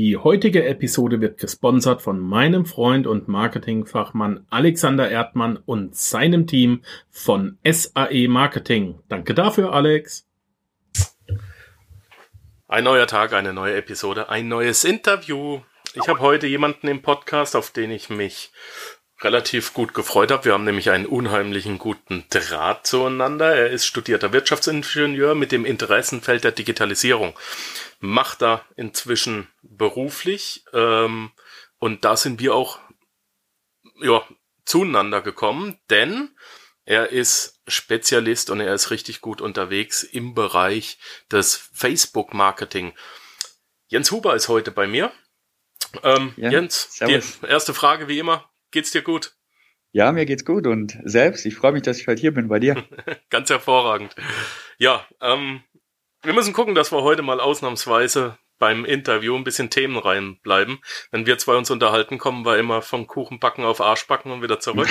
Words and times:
Die 0.00 0.16
heutige 0.16 0.64
Episode 0.64 1.20
wird 1.20 1.36
gesponsert 1.36 2.00
von 2.00 2.18
meinem 2.18 2.64
Freund 2.64 3.06
und 3.06 3.28
Marketingfachmann 3.28 4.46
Alexander 4.48 5.10
Erdmann 5.10 5.58
und 5.58 5.94
seinem 5.94 6.46
Team 6.46 6.82
von 7.10 7.58
SAE 7.70 8.26
Marketing. 8.28 8.98
Danke 9.10 9.34
dafür, 9.34 9.74
Alex. 9.74 10.26
Ein 12.66 12.84
neuer 12.84 13.06
Tag, 13.08 13.34
eine 13.34 13.52
neue 13.52 13.74
Episode, 13.74 14.30
ein 14.30 14.48
neues 14.48 14.84
Interview. 14.84 15.60
Ich 15.92 16.08
habe 16.08 16.20
heute 16.20 16.46
jemanden 16.46 16.88
im 16.88 17.02
Podcast, 17.02 17.54
auf 17.54 17.70
den 17.70 17.90
ich 17.90 18.08
mich 18.08 18.52
relativ 19.22 19.74
gut 19.74 19.94
gefreut 19.94 20.30
habe. 20.30 20.46
Wir 20.46 20.52
haben 20.54 20.64
nämlich 20.64 20.90
einen 20.90 21.06
unheimlichen 21.06 21.78
guten 21.78 22.24
Draht 22.30 22.86
zueinander. 22.86 23.54
Er 23.54 23.70
ist 23.70 23.86
studierter 23.86 24.32
Wirtschaftsingenieur 24.32 25.34
mit 25.34 25.52
dem 25.52 25.64
Interessenfeld 25.64 26.44
der 26.44 26.52
Digitalisierung. 26.52 27.38
Macht 27.98 28.42
er 28.42 28.64
inzwischen 28.76 29.48
beruflich. 29.62 30.64
Ähm, 30.72 31.32
und 31.78 32.04
da 32.04 32.16
sind 32.16 32.40
wir 32.40 32.54
auch 32.54 32.78
ja, 34.00 34.22
zueinander 34.64 35.20
gekommen, 35.20 35.78
denn 35.90 36.34
er 36.84 37.10
ist 37.10 37.60
Spezialist 37.68 38.50
und 38.50 38.60
er 38.60 38.74
ist 38.74 38.90
richtig 38.90 39.20
gut 39.20 39.40
unterwegs 39.40 40.02
im 40.02 40.34
Bereich 40.34 40.98
des 41.30 41.56
Facebook-Marketing. 41.74 42.94
Jens 43.88 44.10
Huber 44.10 44.34
ist 44.34 44.48
heute 44.48 44.70
bei 44.70 44.86
mir. 44.86 45.12
Ähm, 46.02 46.34
ja, 46.36 46.50
Jens, 46.50 46.88
servus. 46.96 47.40
die 47.40 47.46
erste 47.46 47.74
Frage 47.74 48.08
wie 48.08 48.18
immer. 48.18 48.49
Geht's 48.70 48.92
dir 48.92 49.02
gut? 49.02 49.34
Ja, 49.92 50.12
mir 50.12 50.24
geht's 50.24 50.44
gut 50.44 50.66
und 50.66 50.96
selbst. 51.02 51.44
Ich 51.46 51.56
freue 51.56 51.72
mich, 51.72 51.82
dass 51.82 51.98
ich 51.98 52.06
heute 52.06 52.20
hier 52.20 52.32
bin 52.32 52.48
bei 52.48 52.60
dir. 52.60 52.84
Ganz 53.30 53.50
hervorragend. 53.50 54.14
Ja, 54.78 55.04
ähm, 55.20 55.62
wir 56.22 56.32
müssen 56.32 56.52
gucken, 56.52 56.76
dass 56.76 56.92
wir 56.92 57.02
heute 57.02 57.22
mal 57.22 57.40
ausnahmsweise 57.40 58.38
beim 58.60 58.84
Interview 58.84 59.34
ein 59.34 59.42
bisschen 59.42 59.70
Themen 59.70 59.96
reinbleiben. 59.96 60.78
Wenn 61.10 61.26
wir 61.26 61.38
zwei 61.38 61.56
uns 61.56 61.70
unterhalten, 61.70 62.18
kommen 62.18 62.44
wir 62.44 62.58
immer 62.58 62.82
vom 62.82 63.08
Kuchenbacken 63.08 63.64
auf 63.64 63.80
Arschbacken 63.80 64.30
und 64.30 64.42
wieder 64.42 64.60
zurück. 64.60 64.86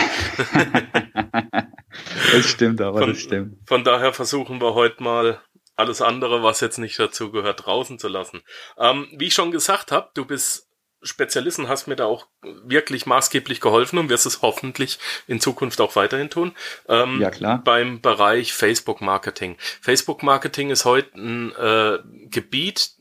das 2.34 2.50
stimmt, 2.50 2.82
aber 2.82 3.00
von, 3.00 3.10
das 3.10 3.22
stimmt. 3.22 3.58
Von 3.68 3.86
daher 3.86 4.12
versuchen 4.12 4.60
wir 4.60 4.74
heute 4.74 5.02
mal 5.02 5.42
alles 5.76 6.02
andere, 6.02 6.44
was 6.44 6.60
jetzt 6.60 6.80
nicht 6.80 7.00
dazu 7.00 7.32
gehört, 7.32 7.66
draußen 7.66 8.00
zu 8.00 8.10
lassen. 8.10 8.42
Ähm, 8.78 9.08
wie 9.18 9.28
ich 9.28 9.34
schon 9.34 9.52
gesagt 9.52 9.94
habe, 9.94 10.10
du 10.14 10.26
bist 10.26 10.69
Spezialisten 11.02 11.68
hast 11.70 11.88
mir 11.88 11.96
da 11.96 12.06
auch 12.06 12.28
wirklich 12.42 13.06
maßgeblich 13.06 13.62
geholfen 13.62 14.00
und 14.00 14.10
wirst 14.10 14.26
es 14.26 14.42
hoffentlich 14.42 15.00
in 15.28 15.40
Zukunft 15.40 15.80
auch 15.82 15.96
weiterhin 15.96 16.30
tun. 16.30 16.56
Ähm, 16.88 17.22
ja, 17.22 17.32
klar. 17.32 17.62
Beim 17.64 18.02
Bereich 18.02 18.54
Facebook 18.54 19.02
Marketing. 19.02 19.58
Facebook 19.82 20.24
Marketing 20.24 20.70
ist 20.70 20.86
heute 20.86 21.18
ein 21.18 21.56
äh, 21.56 22.00
Gebiet, 22.30 22.92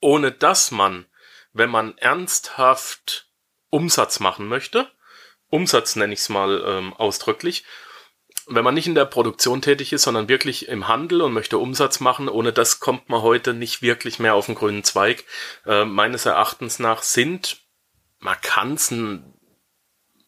ohne 0.00 0.30
dass 0.30 0.70
man, 0.70 1.06
wenn 1.52 1.70
man 1.70 1.98
ernsthaft 1.98 3.28
Umsatz 3.70 4.20
machen 4.20 4.46
möchte, 4.46 4.88
Umsatz 5.50 5.96
nenne 5.96 6.12
ich 6.12 6.20
es 6.20 6.28
mal 6.28 6.62
ähm, 6.66 6.92
ausdrücklich, 6.94 7.64
wenn 8.48 8.64
man 8.64 8.74
nicht 8.74 8.86
in 8.86 8.94
der 8.94 9.04
Produktion 9.04 9.62
tätig 9.62 9.92
ist, 9.92 10.02
sondern 10.02 10.28
wirklich 10.28 10.68
im 10.68 10.88
Handel 10.88 11.22
und 11.22 11.32
möchte 11.32 11.58
Umsatz 11.58 12.00
machen, 12.00 12.28
ohne 12.28 12.52
das 12.52 12.80
kommt 12.80 13.08
man 13.08 13.22
heute 13.22 13.54
nicht 13.54 13.82
wirklich 13.82 14.18
mehr 14.18 14.34
auf 14.34 14.46
den 14.46 14.54
grünen 14.54 14.84
Zweig. 14.84 15.24
Äh, 15.66 15.84
meines 15.84 16.26
Erachtens 16.26 16.78
nach 16.78 17.02
sind, 17.02 17.58
man 18.18 18.36
kann 18.40 18.74
es 18.74 18.92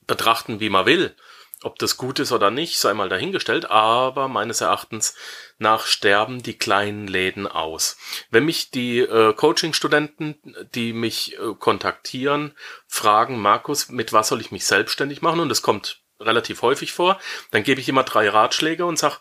betrachten, 0.07 0.61
wie 0.61 0.71
man 0.71 0.87
will. 0.87 1.15
Ob 1.63 1.79
das 1.79 1.99
gut 1.99 2.19
ist 2.21 2.33
oder 2.33 2.51
nicht, 2.51 2.79
sei 2.79 2.95
mal 2.95 3.11
dahingestellt, 3.11 3.71
aber 3.71 4.29
meines 4.29 4.63
Erachtens 4.63 5.15
nach 5.59 5.85
sterben 5.85 6.43
die 6.43 6.57
kleinen 6.57 7.07
Läden 7.07 7.47
aus. 7.47 7.99
Wenn 8.31 8.47
mich 8.47 8.71
die 8.71 9.01
äh, 9.01 9.35
Coaching-Studenten, 9.35 10.37
die 10.75 10.95
mich 10.95 11.39
äh, 11.39 11.55
kontaktieren, 11.59 12.55
fragen, 12.87 13.39
Markus, 13.39 13.91
mit 13.91 14.15
was 14.15 14.29
soll 14.29 14.41
ich 14.41 14.53
mich 14.53 14.65
selbstständig 14.65 15.21
machen? 15.21 15.41
Und 15.41 15.51
das 15.51 15.61
kommt 15.61 16.00
relativ 16.21 16.63
häufig 16.63 16.93
vor. 16.93 17.19
Dann 17.51 17.63
gebe 17.63 17.81
ich 17.81 17.89
immer 17.89 18.05
drei 18.05 18.29
Ratschläge 18.29 18.85
und 18.87 18.99
sag, 18.99 19.21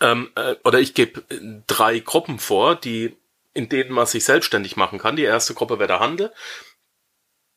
ähm, 0.00 0.30
äh, 0.34 0.56
oder 0.64 0.80
ich 0.80 0.94
gebe 0.94 1.20
äh, 1.30 1.62
drei 1.66 1.98
Gruppen 2.00 2.38
vor, 2.38 2.76
die 2.76 3.16
in 3.52 3.68
denen 3.68 3.92
man 3.92 4.06
sich 4.06 4.24
selbstständig 4.24 4.76
machen 4.76 4.98
kann. 4.98 5.16
Die 5.16 5.24
erste 5.24 5.54
Gruppe 5.54 5.78
wäre 5.78 5.88
der 5.88 6.00
Handel, 6.00 6.32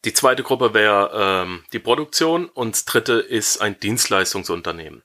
die 0.05 0.13
zweite 0.13 0.43
Gruppe 0.43 0.73
wäre 0.73 1.11
ähm, 1.13 1.63
die 1.71 1.79
Produktion 1.79 2.49
und 2.49 2.75
das 2.75 2.85
dritte 2.85 3.13
ist 3.13 3.61
ein 3.61 3.79
Dienstleistungsunternehmen. 3.79 5.03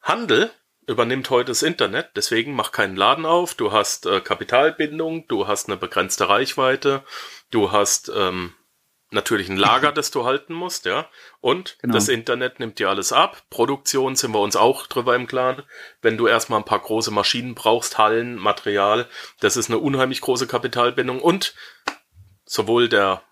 Handel 0.00 0.50
übernimmt 0.88 1.30
heute 1.30 1.52
das 1.52 1.62
Internet, 1.62 2.10
deswegen 2.16 2.54
mach 2.54 2.72
keinen 2.72 2.96
Laden 2.96 3.24
auf. 3.24 3.54
Du 3.54 3.70
hast 3.70 4.06
äh, 4.06 4.20
Kapitalbindung, 4.20 5.28
du 5.28 5.46
hast 5.46 5.68
eine 5.68 5.76
begrenzte 5.76 6.28
Reichweite, 6.28 7.04
du 7.52 7.70
hast 7.70 8.10
ähm, 8.12 8.52
natürlich 9.12 9.48
ein 9.48 9.56
Lager, 9.56 9.92
das 9.92 10.10
du 10.10 10.24
halten 10.24 10.54
musst, 10.54 10.84
ja. 10.84 11.08
Und 11.40 11.76
genau. 11.80 11.94
das 11.94 12.08
Internet 12.08 12.60
nimmt 12.60 12.78
dir 12.78 12.88
alles 12.88 13.12
ab. 13.12 13.42
Produktion 13.50 14.16
sind 14.16 14.32
wir 14.32 14.40
uns 14.40 14.56
auch 14.56 14.86
drüber 14.86 15.14
im 15.16 15.26
Klaren. 15.26 15.62
Wenn 16.00 16.16
du 16.16 16.26
erstmal 16.26 16.60
ein 16.60 16.64
paar 16.64 16.80
große 16.80 17.10
Maschinen 17.10 17.54
brauchst, 17.54 17.98
Hallen, 17.98 18.36
Material, 18.36 19.06
das 19.40 19.56
ist 19.56 19.68
eine 19.68 19.78
unheimlich 19.78 20.20
große 20.20 20.46
Kapitalbindung. 20.46 21.20
Und 21.20 21.54
sowohl 22.44 22.88
der 22.88 23.22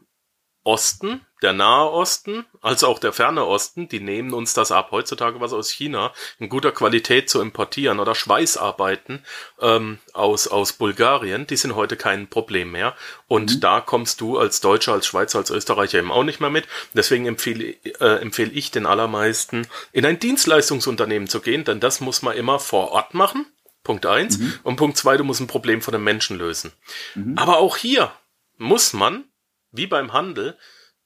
Osten, 0.63 1.25
der 1.41 1.55
Nahe 1.55 1.91
Osten, 1.91 2.45
als 2.61 2.85
auch 2.85 2.99
der 2.99 3.15
Ferne 3.15 3.47
Osten, 3.47 3.89
die 3.89 4.01
nehmen 4.01 4.35
uns 4.35 4.53
das 4.53 4.71
ab. 4.73 4.91
Heutzutage 4.91 5.41
was 5.41 5.55
aus 5.55 5.71
China 5.71 6.13
in 6.39 6.51
guter 6.51 6.71
Qualität 6.71 7.31
zu 7.31 7.41
importieren 7.41 7.99
oder 7.99 8.15
Schweißarbeiten 8.15 9.25
ähm, 9.61 9.99
aus, 10.13 10.49
aus 10.49 10.75
Bulgarien, 10.75 11.47
die 11.47 11.57
sind 11.57 11.75
heute 11.77 11.97
kein 11.97 12.29
Problem 12.29 12.73
mehr. 12.73 12.95
Und 13.27 13.57
mhm. 13.57 13.61
da 13.61 13.81
kommst 13.81 14.21
du 14.21 14.37
als 14.37 14.61
Deutscher, 14.61 14.93
als 14.93 15.07
Schweizer, 15.07 15.39
als 15.39 15.51
Österreicher 15.51 15.99
eben 15.99 16.13
auch 16.13 16.25
nicht 16.25 16.41
mehr 16.41 16.51
mit. 16.51 16.67
Deswegen 16.93 17.25
empfehle, 17.25 17.77
äh, 18.01 18.21
empfehle 18.21 18.51
ich 18.51 18.71
den 18.71 18.85
allermeisten, 18.85 19.67
in 19.93 20.05
ein 20.05 20.19
Dienstleistungsunternehmen 20.19 21.29
zu 21.29 21.41
gehen, 21.41 21.65
denn 21.65 21.81
das 21.81 22.03
muss 22.03 22.21
man 22.21 22.37
immer 22.37 22.59
vor 22.59 22.91
Ort 22.91 23.15
machen. 23.15 23.47
Punkt 23.83 24.05
eins. 24.05 24.39
Mhm. 24.39 24.53
Und 24.63 24.77
Punkt 24.77 24.99
zwei, 24.99 25.17
du 25.17 25.25
musst 25.25 25.41
ein 25.41 25.47
Problem 25.47 25.81
von 25.81 25.93
den 25.93 26.05
Menschen 26.05 26.37
lösen. 26.37 26.73
Mhm. 27.15 27.39
Aber 27.39 27.59
auch 27.59 27.79
hier 27.79 28.13
muss 28.59 28.93
man 28.93 29.25
wie 29.73 29.87
beim 29.87 30.13
Handel 30.13 30.59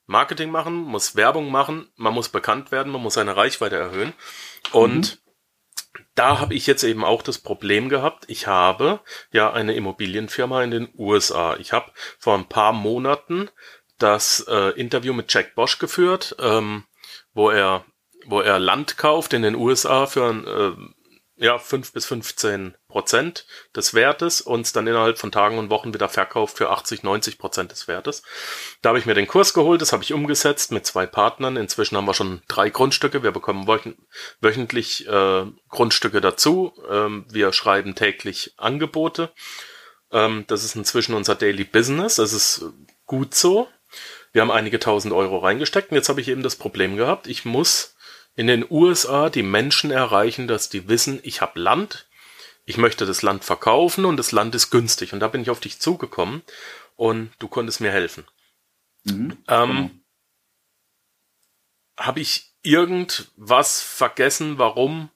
Marketing 0.06 0.50
machen, 0.50 0.74
muss 0.74 1.16
Werbung 1.16 1.50
machen, 1.50 1.88
man 1.96 2.12
muss 2.12 2.28
bekannt 2.28 2.70
werden, 2.70 2.92
man 2.92 3.02
muss 3.02 3.14
seine 3.14 3.36
Reichweite 3.36 3.76
erhöhen. 3.76 4.12
Und 4.72 5.16
mhm. 5.16 6.02
da 6.14 6.40
habe 6.40 6.54
ich 6.54 6.66
jetzt 6.66 6.84
eben 6.84 7.04
auch 7.04 7.22
das 7.22 7.38
Problem 7.38 7.88
gehabt. 7.88 8.24
Ich 8.28 8.46
habe 8.46 9.00
ja 9.32 9.52
eine 9.52 9.74
Immobilienfirma 9.74 10.62
in 10.62 10.70
den 10.70 10.88
USA. 10.96 11.56
Ich 11.56 11.72
habe 11.72 11.90
vor 12.18 12.36
ein 12.36 12.48
paar 12.48 12.72
Monaten 12.72 13.48
das 13.98 14.40
äh, 14.48 14.70
Interview 14.78 15.14
mit 15.14 15.32
Jack 15.32 15.54
Bosch 15.54 15.78
geführt, 15.78 16.36
ähm, 16.38 16.84
wo 17.32 17.50
er 17.50 17.84
wo 18.26 18.40
er 18.40 18.58
Land 18.58 18.96
kauft 18.96 19.34
in 19.34 19.42
den 19.42 19.54
USA 19.54 20.06
für 20.06 20.26
ein 20.26 20.46
äh, 20.46 20.72
ja, 21.36 21.58
fünf 21.58 21.92
bis 21.92 22.06
15 22.06 22.76
Prozent 22.88 23.46
des 23.74 23.92
Wertes 23.94 24.40
und 24.40 24.74
dann 24.76 24.86
innerhalb 24.86 25.18
von 25.18 25.32
Tagen 25.32 25.58
und 25.58 25.68
Wochen 25.68 25.92
wieder 25.92 26.08
verkauft 26.08 26.56
für 26.56 26.70
80, 26.70 27.02
90 27.02 27.38
Prozent 27.38 27.72
des 27.72 27.88
Wertes. 27.88 28.22
Da 28.82 28.90
habe 28.90 28.98
ich 28.98 29.06
mir 29.06 29.14
den 29.14 29.26
Kurs 29.26 29.52
geholt, 29.52 29.82
das 29.82 29.92
habe 29.92 30.04
ich 30.04 30.12
umgesetzt 30.12 30.70
mit 30.70 30.86
zwei 30.86 31.06
Partnern. 31.06 31.56
Inzwischen 31.56 31.96
haben 31.96 32.06
wir 32.06 32.14
schon 32.14 32.42
drei 32.46 32.70
Grundstücke. 32.70 33.22
Wir 33.22 33.32
bekommen 33.32 33.66
wöchentlich 34.40 35.08
äh, 35.08 35.46
Grundstücke 35.68 36.20
dazu. 36.20 36.72
Ähm, 36.88 37.26
wir 37.28 37.52
schreiben 37.52 37.96
täglich 37.96 38.54
Angebote. 38.56 39.32
Ähm, 40.12 40.44
das 40.46 40.62
ist 40.62 40.76
inzwischen 40.76 41.14
unser 41.14 41.34
Daily 41.34 41.64
Business. 41.64 42.16
Das 42.16 42.32
ist 42.32 42.64
gut 43.06 43.34
so. 43.34 43.68
Wir 44.32 44.42
haben 44.42 44.50
einige 44.50 44.78
tausend 44.80 45.12
Euro 45.14 45.38
reingesteckt 45.38 45.90
und 45.90 45.96
jetzt 45.96 46.08
habe 46.08 46.20
ich 46.20 46.28
eben 46.28 46.42
das 46.42 46.56
Problem 46.56 46.96
gehabt, 46.96 47.28
ich 47.28 47.44
muss 47.44 47.93
in 48.36 48.46
den 48.46 48.66
USA 48.68 49.30
die 49.30 49.42
Menschen 49.42 49.90
erreichen, 49.90 50.48
dass 50.48 50.68
die 50.68 50.88
wissen, 50.88 51.20
ich 51.22 51.40
habe 51.40 51.60
Land, 51.60 52.06
ich 52.64 52.78
möchte 52.78 53.06
das 53.06 53.22
Land 53.22 53.44
verkaufen 53.44 54.04
und 54.04 54.16
das 54.16 54.32
Land 54.32 54.54
ist 54.54 54.70
günstig. 54.70 55.12
Und 55.12 55.20
da 55.20 55.28
bin 55.28 55.42
ich 55.42 55.50
auf 55.50 55.60
dich 55.60 55.80
zugekommen 55.80 56.42
und 56.96 57.30
du 57.38 57.48
konntest 57.48 57.80
mir 57.80 57.92
helfen. 57.92 58.24
Mhm, 59.04 59.36
ähm, 59.48 59.70
genau. 59.70 59.90
Habe 61.96 62.20
ich 62.20 62.52
irgendwas 62.62 63.80
vergessen, 63.80 64.58
warum, 64.58 65.10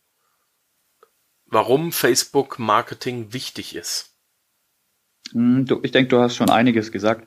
warum 1.47 1.91
Facebook 1.93 2.59
Marketing 2.59 3.33
wichtig 3.33 3.75
ist? 3.75 4.15
Hm, 5.33 5.67
ich 5.83 5.91
denke, 5.91 6.09
du 6.09 6.21
hast 6.21 6.37
schon 6.37 6.51
einiges 6.51 6.93
gesagt. 6.93 7.27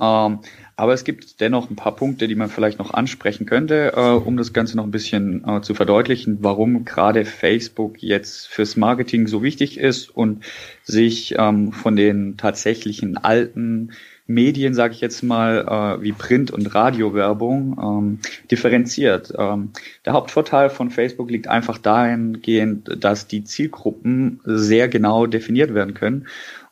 Ähm, 0.00 0.40
aber 0.76 0.94
es 0.94 1.04
gibt 1.04 1.42
dennoch 1.42 1.68
ein 1.68 1.76
paar 1.76 1.94
Punkte, 1.94 2.26
die 2.26 2.34
man 2.34 2.48
vielleicht 2.48 2.78
noch 2.78 2.94
ansprechen 2.94 3.44
könnte, 3.44 3.92
äh, 3.94 4.00
um 4.00 4.38
das 4.38 4.54
Ganze 4.54 4.78
noch 4.78 4.84
ein 4.84 4.90
bisschen 4.90 5.46
äh, 5.46 5.60
zu 5.60 5.74
verdeutlichen, 5.74 6.38
warum 6.40 6.86
gerade 6.86 7.26
Facebook 7.26 8.02
jetzt 8.02 8.48
fürs 8.48 8.78
Marketing 8.78 9.26
so 9.26 9.42
wichtig 9.42 9.78
ist 9.78 10.08
und 10.08 10.42
sich 10.82 11.34
ähm, 11.36 11.72
von 11.72 11.96
den 11.96 12.38
tatsächlichen 12.38 13.18
alten 13.18 13.90
Medien, 14.26 14.74
sage 14.74 14.94
ich 14.94 15.00
jetzt 15.00 15.22
mal, 15.22 15.98
äh, 15.98 16.02
wie 16.02 16.12
Print- 16.12 16.50
und 16.50 16.74
Radiowerbung 16.74 17.78
ähm, 17.82 18.18
differenziert. 18.50 19.34
Ähm, 19.36 19.72
der 20.06 20.14
Hauptvorteil 20.14 20.70
von 20.70 20.90
Facebook 20.90 21.30
liegt 21.30 21.48
einfach 21.48 21.76
dahingehend, 21.76 23.04
dass 23.04 23.26
die 23.26 23.44
Zielgruppen 23.44 24.40
sehr 24.44 24.88
genau 24.88 25.26
definiert 25.26 25.74
werden 25.74 25.94
können. 25.94 26.26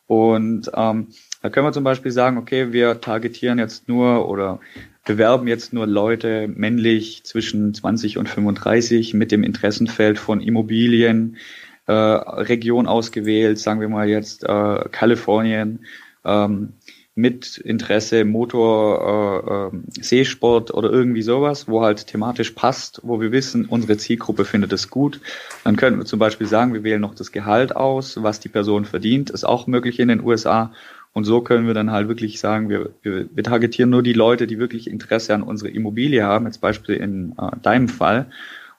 Und 0.06 0.70
ähm, 0.74 1.08
da 1.48 1.52
können 1.52 1.66
wir 1.66 1.72
zum 1.72 1.84
Beispiel 1.84 2.12
sagen, 2.12 2.36
okay, 2.36 2.74
wir 2.74 3.00
targetieren 3.00 3.58
jetzt 3.58 3.88
nur 3.88 4.28
oder 4.28 4.60
bewerben 5.06 5.48
jetzt 5.48 5.72
nur 5.72 5.86
Leute 5.86 6.46
männlich 6.46 7.24
zwischen 7.24 7.72
20 7.72 8.18
und 8.18 8.28
35 8.28 9.14
mit 9.14 9.32
dem 9.32 9.42
Interessenfeld 9.42 10.18
von 10.18 10.42
Immobilien, 10.42 11.38
äh, 11.86 11.92
Region 11.92 12.86
ausgewählt, 12.86 13.58
sagen 13.58 13.80
wir 13.80 13.88
mal 13.88 14.10
jetzt 14.10 14.44
äh, 14.44 14.84
Kalifornien, 14.92 15.86
ähm, 16.22 16.74
mit 17.18 17.58
Interesse 17.58 18.24
Motor, 18.24 19.72
äh, 19.72 19.76
äh, 19.76 19.80
Seesport 20.00 20.72
oder 20.72 20.88
irgendwie 20.88 21.22
sowas, 21.22 21.66
wo 21.66 21.82
halt 21.82 22.06
thematisch 22.06 22.52
passt, 22.52 23.00
wo 23.02 23.20
wir 23.20 23.32
wissen, 23.32 23.64
unsere 23.64 23.96
Zielgruppe 23.96 24.44
findet 24.44 24.72
es 24.72 24.88
gut. 24.88 25.20
Dann 25.64 25.74
könnten 25.74 25.98
wir 25.98 26.06
zum 26.06 26.20
Beispiel 26.20 26.46
sagen, 26.46 26.74
wir 26.74 26.84
wählen 26.84 27.00
noch 27.00 27.16
das 27.16 27.32
Gehalt 27.32 27.74
aus, 27.74 28.22
was 28.22 28.38
die 28.38 28.48
Person 28.48 28.84
verdient, 28.84 29.30
ist 29.30 29.42
auch 29.42 29.66
möglich 29.66 29.98
in 29.98 30.06
den 30.06 30.22
USA. 30.22 30.72
Und 31.12 31.24
so 31.24 31.40
können 31.40 31.66
wir 31.66 31.74
dann 31.74 31.90
halt 31.90 32.08
wirklich 32.08 32.38
sagen, 32.38 32.68
wir, 32.68 32.90
wir, 33.02 33.28
wir 33.34 33.44
targetieren 33.44 33.90
nur 33.90 34.02
die 34.02 34.12
Leute, 34.12 34.46
die 34.46 34.58
wirklich 34.58 34.88
Interesse 34.88 35.34
an 35.34 35.42
unserer 35.42 35.70
Immobilie 35.70 36.22
haben, 36.22 36.46
jetzt 36.46 36.60
Beispiel 36.60 36.96
in 36.96 37.32
äh, 37.38 37.56
deinem 37.62 37.88
Fall, 37.88 38.30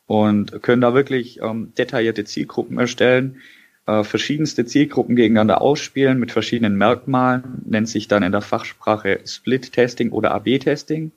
und 0.07 0.63
können 0.63 0.81
da 0.81 0.93
wirklich 0.93 1.39
ähm, 1.41 1.73
detaillierte 1.77 2.23
Zielgruppen 2.23 2.79
erstellen, 2.79 3.41
äh, 3.85 4.03
verschiedenste 4.03 4.65
Zielgruppen 4.65 5.15
gegeneinander 5.15 5.61
ausspielen 5.61 6.19
mit 6.19 6.31
verschiedenen 6.31 6.77
Merkmalen, 6.77 7.61
nennt 7.65 7.89
sich 7.89 8.07
dann 8.07 8.23
in 8.23 8.31
der 8.31 8.41
Fachsprache 8.41 9.19
Split-Testing 9.25 10.11
oder 10.11 10.31
AB-Testing, 10.31 11.11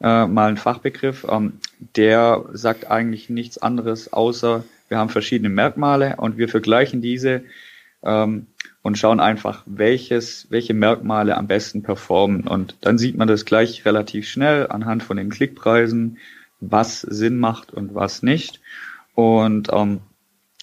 äh, 0.00 0.26
mal 0.26 0.48
ein 0.48 0.56
Fachbegriff, 0.56 1.26
ähm, 1.28 1.54
der 1.96 2.44
sagt 2.52 2.90
eigentlich 2.90 3.30
nichts 3.30 3.58
anderes, 3.58 4.12
außer 4.12 4.64
wir 4.88 4.98
haben 4.98 5.08
verschiedene 5.08 5.48
Merkmale 5.48 6.16
und 6.16 6.36
wir 6.36 6.48
vergleichen 6.48 7.00
diese 7.00 7.42
ähm, 8.02 8.46
und 8.82 8.98
schauen 8.98 9.20
einfach, 9.20 9.62
welches, 9.66 10.46
welche 10.50 10.74
Merkmale 10.74 11.36
am 11.36 11.46
besten 11.46 11.82
performen. 11.82 12.46
Und 12.46 12.76
dann 12.80 12.98
sieht 12.98 13.16
man 13.16 13.28
das 13.28 13.44
gleich 13.44 13.84
relativ 13.84 14.28
schnell 14.28 14.68
anhand 14.68 15.02
von 15.02 15.16
den 15.16 15.30
Klickpreisen, 15.30 16.18
was 16.60 17.00
Sinn 17.02 17.38
macht 17.38 17.72
und 17.72 17.94
was 17.94 18.22
nicht. 18.22 18.60
Und 19.14 19.68
ähm, 19.72 20.00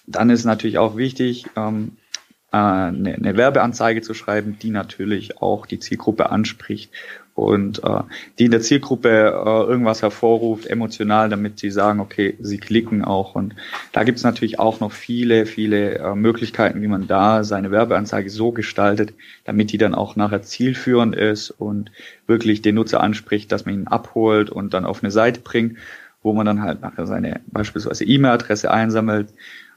dann 0.08 0.30
ist 0.30 0.46
natürlich 0.46 0.78
auch 0.78 0.96
wichtig, 0.98 1.46
ähm, 1.56 1.98
äh, 1.98 2.07
eine, 2.52 3.16
eine 3.16 3.38
Werbeanzeige 3.38 4.02
zu 4.02 4.14
schreiben, 4.14 4.58
die 4.62 4.70
natürlich 4.70 5.42
auch 5.42 5.66
die 5.66 5.80
Zielgruppe 5.80 6.30
anspricht 6.30 6.92
und 7.38 7.84
äh, 7.84 8.02
die 8.40 8.46
in 8.46 8.52
der 8.52 8.62
Zielgruppe 8.62 9.10
äh, 9.10 9.70
irgendwas 9.70 10.02
hervorruft, 10.02 10.66
emotional, 10.66 11.30
damit 11.30 11.60
sie 11.60 11.70
sagen, 11.70 12.00
okay, 12.00 12.36
sie 12.40 12.58
klicken 12.58 13.06
auch. 13.06 13.36
Und 13.36 13.54
da 13.92 14.04
gibt 14.04 14.18
es 14.18 14.24
natürlich 14.24 14.58
auch 14.58 14.80
noch 14.80 14.92
viele, 14.92 15.46
viele 15.46 16.00
äh, 16.00 16.16
Möglichkeiten, 16.16 16.82
wie 16.82 16.88
man 16.88 17.06
da 17.06 17.44
seine 17.44 17.70
Werbeanzeige 17.70 18.32
so 18.32 18.52
gestaltet, 18.54 19.14
damit 19.44 19.72
die 19.72 19.78
dann 19.78 19.94
auch 19.94 20.16
nachher 20.16 20.42
zielführend 20.42 21.16
ist 21.16 21.52
und 21.52 21.92
wirklich 22.26 22.64
den 22.64 22.74
Nutzer 22.74 23.02
anspricht, 23.02 23.52
dass 23.52 23.66
man 23.66 23.76
ihn 23.76 23.88
abholt 23.88 24.50
und 24.50 24.74
dann 24.74 24.86
auf 24.86 25.04
eine 25.04 25.12
Seite 25.12 25.42
bringt, 25.42 25.78
wo 26.24 26.34
man 26.34 26.48
dann 26.48 26.64
halt 26.64 26.82
nachher 26.82 27.06
seine 27.06 27.42
beispielsweise 27.48 28.04
E-Mail-Adresse 28.04 28.72
einsammelt 28.72 29.32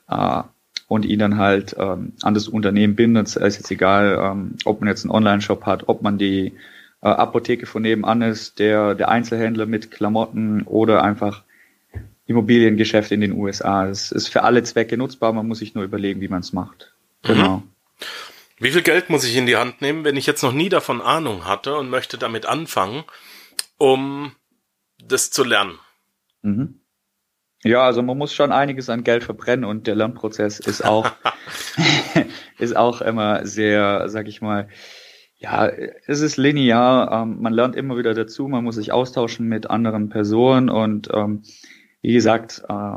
äh, 0.09 0.43
und 0.91 1.05
ihn 1.05 1.21
dann 1.21 1.39
halt 1.39 1.77
ähm, 1.79 2.15
an 2.21 2.35
das 2.35 2.49
Unternehmen 2.49 2.97
bindet. 2.97 3.29
Es 3.29 3.37
ist 3.37 3.59
jetzt 3.59 3.71
egal, 3.71 4.19
ähm, 4.21 4.57
ob 4.65 4.81
man 4.81 4.89
jetzt 4.89 5.05
einen 5.05 5.13
Online-Shop 5.13 5.65
hat, 5.65 5.85
ob 5.87 6.03
man 6.03 6.19
die 6.19 6.55
äh, 7.01 7.07
Apotheke 7.07 7.67
von 7.67 7.83
nebenan 7.83 8.23
ist, 8.23 8.59
der, 8.59 8.97
der 8.97 9.09
Einzelhändler 9.09 9.67
mit 9.67 9.93
Klamotten 9.93 10.63
oder 10.63 11.05
einfach 11.05 11.45
Immobiliengeschäft 12.27 13.13
in 13.13 13.21
den 13.21 13.35
USA. 13.35 13.87
Es 13.87 14.11
ist 14.11 14.27
für 14.27 14.43
alle 14.43 14.65
Zwecke 14.65 14.97
nutzbar, 14.97 15.33
man 15.33 15.47
muss 15.47 15.61
sich 15.61 15.77
nur 15.77 15.85
überlegen, 15.85 16.21
wie 16.21 16.29
man 16.29 16.41
es 16.41 16.53
macht. 16.53 16.93
Genau. 17.23 17.59
Mhm. 17.59 17.63
Wie 18.59 18.73
viel 18.73 18.83
Geld 18.83 19.11
muss 19.11 19.23
ich 19.23 19.37
in 19.37 19.47
die 19.47 19.57
Hand 19.57 19.81
nehmen, 19.81 20.03
wenn 20.03 20.17
ich 20.17 20.27
jetzt 20.27 20.43
noch 20.43 20.53
nie 20.53 20.71
davon 20.71 21.01
Ahnung 21.01 21.45
hatte 21.47 21.77
und 21.77 21.89
möchte 21.89 22.19
damit 22.19 22.47
anfangen, 22.47 23.05
um 23.79 24.33
das 24.99 25.31
zu 25.31 25.45
lernen? 25.45 25.79
Mhm. 26.43 26.80
Ja, 27.63 27.83
also 27.83 28.03
man 28.03 28.17
muss 28.17 28.33
schon 28.33 28.53
einiges 28.53 28.89
an 28.89 29.05
Geld 29.05 29.23
verbrennen 29.23 29.67
und 29.67 29.87
der 29.87 29.95
Lernprozess 29.95 30.61
ist 30.61 30.85
auch, 30.85 31.11
ist 32.59 32.77
auch 32.77 33.03
immer 33.03 33.45
sehr, 33.47 34.09
sag 34.09 34.29
ich 34.29 34.41
mal, 34.41 34.69
ja, 35.37 35.69
es 36.07 36.21
ist 36.21 36.37
linear, 36.37 37.23
ähm, 37.23 37.41
man 37.41 37.53
lernt 37.53 37.75
immer 37.75 37.97
wieder 37.97 38.15
dazu, 38.15 38.47
man 38.49 38.65
muss 38.65 38.75
sich 38.77 38.93
austauschen 38.93 39.49
mit 39.49 39.71
anderen 39.71 40.11
Personen 40.11 40.69
und 40.69 41.09
ähm, 41.13 41.43
wie 42.03 42.13
gesagt, 42.13 42.63
äh, 42.69 42.97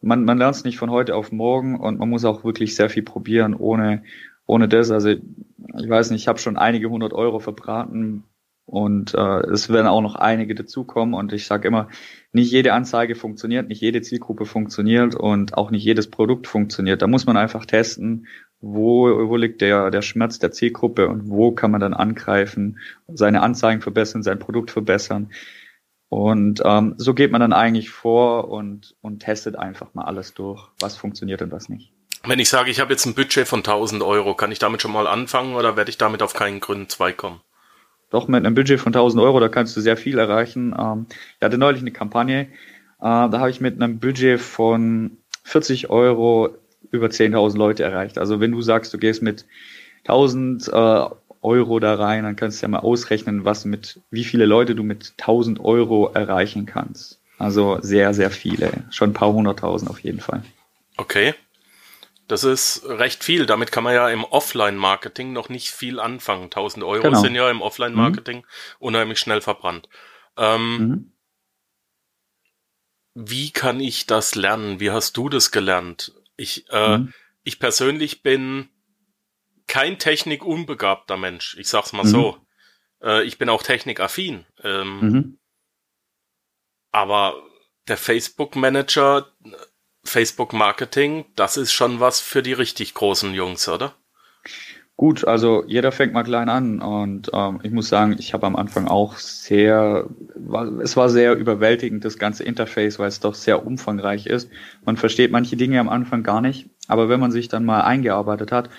man, 0.00 0.24
man 0.24 0.38
lernt 0.38 0.56
es 0.56 0.64
nicht 0.64 0.78
von 0.78 0.90
heute 0.90 1.14
auf 1.14 1.32
morgen 1.32 1.78
und 1.78 1.98
man 1.98 2.08
muss 2.08 2.24
auch 2.24 2.44
wirklich 2.44 2.76
sehr 2.76 2.88
viel 2.88 3.02
probieren 3.02 3.54
ohne, 3.54 4.04
ohne 4.46 4.68
das. 4.68 4.90
Also 4.92 5.10
ich 5.10 5.88
weiß 5.88 6.10
nicht, 6.10 6.22
ich 6.22 6.28
habe 6.28 6.38
schon 6.38 6.56
einige 6.56 6.88
hundert 6.88 7.12
Euro 7.12 7.40
verbraten, 7.40 8.24
und 8.66 9.14
äh, 9.14 9.40
es 9.46 9.68
werden 9.68 9.86
auch 9.86 10.00
noch 10.00 10.16
einige 10.16 10.56
dazukommen. 10.56 11.14
Und 11.14 11.32
ich 11.32 11.46
sage 11.46 11.68
immer, 11.68 11.88
nicht 12.32 12.50
jede 12.50 12.72
Anzeige 12.72 13.14
funktioniert, 13.14 13.68
nicht 13.68 13.80
jede 13.80 14.02
Zielgruppe 14.02 14.44
funktioniert 14.44 15.14
und 15.14 15.56
auch 15.56 15.70
nicht 15.70 15.84
jedes 15.84 16.10
Produkt 16.10 16.48
funktioniert. 16.48 17.00
Da 17.00 17.06
muss 17.06 17.26
man 17.26 17.36
einfach 17.36 17.64
testen, 17.64 18.26
wo, 18.60 19.28
wo 19.28 19.36
liegt 19.36 19.60
der, 19.60 19.92
der 19.92 20.02
Schmerz 20.02 20.40
der 20.40 20.50
Zielgruppe 20.50 21.08
und 21.08 21.30
wo 21.30 21.52
kann 21.52 21.70
man 21.70 21.80
dann 21.80 21.94
angreifen, 21.94 22.80
seine 23.06 23.40
Anzeigen 23.42 23.82
verbessern, 23.82 24.24
sein 24.24 24.40
Produkt 24.40 24.72
verbessern. 24.72 25.30
Und 26.08 26.60
ähm, 26.64 26.94
so 26.98 27.14
geht 27.14 27.30
man 27.30 27.40
dann 27.40 27.52
eigentlich 27.52 27.90
vor 27.90 28.48
und, 28.48 28.96
und 29.00 29.20
testet 29.20 29.56
einfach 29.56 29.94
mal 29.94 30.04
alles 30.04 30.34
durch, 30.34 30.68
was 30.80 30.96
funktioniert 30.96 31.42
und 31.42 31.52
was 31.52 31.68
nicht. 31.68 31.92
Wenn 32.24 32.40
ich 32.40 32.48
sage, 32.48 32.70
ich 32.70 32.80
habe 32.80 32.92
jetzt 32.92 33.06
ein 33.06 33.14
Budget 33.14 33.46
von 33.46 33.60
1000 33.60 34.02
Euro, 34.02 34.34
kann 34.34 34.50
ich 34.50 34.58
damit 34.58 34.82
schon 34.82 34.92
mal 34.92 35.06
anfangen 35.06 35.54
oder 35.54 35.76
werde 35.76 35.90
ich 35.90 35.98
damit 35.98 36.22
auf 36.22 36.34
keinen 36.34 36.58
Gründen 36.58 36.88
zwei 36.88 37.12
kommen? 37.12 37.40
Doch, 38.16 38.28
mit 38.28 38.46
einem 38.46 38.54
Budget 38.54 38.80
von 38.80 38.94
1000 38.94 39.22
Euro, 39.22 39.40
da 39.40 39.50
kannst 39.50 39.76
du 39.76 39.82
sehr 39.82 39.98
viel 39.98 40.18
erreichen. 40.18 40.74
Ähm, 40.78 41.04
ich 41.38 41.44
hatte 41.44 41.58
neulich 41.58 41.82
eine 41.82 41.90
Kampagne, 41.90 42.40
äh, 42.44 42.48
da 42.98 43.30
habe 43.30 43.50
ich 43.50 43.60
mit 43.60 43.74
einem 43.74 43.98
Budget 43.98 44.40
von 44.40 45.18
40 45.44 45.90
Euro 45.90 46.48
über 46.90 47.08
10.000 47.08 47.58
Leute 47.58 47.82
erreicht. 47.82 48.16
Also 48.16 48.40
wenn 48.40 48.52
du 48.52 48.62
sagst, 48.62 48.94
du 48.94 48.96
gehst 48.96 49.20
mit 49.20 49.44
1000 50.04 50.68
äh, 50.68 51.04
Euro 51.42 51.78
da 51.78 51.94
rein, 51.96 52.24
dann 52.24 52.36
kannst 52.36 52.62
du 52.62 52.64
ja 52.64 52.70
mal 52.70 52.78
ausrechnen, 52.78 53.44
was 53.44 53.66
mit, 53.66 54.00
wie 54.10 54.24
viele 54.24 54.46
Leute 54.46 54.74
du 54.74 54.82
mit 54.82 55.12
1000 55.18 55.60
Euro 55.60 56.10
erreichen 56.14 56.64
kannst. 56.64 57.20
Also 57.36 57.76
sehr, 57.82 58.14
sehr 58.14 58.30
viele. 58.30 58.70
Schon 58.88 59.10
ein 59.10 59.12
paar 59.12 59.34
hunderttausend 59.34 59.90
auf 59.90 59.98
jeden 59.98 60.20
Fall. 60.20 60.42
Okay. 60.96 61.34
Das 62.28 62.42
ist 62.42 62.84
recht 62.86 63.22
viel. 63.22 63.46
Damit 63.46 63.70
kann 63.70 63.84
man 63.84 63.94
ja 63.94 64.08
im 64.08 64.24
Offline-Marketing 64.24 65.32
noch 65.32 65.48
nicht 65.48 65.70
viel 65.70 66.00
anfangen. 66.00 66.44
1000 66.44 66.84
Euro 66.84 67.02
genau. 67.02 67.20
sind 67.20 67.34
ja 67.34 67.50
im 67.50 67.62
Offline-Marketing 67.62 68.38
mhm. 68.38 68.44
unheimlich 68.78 69.18
schnell 69.20 69.40
verbrannt. 69.40 69.88
Ähm, 70.36 70.78
mhm. 70.78 71.12
Wie 73.14 73.50
kann 73.50 73.80
ich 73.80 74.06
das 74.06 74.34
lernen? 74.34 74.80
Wie 74.80 74.90
hast 74.90 75.16
du 75.16 75.28
das 75.28 75.52
gelernt? 75.52 76.12
Ich, 76.36 76.68
äh, 76.70 76.98
mhm. 76.98 77.14
ich 77.44 77.58
persönlich 77.58 78.22
bin 78.22 78.68
kein 79.66 79.98
technikunbegabter 79.98 81.16
Mensch. 81.16 81.56
Ich 81.58 81.68
sag's 81.68 81.92
mal 81.92 82.04
mhm. 82.04 82.08
so. 82.08 82.46
Äh, 83.02 83.24
ich 83.24 83.38
bin 83.38 83.48
auch 83.48 83.62
technikaffin. 83.62 84.44
Ähm, 84.62 85.00
mhm. 85.00 85.38
Aber 86.90 87.42
der 87.88 87.96
Facebook 87.96 88.56
Manager 88.56 89.32
Facebook 90.06 90.52
Marketing, 90.52 91.24
das 91.36 91.56
ist 91.56 91.72
schon 91.72 92.00
was 92.00 92.20
für 92.20 92.42
die 92.42 92.52
richtig 92.52 92.94
großen 92.94 93.34
Jungs, 93.34 93.68
oder? 93.68 93.94
Gut, 94.98 95.26
also 95.26 95.62
jeder 95.66 95.92
fängt 95.92 96.14
mal 96.14 96.22
klein 96.22 96.48
an 96.48 96.80
und 96.80 97.30
ähm, 97.34 97.60
ich 97.62 97.70
muss 97.70 97.90
sagen, 97.90 98.16
ich 98.18 98.32
habe 98.32 98.46
am 98.46 98.56
Anfang 98.56 98.88
auch 98.88 99.18
sehr, 99.18 100.08
es 100.82 100.96
war 100.96 101.10
sehr 101.10 101.34
überwältigend, 101.36 102.02
das 102.06 102.18
ganze 102.18 102.44
Interface, 102.44 102.98
weil 102.98 103.08
es 103.08 103.20
doch 103.20 103.34
sehr 103.34 103.66
umfangreich 103.66 104.24
ist. 104.24 104.48
Man 104.86 104.96
versteht 104.96 105.32
manche 105.32 105.58
Dinge 105.58 105.80
am 105.80 105.90
Anfang 105.90 106.22
gar 106.22 106.40
nicht, 106.40 106.70
aber 106.88 107.10
wenn 107.10 107.20
man 107.20 107.30
sich 107.30 107.48
dann 107.48 107.66
mal 107.66 107.82
eingearbeitet 107.82 108.52
hat, 108.52 108.70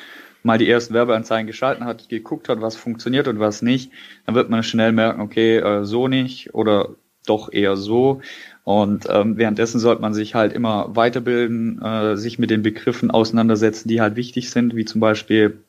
mal 0.41 0.57
die 0.57 0.67
ersten 0.67 0.96
Werbeanzeigen 0.96 1.46
geschalten 1.46 1.86
hat, 1.86 2.10
geguckt 2.10 2.50
hat, 2.50 2.62
was 2.62 2.75
funktioniert 2.75 3.27
und 3.27 3.39
was 3.39 3.62
nicht, 3.62 3.91
dann 4.25 4.34
wird 4.34 4.50
man 4.50 4.63
schnell 4.63 4.93
merken, 4.93 5.22
okay, 5.22 5.57
äh, 5.57 5.86
so 5.86 6.07
nicht 6.07 6.55
oder 6.55 6.96
doch 7.27 7.51
eher 7.51 7.77
so. 7.77 8.22
Und 8.67 9.07
ähm, 9.09 9.38
währenddessen 9.38 9.79
sollte 9.79 10.01
man 10.01 10.13
sich 10.13 10.36
halt 10.36 10.51
immer 10.51 10.93
weiterbilden, 10.93 11.81
äh, 11.81 12.17
sich 12.17 12.38
mit 12.38 12.50
den 12.50 12.63
Begriffen 12.63 13.12
auseinandersetzen, 13.12 13.88
die 13.88 14.01
halt 14.01 14.17
wichtig 14.17 14.50
sind, 14.50 14.75
wie 14.75 14.83
zum 14.83 15.00
Beispiel 15.00 15.59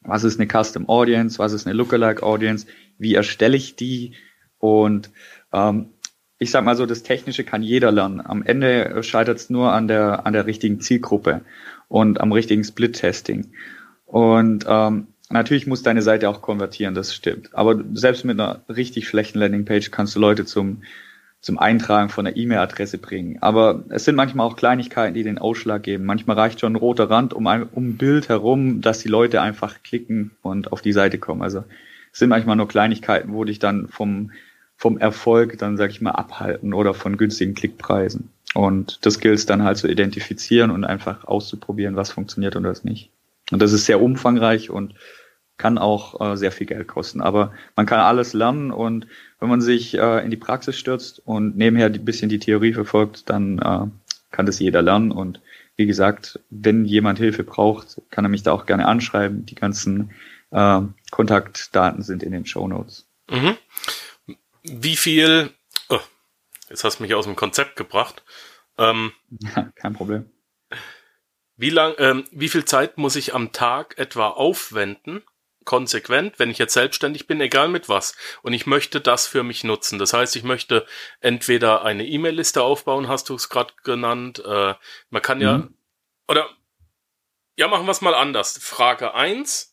was 0.00 0.24
ist 0.24 0.40
eine 0.40 0.48
Custom 0.48 0.88
Audience, 0.88 1.38
was 1.38 1.52
ist 1.52 1.66
eine 1.66 1.76
Lookalike 1.76 2.22
Audience, 2.22 2.66
wie 2.96 3.14
erstelle 3.14 3.58
ich 3.58 3.76
die 3.76 4.14
und 4.56 5.10
ähm, 5.52 5.90
ich 6.38 6.50
sag 6.50 6.64
mal 6.64 6.76
so, 6.76 6.86
das 6.86 7.02
Technische 7.02 7.44
kann 7.44 7.62
jeder 7.62 7.92
lernen. 7.92 8.22
Am 8.24 8.42
Ende 8.42 9.02
scheitert 9.02 9.36
es 9.36 9.50
nur 9.50 9.72
an 9.72 9.86
der, 9.86 10.24
an 10.24 10.32
der 10.32 10.46
richtigen 10.46 10.80
Zielgruppe 10.80 11.42
und 11.88 12.22
am 12.22 12.32
richtigen 12.32 12.64
Split-Testing. 12.64 13.52
Und 14.06 14.64
ähm, 14.66 15.08
natürlich 15.28 15.66
muss 15.66 15.82
deine 15.82 16.00
Seite 16.00 16.30
auch 16.30 16.40
konvertieren, 16.40 16.94
das 16.94 17.14
stimmt. 17.14 17.54
Aber 17.54 17.84
selbst 17.92 18.24
mit 18.24 18.40
einer 18.40 18.64
richtig 18.70 19.06
schlechten 19.06 19.40
Landingpage 19.40 19.90
kannst 19.90 20.16
du 20.16 20.20
Leute 20.20 20.46
zum, 20.46 20.84
zum 21.40 21.58
Eintragen 21.58 22.10
von 22.10 22.26
einer 22.26 22.36
E-Mail-Adresse 22.36 22.98
bringen. 22.98 23.38
Aber 23.40 23.84
es 23.88 24.04
sind 24.04 24.14
manchmal 24.14 24.46
auch 24.46 24.56
Kleinigkeiten, 24.56 25.14
die 25.14 25.22
den 25.22 25.38
Ausschlag 25.38 25.82
geben. 25.82 26.04
Manchmal 26.04 26.36
reicht 26.36 26.60
schon 26.60 26.74
ein 26.74 26.76
roter 26.76 27.08
Rand 27.08 27.32
um 27.32 27.46
ein, 27.46 27.62
um 27.62 27.90
ein 27.90 27.96
Bild 27.96 28.28
herum, 28.28 28.80
dass 28.80 28.98
die 28.98 29.08
Leute 29.08 29.40
einfach 29.40 29.82
klicken 29.82 30.32
und 30.42 30.72
auf 30.72 30.82
die 30.82 30.92
Seite 30.92 31.18
kommen. 31.18 31.42
Also 31.42 31.64
es 32.12 32.18
sind 32.18 32.28
manchmal 32.28 32.56
nur 32.56 32.68
Kleinigkeiten, 32.68 33.32
wo 33.32 33.44
dich 33.44 33.58
dann 33.58 33.88
vom 33.88 34.32
vom 34.80 34.96
Erfolg 34.96 35.58
dann, 35.58 35.76
sag 35.76 35.90
ich 35.90 36.00
mal, 36.00 36.12
abhalten 36.12 36.72
oder 36.72 36.94
von 36.94 37.18
günstigen 37.18 37.52
Klickpreisen. 37.52 38.30
Und 38.54 39.04
das 39.04 39.20
gilt 39.20 39.38
es 39.38 39.44
dann 39.44 39.62
halt 39.62 39.76
zu 39.76 39.88
identifizieren 39.88 40.70
und 40.70 40.84
einfach 40.84 41.26
auszuprobieren, 41.26 41.96
was 41.96 42.10
funktioniert 42.10 42.56
und 42.56 42.64
was 42.64 42.82
nicht. 42.82 43.10
Und 43.52 43.60
das 43.60 43.74
ist 43.74 43.84
sehr 43.84 44.00
umfangreich 44.00 44.70
und 44.70 44.94
kann 45.60 45.78
auch 45.78 46.20
äh, 46.20 46.36
sehr 46.36 46.50
viel 46.50 46.66
Geld 46.66 46.88
kosten. 46.88 47.20
Aber 47.20 47.52
man 47.76 47.86
kann 47.86 48.00
alles 48.00 48.32
lernen 48.32 48.72
und 48.72 49.06
wenn 49.38 49.48
man 49.48 49.60
sich 49.60 49.96
äh, 49.96 50.24
in 50.24 50.30
die 50.30 50.36
Praxis 50.36 50.76
stürzt 50.76 51.20
und 51.24 51.56
nebenher 51.56 51.86
ein 51.86 52.04
bisschen 52.04 52.28
die 52.28 52.40
Theorie 52.40 52.72
verfolgt, 52.72 53.30
dann 53.30 53.58
äh, 53.58 53.86
kann 54.32 54.46
das 54.46 54.58
jeder 54.58 54.82
lernen. 54.82 55.12
Und 55.12 55.40
wie 55.76 55.86
gesagt, 55.86 56.40
wenn 56.50 56.84
jemand 56.84 57.18
Hilfe 57.18 57.44
braucht, 57.44 58.00
kann 58.10 58.24
er 58.24 58.28
mich 58.28 58.42
da 58.42 58.52
auch 58.52 58.66
gerne 58.66 58.86
anschreiben. 58.86 59.46
Die 59.46 59.54
ganzen 59.54 60.10
äh, 60.50 60.80
Kontaktdaten 61.10 62.02
sind 62.02 62.22
in 62.22 62.32
den 62.32 62.46
Show 62.46 62.66
Notes. 62.66 63.06
Mhm 63.30 63.56
wie 64.62 64.96
viel, 64.96 65.50
oh, 65.88 66.00
jetzt 66.68 66.84
hast 66.84 66.98
du 66.98 67.02
mich 67.02 67.14
aus 67.14 67.24
dem 67.24 67.36
Konzept 67.36 67.76
gebracht. 67.76 68.22
Ähm, 68.78 69.12
ja, 69.56 69.70
kein 69.74 69.94
Problem. 69.94 70.30
Wie 71.56 71.70
lang, 71.70 71.94
ähm, 71.98 72.24
wie 72.30 72.48
viel 72.48 72.64
Zeit 72.64 72.96
muss 72.96 73.16
ich 73.16 73.34
am 73.34 73.52
Tag 73.52 73.98
etwa 73.98 74.28
aufwenden, 74.28 75.22
konsequent, 75.64 76.38
wenn 76.38 76.50
ich 76.50 76.58
jetzt 76.58 76.74
selbstständig 76.74 77.26
bin, 77.26 77.40
egal 77.40 77.68
mit 77.68 77.88
was, 77.88 78.14
und 78.42 78.52
ich 78.52 78.66
möchte 78.66 79.00
das 79.00 79.26
für 79.26 79.42
mich 79.42 79.64
nutzen. 79.64 79.98
Das 79.98 80.12
heißt, 80.12 80.36
ich 80.36 80.42
möchte 80.42 80.86
entweder 81.20 81.84
eine 81.84 82.06
E-Mail-Liste 82.06 82.62
aufbauen, 82.62 83.08
hast 83.08 83.28
du 83.28 83.34
es 83.34 83.48
gerade 83.48 83.74
genannt. 83.84 84.42
Äh, 84.44 84.74
man 85.10 85.22
kann 85.22 85.40
ja, 85.40 85.58
mhm. 85.58 85.74
oder 86.28 86.48
ja, 87.56 87.68
machen 87.68 87.86
wir 87.86 87.92
es 87.92 88.00
mal 88.00 88.14
anders. 88.14 88.58
Frage 88.58 89.14
eins 89.14 89.70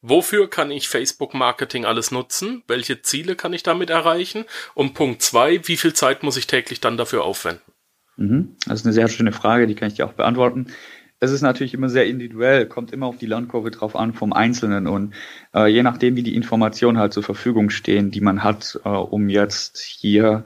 Wofür 0.00 0.48
kann 0.48 0.70
ich 0.70 0.88
Facebook-Marketing 0.88 1.84
alles 1.84 2.12
nutzen? 2.12 2.62
Welche 2.68 3.02
Ziele 3.02 3.34
kann 3.34 3.52
ich 3.52 3.64
damit 3.64 3.90
erreichen? 3.90 4.44
Und 4.74 4.94
Punkt 4.94 5.22
zwei, 5.22 5.66
wie 5.66 5.76
viel 5.76 5.92
Zeit 5.92 6.22
muss 6.22 6.36
ich 6.36 6.46
täglich 6.46 6.80
dann 6.80 6.96
dafür 6.96 7.24
aufwenden? 7.24 7.72
Mhm. 8.16 8.56
Das 8.66 8.80
ist 8.80 8.86
eine 8.86 8.92
sehr 8.92 9.08
schöne 9.08 9.32
Frage, 9.32 9.66
die 9.66 9.74
kann 9.74 9.88
ich 9.88 9.94
dir 9.94 10.06
auch 10.06 10.12
beantworten. 10.12 10.72
Es 11.20 11.32
ist 11.32 11.42
natürlich 11.42 11.74
immer 11.74 11.88
sehr 11.88 12.06
individuell, 12.06 12.66
kommt 12.66 12.92
immer 12.92 13.06
auf 13.06 13.18
die 13.18 13.26
Lernkurve 13.26 13.70
drauf 13.70 13.96
an 13.96 14.12
vom 14.14 14.32
Einzelnen 14.32 14.86
und 14.86 15.14
äh, 15.54 15.66
je 15.66 15.82
nachdem, 15.82 16.14
wie 16.14 16.22
die 16.22 16.36
Informationen 16.36 16.98
halt 16.98 17.12
zur 17.12 17.24
Verfügung 17.24 17.70
stehen, 17.70 18.10
die 18.10 18.20
man 18.20 18.44
hat, 18.44 18.78
äh, 18.84 18.88
um 18.88 19.28
jetzt 19.28 19.78
hier 19.78 20.44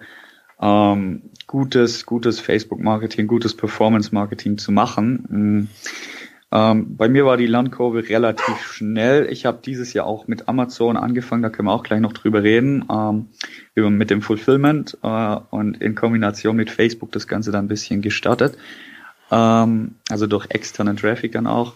ähm, 0.61 1.23
gutes, 1.47 2.07
gutes 2.07 2.41
Facebook-Marketing, 2.41 3.27
gutes 3.27 3.55
Performance-Marketing 3.55 4.57
zu 4.57 4.73
machen. 4.73 5.27
Mh, 5.29 5.67
ähm, 6.53 6.97
bei 6.97 7.09
mir 7.09 7.25
war 7.25 7.39
die 7.39 7.47
Lernkurve 7.47 8.09
relativ 8.11 8.59
schnell. 8.59 9.27
Ich 9.31 9.47
habe 9.47 9.61
dieses 9.65 9.95
Jahr 9.95 10.07
auch 10.07 10.29
mit 10.29 10.49
Amazon 10.49 10.99
angefangen, 10.99 11.43
da 11.43 11.49
können 11.49 11.69
wir 11.69 11.73
auch 11.73 11.83
gleich 11.83 12.01
noch 12.01 12.13
drüber 12.13 12.43
reden, 12.43 12.85
ähm, 12.91 13.29
über, 13.75 13.89
mit 13.89 14.11
dem 14.11 14.21
Fulfillment 14.21 14.99
äh, 15.03 15.37
und 15.51 15.81
in 15.81 15.95
Kombination 15.95 16.57
mit 16.57 16.71
Facebook 16.71 17.11
das 17.13 17.27
Ganze 17.27 17.53
dann 17.53 17.65
ein 17.65 17.69
bisschen 17.69 18.03
gestartet. 18.03 18.59
Ähm, 19.33 19.97
also 20.11 20.27
durch 20.27 20.47
externen 20.51 20.97
Traffic 20.97 21.33
dann 21.33 21.47
auch. 21.47 21.75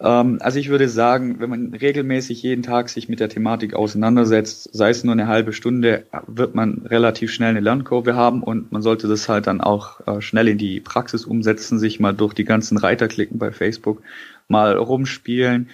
Ähm, 0.00 0.38
also 0.40 0.58
ich 0.58 0.70
würde 0.70 0.88
sagen, 0.88 1.40
wenn 1.40 1.50
man 1.50 1.74
regelmäßig 1.74 2.42
jeden 2.42 2.62
Tag 2.62 2.88
sich 2.88 3.08
mit 3.08 3.20
der 3.20 3.28
Thematik 3.28 3.74
auseinandersetzt, 3.74 4.70
sei 4.72 4.90
es 4.90 5.04
nur 5.04 5.12
eine 5.12 5.26
halbe 5.26 5.52
Stunde, 5.52 6.06
wird 6.26 6.54
man 6.54 6.86
relativ 6.86 7.32
schnell 7.32 7.50
eine 7.50 7.60
Lernkurve 7.60 8.16
haben 8.16 8.42
und 8.42 8.72
man 8.72 8.80
sollte 8.80 9.08
das 9.08 9.28
halt 9.28 9.46
dann 9.46 9.60
auch 9.60 10.06
äh, 10.06 10.20
schnell 10.22 10.48
in 10.48 10.58
die 10.58 10.80
Praxis 10.80 11.26
umsetzen, 11.26 11.78
sich 11.78 12.00
mal 12.00 12.14
durch 12.14 12.32
die 12.32 12.44
ganzen 12.44 12.78
Reiter 12.78 13.08
klicken 13.08 13.38
bei 13.38 13.52
Facebook, 13.52 14.02
mal 14.48 14.76
rumspielen 14.76 15.68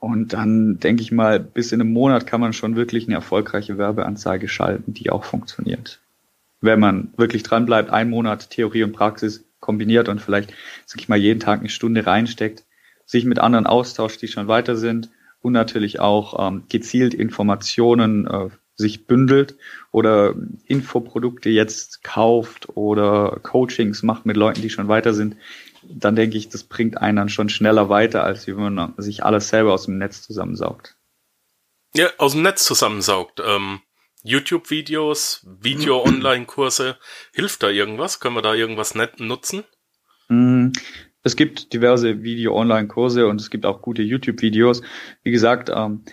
und 0.00 0.32
dann 0.32 0.78
denke 0.78 1.02
ich 1.02 1.12
mal, 1.12 1.38
bis 1.38 1.72
in 1.72 1.80
einem 1.80 1.92
Monat 1.92 2.26
kann 2.26 2.40
man 2.40 2.52
schon 2.52 2.74
wirklich 2.74 3.06
eine 3.06 3.16
erfolgreiche 3.16 3.78
Werbeanzeige 3.78 4.48
schalten, 4.48 4.94
die 4.94 5.10
auch 5.10 5.24
funktioniert. 5.24 6.00
Wenn 6.60 6.80
man 6.80 7.12
wirklich 7.16 7.44
dran 7.44 7.66
bleibt, 7.66 7.90
ein 7.90 8.10
Monat 8.10 8.50
Theorie 8.50 8.82
und 8.82 8.92
Praxis 8.92 9.44
kombiniert 9.60 10.08
und 10.08 10.20
vielleicht, 10.20 10.52
sag 10.86 11.00
ich 11.00 11.08
mal, 11.08 11.18
jeden 11.18 11.40
Tag 11.40 11.60
eine 11.60 11.68
Stunde 11.68 12.06
reinsteckt, 12.06 12.64
sich 13.04 13.24
mit 13.24 13.38
anderen 13.38 13.66
austauscht, 13.66 14.20
die 14.22 14.28
schon 14.28 14.48
weiter 14.48 14.76
sind 14.76 15.10
und 15.40 15.52
natürlich 15.52 16.00
auch 16.00 16.48
ähm, 16.48 16.64
gezielt 16.68 17.14
Informationen 17.14 18.26
äh, 18.26 18.48
sich 18.74 19.06
bündelt 19.06 19.56
oder 19.90 20.34
Infoprodukte 20.66 21.50
jetzt 21.50 22.04
kauft 22.04 22.68
oder 22.76 23.40
Coachings 23.42 24.02
macht 24.04 24.24
mit 24.24 24.36
Leuten, 24.36 24.62
die 24.62 24.70
schon 24.70 24.86
weiter 24.86 25.12
sind, 25.12 25.36
dann 25.82 26.16
denke 26.16 26.36
ich, 26.36 26.48
das 26.48 26.64
bringt 26.64 26.98
einen 26.98 27.16
dann 27.16 27.28
schon 27.28 27.48
schneller 27.48 27.88
weiter, 27.88 28.22
als 28.22 28.46
wenn 28.46 28.74
man 28.74 28.94
sich 28.96 29.24
alles 29.24 29.48
selber 29.48 29.72
aus 29.72 29.86
dem 29.86 29.98
Netz 29.98 30.22
zusammensaugt. 30.22 30.96
Ja, 31.94 32.08
aus 32.18 32.32
dem 32.32 32.42
Netz 32.42 32.64
zusammensaugt. 32.64 33.42
Ähm, 33.44 33.80
YouTube-Videos, 34.28 35.46
Video-Online-Kurse, 35.62 36.98
hilft 37.32 37.62
da 37.62 37.70
irgendwas? 37.70 38.20
Können 38.20 38.34
wir 38.34 38.42
da 38.42 38.54
irgendwas 38.54 38.94
nutzen? 38.94 39.64
Mm, 40.28 40.68
es 41.22 41.34
gibt 41.34 41.72
diverse 41.72 42.22
Video-Online-Kurse 42.22 43.26
und 43.26 43.40
es 43.40 43.48
gibt 43.48 43.64
auch 43.64 43.80
gute 43.80 44.02
YouTube-Videos. 44.02 44.82
Wie 45.22 45.30
gesagt, 45.30 45.70
ähm, 45.74 46.04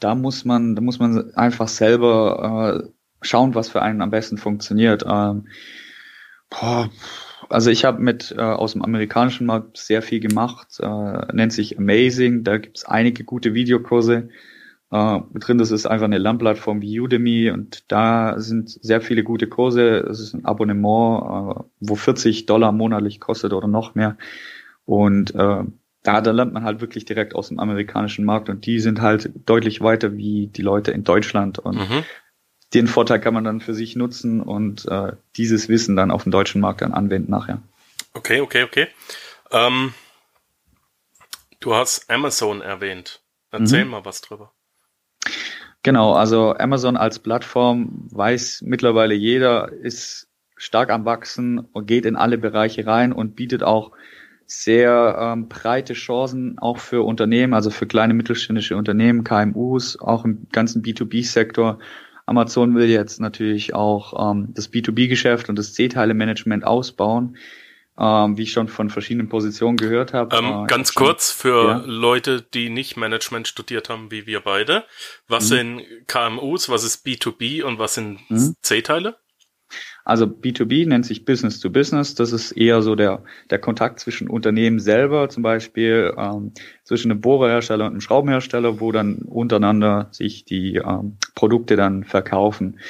da 0.00 0.16
muss 0.16 0.44
man, 0.44 0.74
da 0.74 0.82
muss 0.82 0.98
man 0.98 1.32
einfach 1.34 1.68
selber 1.68 2.82
äh, 2.84 2.90
schauen, 3.22 3.54
was 3.54 3.68
für 3.68 3.82
einen 3.82 4.02
am 4.02 4.10
besten 4.10 4.36
funktioniert. 4.36 5.04
Ähm, 5.06 5.46
boah, 6.48 6.90
also 7.48 7.70
ich 7.70 7.84
habe 7.84 8.02
mit 8.02 8.34
äh, 8.36 8.40
aus 8.40 8.72
dem 8.72 8.82
amerikanischen 8.82 9.46
Markt 9.46 9.78
sehr 9.78 10.02
viel 10.02 10.18
gemacht, 10.18 10.80
äh, 10.80 11.32
nennt 11.32 11.52
sich 11.52 11.78
Amazing. 11.78 12.42
Da 12.42 12.58
gibt's 12.58 12.84
einige 12.84 13.22
gute 13.22 13.54
Videokurse. 13.54 14.30
Äh, 14.90 15.20
drin, 15.34 15.58
das 15.58 15.70
ist 15.70 15.86
einfach 15.86 16.06
eine 16.06 16.18
Lernplattform 16.18 16.82
wie 16.82 16.98
Udemy 17.00 17.50
und 17.50 17.84
da 17.88 18.38
sind 18.38 18.70
sehr 18.70 19.00
viele 19.00 19.22
gute 19.22 19.46
Kurse. 19.46 19.98
Es 19.98 20.18
ist 20.18 20.34
ein 20.34 20.44
Abonnement, 20.44 21.58
äh, 21.58 21.62
wo 21.80 21.94
40 21.94 22.46
Dollar 22.46 22.72
monatlich 22.72 23.20
kostet 23.20 23.52
oder 23.52 23.68
noch 23.68 23.94
mehr. 23.94 24.16
Und 24.84 25.34
äh, 25.34 25.64
da, 26.02 26.20
da 26.20 26.30
lernt 26.32 26.52
man 26.52 26.64
halt 26.64 26.80
wirklich 26.80 27.04
direkt 27.04 27.34
aus 27.34 27.48
dem 27.48 27.60
amerikanischen 27.60 28.24
Markt 28.24 28.48
und 28.48 28.66
die 28.66 28.80
sind 28.80 29.00
halt 29.00 29.30
deutlich 29.46 29.80
weiter 29.80 30.16
wie 30.16 30.48
die 30.48 30.62
Leute 30.62 30.90
in 30.90 31.04
Deutschland 31.04 31.58
und 31.58 31.76
mhm. 31.76 32.04
den 32.74 32.86
Vorteil 32.86 33.20
kann 33.20 33.34
man 33.34 33.44
dann 33.44 33.60
für 33.60 33.74
sich 33.74 33.96
nutzen 33.96 34.40
und 34.40 34.88
äh, 34.88 35.12
dieses 35.36 35.68
Wissen 35.68 35.94
dann 35.94 36.10
auf 36.10 36.24
dem 36.24 36.32
deutschen 36.32 36.60
Markt 36.60 36.80
dann 36.80 36.92
anwenden 36.92 37.30
nachher. 37.30 37.62
Okay, 38.14 38.40
okay, 38.40 38.64
okay. 38.64 38.88
Ähm, 39.52 39.94
du 41.60 41.74
hast 41.74 42.10
Amazon 42.10 42.60
erwähnt. 42.62 43.20
Erzähl 43.52 43.84
mhm. 43.84 43.90
mal 43.90 44.04
was 44.04 44.20
drüber. 44.20 44.52
Genau, 45.82 46.12
also 46.12 46.54
Amazon 46.54 46.96
als 46.96 47.18
Plattform 47.18 48.06
weiß 48.10 48.62
mittlerweile 48.66 49.14
jeder, 49.14 49.72
ist 49.72 50.28
stark 50.56 50.90
am 50.90 51.06
Wachsen 51.06 51.58
und 51.58 51.86
geht 51.86 52.04
in 52.04 52.16
alle 52.16 52.36
Bereiche 52.36 52.86
rein 52.86 53.12
und 53.12 53.34
bietet 53.34 53.62
auch 53.62 53.92
sehr 54.44 55.16
ähm, 55.18 55.48
breite 55.48 55.94
Chancen 55.94 56.58
auch 56.58 56.78
für 56.78 57.02
Unternehmen, 57.02 57.54
also 57.54 57.70
für 57.70 57.86
kleine 57.86 58.12
mittelständische 58.14 58.76
Unternehmen, 58.76 59.24
KMUs, 59.24 59.98
auch 59.98 60.24
im 60.24 60.48
ganzen 60.52 60.82
B2B-Sektor. 60.82 61.78
Amazon 62.26 62.74
will 62.74 62.90
jetzt 62.90 63.20
natürlich 63.20 63.74
auch 63.74 64.32
ähm, 64.32 64.48
das 64.52 64.70
B2B-Geschäft 64.70 65.48
und 65.48 65.58
das 65.58 65.72
C-Teile-Management 65.72 66.64
ausbauen, 66.64 67.36
ähm, 68.00 68.38
wie 68.38 68.44
ich 68.44 68.52
schon 68.52 68.68
von 68.68 68.88
verschiedenen 68.88 69.28
Positionen 69.28 69.76
gehört 69.76 70.14
habe. 70.14 70.34
Ähm, 70.36 70.64
äh, 70.64 70.66
ganz 70.66 70.94
kurz 70.94 71.30
für 71.30 71.68
ja. 71.68 71.82
Leute, 71.84 72.42
die 72.42 72.70
nicht 72.70 72.96
Management 72.96 73.46
studiert 73.46 73.90
haben, 73.90 74.10
wie 74.10 74.26
wir 74.26 74.40
beide. 74.40 74.84
Was 75.28 75.50
mhm. 75.50 75.54
sind 75.54 75.82
KMUs, 76.06 76.70
was 76.70 76.84
ist 76.84 77.06
B2B 77.06 77.62
und 77.62 77.78
was 77.78 77.94
sind 77.94 78.18
mhm. 78.30 78.54
C-Teile? 78.62 79.16
Also 80.04 80.24
B2B 80.24 80.88
nennt 80.88 81.06
sich 81.06 81.24
Business 81.24 81.60
to 81.60 81.70
Business. 81.70 82.14
Das 82.14 82.32
ist 82.32 82.52
eher 82.52 82.82
so 82.82 82.94
der, 82.94 83.22
der 83.50 83.58
Kontakt 83.58 84.00
zwischen 84.00 84.28
Unternehmen 84.28 84.80
selber, 84.80 85.28
zum 85.28 85.42
Beispiel 85.42 86.14
ähm, 86.16 86.52
zwischen 86.84 87.10
einem 87.10 87.20
Bohrerhersteller 87.20 87.84
und 87.84 87.92
einem 87.92 88.00
Schraubenhersteller, 88.00 88.80
wo 88.80 88.92
dann 88.92 89.18
untereinander 89.18 90.08
sich 90.10 90.44
die 90.44 90.76
ähm, 90.76 91.18
Produkte 91.34 91.76
dann 91.76 92.04
verkaufen. 92.04 92.80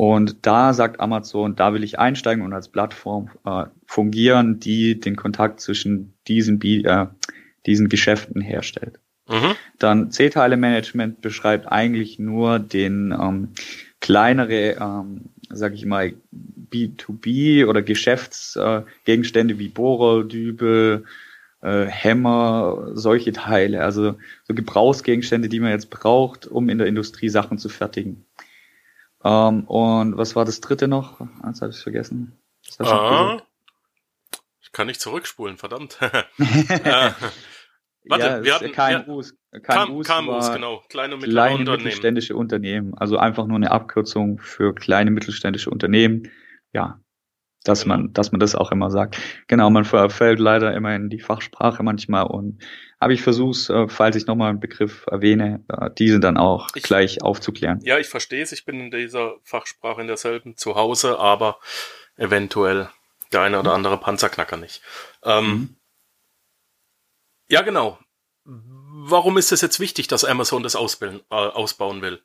Und 0.00 0.46
da 0.46 0.72
sagt 0.72 0.98
Amazon, 0.98 1.56
da 1.56 1.74
will 1.74 1.84
ich 1.84 1.98
einsteigen 1.98 2.42
und 2.42 2.54
als 2.54 2.68
Plattform 2.68 3.28
äh, 3.44 3.66
fungieren, 3.84 4.58
die 4.58 4.98
den 4.98 5.14
Kontakt 5.14 5.60
zwischen 5.60 6.14
diesen, 6.26 6.58
äh, 6.62 7.06
diesen 7.66 7.90
Geschäften 7.90 8.40
herstellt. 8.40 8.98
Mhm. 9.28 9.56
Dann 9.78 10.10
C-Teile-Management 10.10 11.20
beschreibt 11.20 11.70
eigentlich 11.70 12.18
nur 12.18 12.58
den 12.58 13.12
ähm, 13.12 13.48
kleinere, 14.00 14.78
ähm, 14.80 15.26
sag 15.50 15.74
ich 15.74 15.84
mal, 15.84 16.14
B2B 16.72 17.66
oder 17.66 17.82
Geschäftsgegenstände 17.82 19.52
äh, 19.52 19.58
wie 19.58 19.68
Bohrer, 19.68 20.24
Dübel, 20.24 21.04
äh, 21.60 21.84
Hämmer, 21.84 22.92
solche 22.94 23.32
Teile, 23.32 23.84
also 23.84 24.14
so 24.44 24.54
Gebrauchsgegenstände, 24.54 25.50
die 25.50 25.60
man 25.60 25.72
jetzt 25.72 25.90
braucht, 25.90 26.46
um 26.46 26.70
in 26.70 26.78
der 26.78 26.86
Industrie 26.86 27.28
Sachen 27.28 27.58
zu 27.58 27.68
fertigen. 27.68 28.24
Ähm, 29.24 29.64
und 29.64 30.16
was 30.16 30.36
war 30.36 30.44
das 30.44 30.60
dritte 30.60 30.88
noch? 30.88 31.20
Eins 31.42 31.60
habe 31.60 31.72
ich 31.72 31.78
vergessen. 31.78 32.38
Ah, 32.78 33.40
ich 34.60 34.72
kann 34.72 34.86
nicht 34.86 35.00
zurückspulen, 35.00 35.56
verdammt. 35.56 35.98
äh, 36.00 37.12
warte, 38.08 38.26
ja, 38.26 38.44
wir 38.44 38.54
hatten 38.54 38.72
KMUs. 38.72 39.34
KMUs, 39.62 40.06
KMUs 40.06 40.52
genau. 40.52 40.82
Kleine 40.88 41.14
und 41.16 41.22
kleine 41.22 41.58
Unternehmen. 41.58 41.84
mittelständische 41.84 42.36
Unternehmen. 42.36 42.94
Also 42.94 43.18
einfach 43.18 43.46
nur 43.46 43.56
eine 43.56 43.72
Abkürzung 43.72 44.38
für 44.38 44.74
kleine 44.74 45.10
mittelständische 45.10 45.70
Unternehmen. 45.70 46.30
Ja, 46.72 47.00
dass 47.64 47.84
man, 47.84 48.12
dass 48.12 48.32
man 48.32 48.40
das 48.40 48.54
auch 48.54 48.72
immer 48.72 48.90
sagt. 48.90 49.18
Genau, 49.46 49.70
man 49.70 49.84
verfällt 49.84 50.38
leider 50.38 50.74
immer 50.74 50.94
in 50.94 51.10
die 51.10 51.20
Fachsprache 51.20 51.82
manchmal 51.82 52.26
und 52.26 52.62
aber 52.98 53.14
ich 53.14 53.22
versuche 53.22 53.72
äh, 53.72 53.88
falls 53.88 54.16
ich 54.16 54.26
nochmal 54.26 54.50
einen 54.50 54.60
Begriff 54.60 55.06
erwähne, 55.10 55.64
äh, 55.68 55.90
diese 55.98 56.20
dann 56.20 56.36
auch 56.36 56.68
ich, 56.74 56.82
gleich 56.82 57.22
aufzuklären. 57.22 57.80
Ja, 57.82 57.98
ich 57.98 58.08
verstehe 58.08 58.42
es. 58.42 58.52
Ich 58.52 58.64
bin 58.64 58.78
in 58.78 58.90
dieser 58.90 59.34
Fachsprache 59.42 60.02
in 60.02 60.06
derselben 60.06 60.56
zu 60.56 60.74
Hause, 60.74 61.18
aber 61.18 61.58
eventuell 62.16 62.90
der 63.32 63.42
eine 63.42 63.58
oder 63.58 63.72
andere 63.72 63.96
Panzerknacker 63.98 64.56
nicht. 64.56 64.82
Ähm, 65.22 65.46
mhm. 65.46 65.76
Ja, 67.48 67.62
genau. 67.62 67.98
Warum 68.44 69.38
ist 69.38 69.52
es 69.52 69.60
jetzt 69.60 69.80
wichtig, 69.80 70.08
dass 70.08 70.24
Amazon 70.24 70.62
das 70.62 70.76
ausbilden, 70.76 71.20
äh, 71.30 71.34
ausbauen 71.34 72.02
will? 72.02 72.20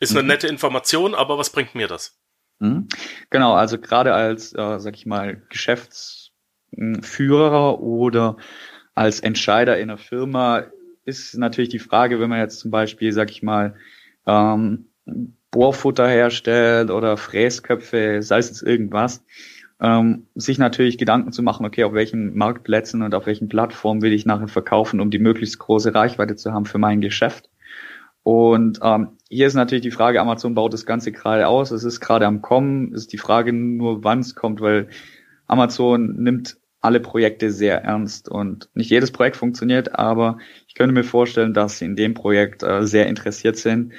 Ist 0.00 0.12
eine 0.12 0.22
mhm. 0.22 0.28
nette 0.28 0.48
Information, 0.48 1.14
aber 1.14 1.38
was 1.38 1.50
bringt 1.50 1.74
mir 1.74 1.88
das? 1.88 2.18
Mhm. 2.58 2.88
Genau, 3.30 3.54
also 3.54 3.78
gerade 3.78 4.14
als, 4.14 4.52
äh, 4.52 4.78
sag 4.78 4.96
ich 4.96 5.06
mal, 5.06 5.42
Geschäftsführer 5.50 7.80
oder 7.80 8.36
als 8.94 9.20
Entscheider 9.20 9.78
in 9.78 9.90
einer 9.90 9.98
Firma 9.98 10.64
ist 11.04 11.36
natürlich 11.36 11.68
die 11.68 11.78
Frage, 11.78 12.18
wenn 12.20 12.30
man 12.30 12.40
jetzt 12.40 12.60
zum 12.60 12.70
Beispiel, 12.70 13.12
sag 13.12 13.30
ich 13.30 13.42
mal, 13.42 13.74
ähm, 14.26 14.86
Bohrfutter 15.50 16.08
herstellt 16.08 16.90
oder 16.90 17.16
Fräsköpfe, 17.16 18.22
sei 18.22 18.38
es 18.38 18.48
jetzt 18.48 18.62
irgendwas, 18.62 19.24
ähm, 19.80 20.26
sich 20.34 20.58
natürlich 20.58 20.98
Gedanken 20.98 21.32
zu 21.32 21.42
machen, 21.42 21.66
okay, 21.66 21.84
auf 21.84 21.92
welchen 21.92 22.36
Marktplätzen 22.36 23.02
und 23.02 23.14
auf 23.14 23.26
welchen 23.26 23.48
Plattformen 23.48 24.02
will 24.02 24.12
ich 24.12 24.26
nachher 24.26 24.48
verkaufen, 24.48 25.00
um 25.00 25.10
die 25.10 25.18
möglichst 25.18 25.58
große 25.58 25.94
Reichweite 25.94 26.36
zu 26.36 26.52
haben 26.52 26.66
für 26.66 26.78
mein 26.78 27.00
Geschäft. 27.00 27.50
Und 28.22 28.80
ähm, 28.82 29.15
hier 29.28 29.46
ist 29.46 29.54
natürlich 29.54 29.82
die 29.82 29.90
Frage, 29.90 30.20
Amazon 30.20 30.54
baut 30.54 30.72
das 30.72 30.86
Ganze 30.86 31.12
gerade 31.12 31.48
aus, 31.48 31.70
es 31.70 31.84
ist 31.84 32.00
gerade 32.00 32.26
am 32.26 32.42
Kommen, 32.42 32.92
ist 32.92 33.12
die 33.12 33.18
Frage 33.18 33.52
nur, 33.52 34.04
wann 34.04 34.20
es 34.20 34.34
kommt, 34.34 34.60
weil 34.60 34.88
Amazon 35.46 36.22
nimmt 36.22 36.58
alle 36.80 37.00
Projekte 37.00 37.50
sehr 37.50 37.82
ernst 37.82 38.28
und 38.28 38.68
nicht 38.74 38.90
jedes 38.90 39.10
Projekt 39.10 39.36
funktioniert, 39.36 39.94
aber 39.94 40.38
ich 40.68 40.74
könnte 40.74 40.94
mir 40.94 41.04
vorstellen, 41.04 41.54
dass 41.54 41.78
sie 41.78 41.84
in 41.84 41.96
dem 41.96 42.14
Projekt 42.14 42.62
äh, 42.62 42.86
sehr 42.86 43.06
interessiert 43.08 43.56
sind 43.56 43.92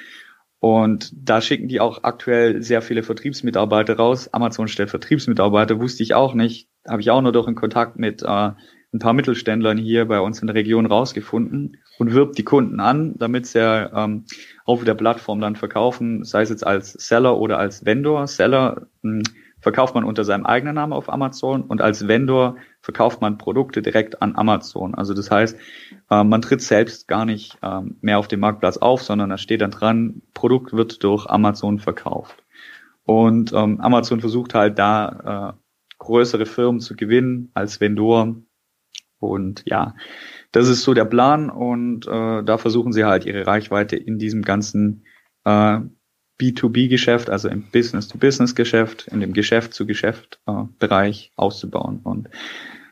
und 0.60 1.12
da 1.14 1.40
schicken 1.40 1.68
die 1.68 1.80
auch 1.80 2.02
aktuell 2.02 2.62
sehr 2.62 2.82
viele 2.82 3.02
Vertriebsmitarbeiter 3.02 3.96
raus. 3.96 4.28
Amazon 4.32 4.66
stellt 4.66 4.90
Vertriebsmitarbeiter, 4.90 5.78
wusste 5.78 6.02
ich 6.02 6.14
auch 6.14 6.34
nicht. 6.34 6.68
Habe 6.88 7.00
ich 7.00 7.10
auch 7.10 7.22
nur 7.22 7.32
durch 7.32 7.46
einen 7.46 7.54
Kontakt 7.56 7.96
mit 7.98 8.22
äh, 8.22 8.50
ein 8.92 9.00
paar 9.00 9.12
Mittelständlern 9.12 9.76
hier 9.76 10.06
bei 10.06 10.20
uns 10.20 10.40
in 10.40 10.46
der 10.46 10.56
Region 10.56 10.86
rausgefunden 10.86 11.76
und 11.98 12.14
wirbt 12.14 12.38
die 12.38 12.44
Kunden 12.44 12.80
an, 12.80 13.14
damit 13.18 13.46
sie 13.46 13.58
ähm, 13.60 14.24
auf 14.64 14.84
der 14.84 14.94
Plattform 14.94 15.40
dann 15.40 15.56
verkaufen, 15.56 16.24
sei 16.24 16.42
es 16.42 16.48
jetzt 16.48 16.66
als 16.66 16.92
Seller 16.92 17.38
oder 17.38 17.58
als 17.58 17.84
Vendor. 17.84 18.26
Seller 18.26 18.86
mh, 19.02 19.18
hm, 19.18 19.22
verkauft 19.60 19.94
man 19.94 20.04
unter 20.04 20.24
seinem 20.24 20.46
eigenen 20.46 20.76
Namen 20.76 20.92
auf 20.92 21.12
Amazon 21.12 21.62
und 21.62 21.80
als 21.80 22.06
Vendor 22.06 22.56
verkauft 22.80 23.20
man 23.20 23.38
Produkte 23.38 23.82
direkt 23.82 24.22
an 24.22 24.36
Amazon. 24.36 24.94
Also 24.94 25.14
das 25.14 25.30
heißt, 25.30 25.58
äh, 26.10 26.24
man 26.24 26.42
tritt 26.42 26.62
selbst 26.62 27.08
gar 27.08 27.24
nicht 27.24 27.58
äh, 27.62 27.80
mehr 28.00 28.18
auf 28.18 28.28
dem 28.28 28.40
Marktplatz 28.40 28.76
auf, 28.78 29.02
sondern 29.02 29.30
da 29.30 29.38
steht 29.38 29.60
dann 29.60 29.70
dran, 29.70 30.22
Produkt 30.32 30.72
wird 30.72 31.02
durch 31.02 31.26
Amazon 31.26 31.78
verkauft. 31.78 32.44
Und 33.04 33.52
ähm, 33.52 33.80
Amazon 33.80 34.20
versucht 34.20 34.54
halt 34.54 34.78
da 34.78 35.54
äh, 35.54 35.58
größere 35.98 36.46
Firmen 36.46 36.80
zu 36.80 36.94
gewinnen 36.94 37.50
als 37.54 37.80
Vendor. 37.80 38.36
Und 39.18 39.62
ja, 39.66 39.94
das 40.52 40.68
ist 40.68 40.82
so 40.82 40.94
der 40.94 41.04
Plan 41.04 41.50
und 41.50 42.06
äh, 42.06 42.42
da 42.44 42.58
versuchen 42.58 42.92
sie 42.92 43.04
halt 43.04 43.26
ihre 43.26 43.46
Reichweite 43.46 43.96
in 43.96 44.18
diesem 44.18 44.42
ganzen 44.42 45.04
äh, 45.44 45.80
B2B-Geschäft, 46.40 47.30
also 47.30 47.48
im 47.48 47.64
Business-to-Business-Geschäft, 47.70 49.08
in 49.08 49.20
dem 49.20 49.32
Geschäft-zu-Geschäft-Bereich 49.32 51.26
äh, 51.26 51.40
auszubauen. 51.40 52.00
Und 52.04 52.28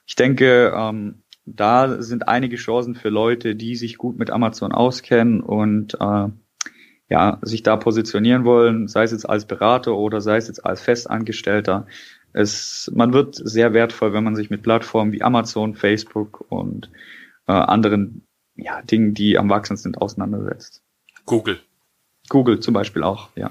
ich 0.04 0.16
denke, 0.16 0.72
ähm, 0.76 1.22
da 1.44 2.02
sind 2.02 2.26
einige 2.26 2.56
Chancen 2.56 2.96
für 2.96 3.08
Leute, 3.08 3.54
die 3.54 3.76
sich 3.76 3.98
gut 3.98 4.18
mit 4.18 4.30
Amazon 4.30 4.72
auskennen 4.72 5.40
und 5.40 5.94
äh, 6.00 6.28
ja, 7.08 7.38
sich 7.42 7.62
da 7.62 7.76
positionieren 7.76 8.44
wollen, 8.44 8.88
sei 8.88 9.04
es 9.04 9.12
jetzt 9.12 9.28
als 9.28 9.46
Berater 9.46 9.96
oder 9.96 10.20
sei 10.20 10.38
es 10.38 10.48
jetzt 10.48 10.66
als 10.66 10.80
Festangestellter. 10.80 11.86
Es, 12.36 12.90
man 12.94 13.14
wird 13.14 13.34
sehr 13.34 13.72
wertvoll, 13.72 14.12
wenn 14.12 14.24
man 14.24 14.36
sich 14.36 14.50
mit 14.50 14.62
Plattformen 14.62 15.12
wie 15.12 15.22
Amazon, 15.22 15.74
Facebook 15.74 16.44
und 16.50 16.90
äh, 17.46 17.52
anderen 17.52 18.26
ja, 18.56 18.82
Dingen, 18.82 19.14
die 19.14 19.38
am 19.38 19.48
wachsen 19.48 19.76
sind, 19.76 19.98
auseinandersetzt. 19.98 20.82
Google. 21.24 21.58
Google 22.28 22.60
zum 22.60 22.74
Beispiel 22.74 23.02
auch, 23.02 23.30
ja. 23.36 23.50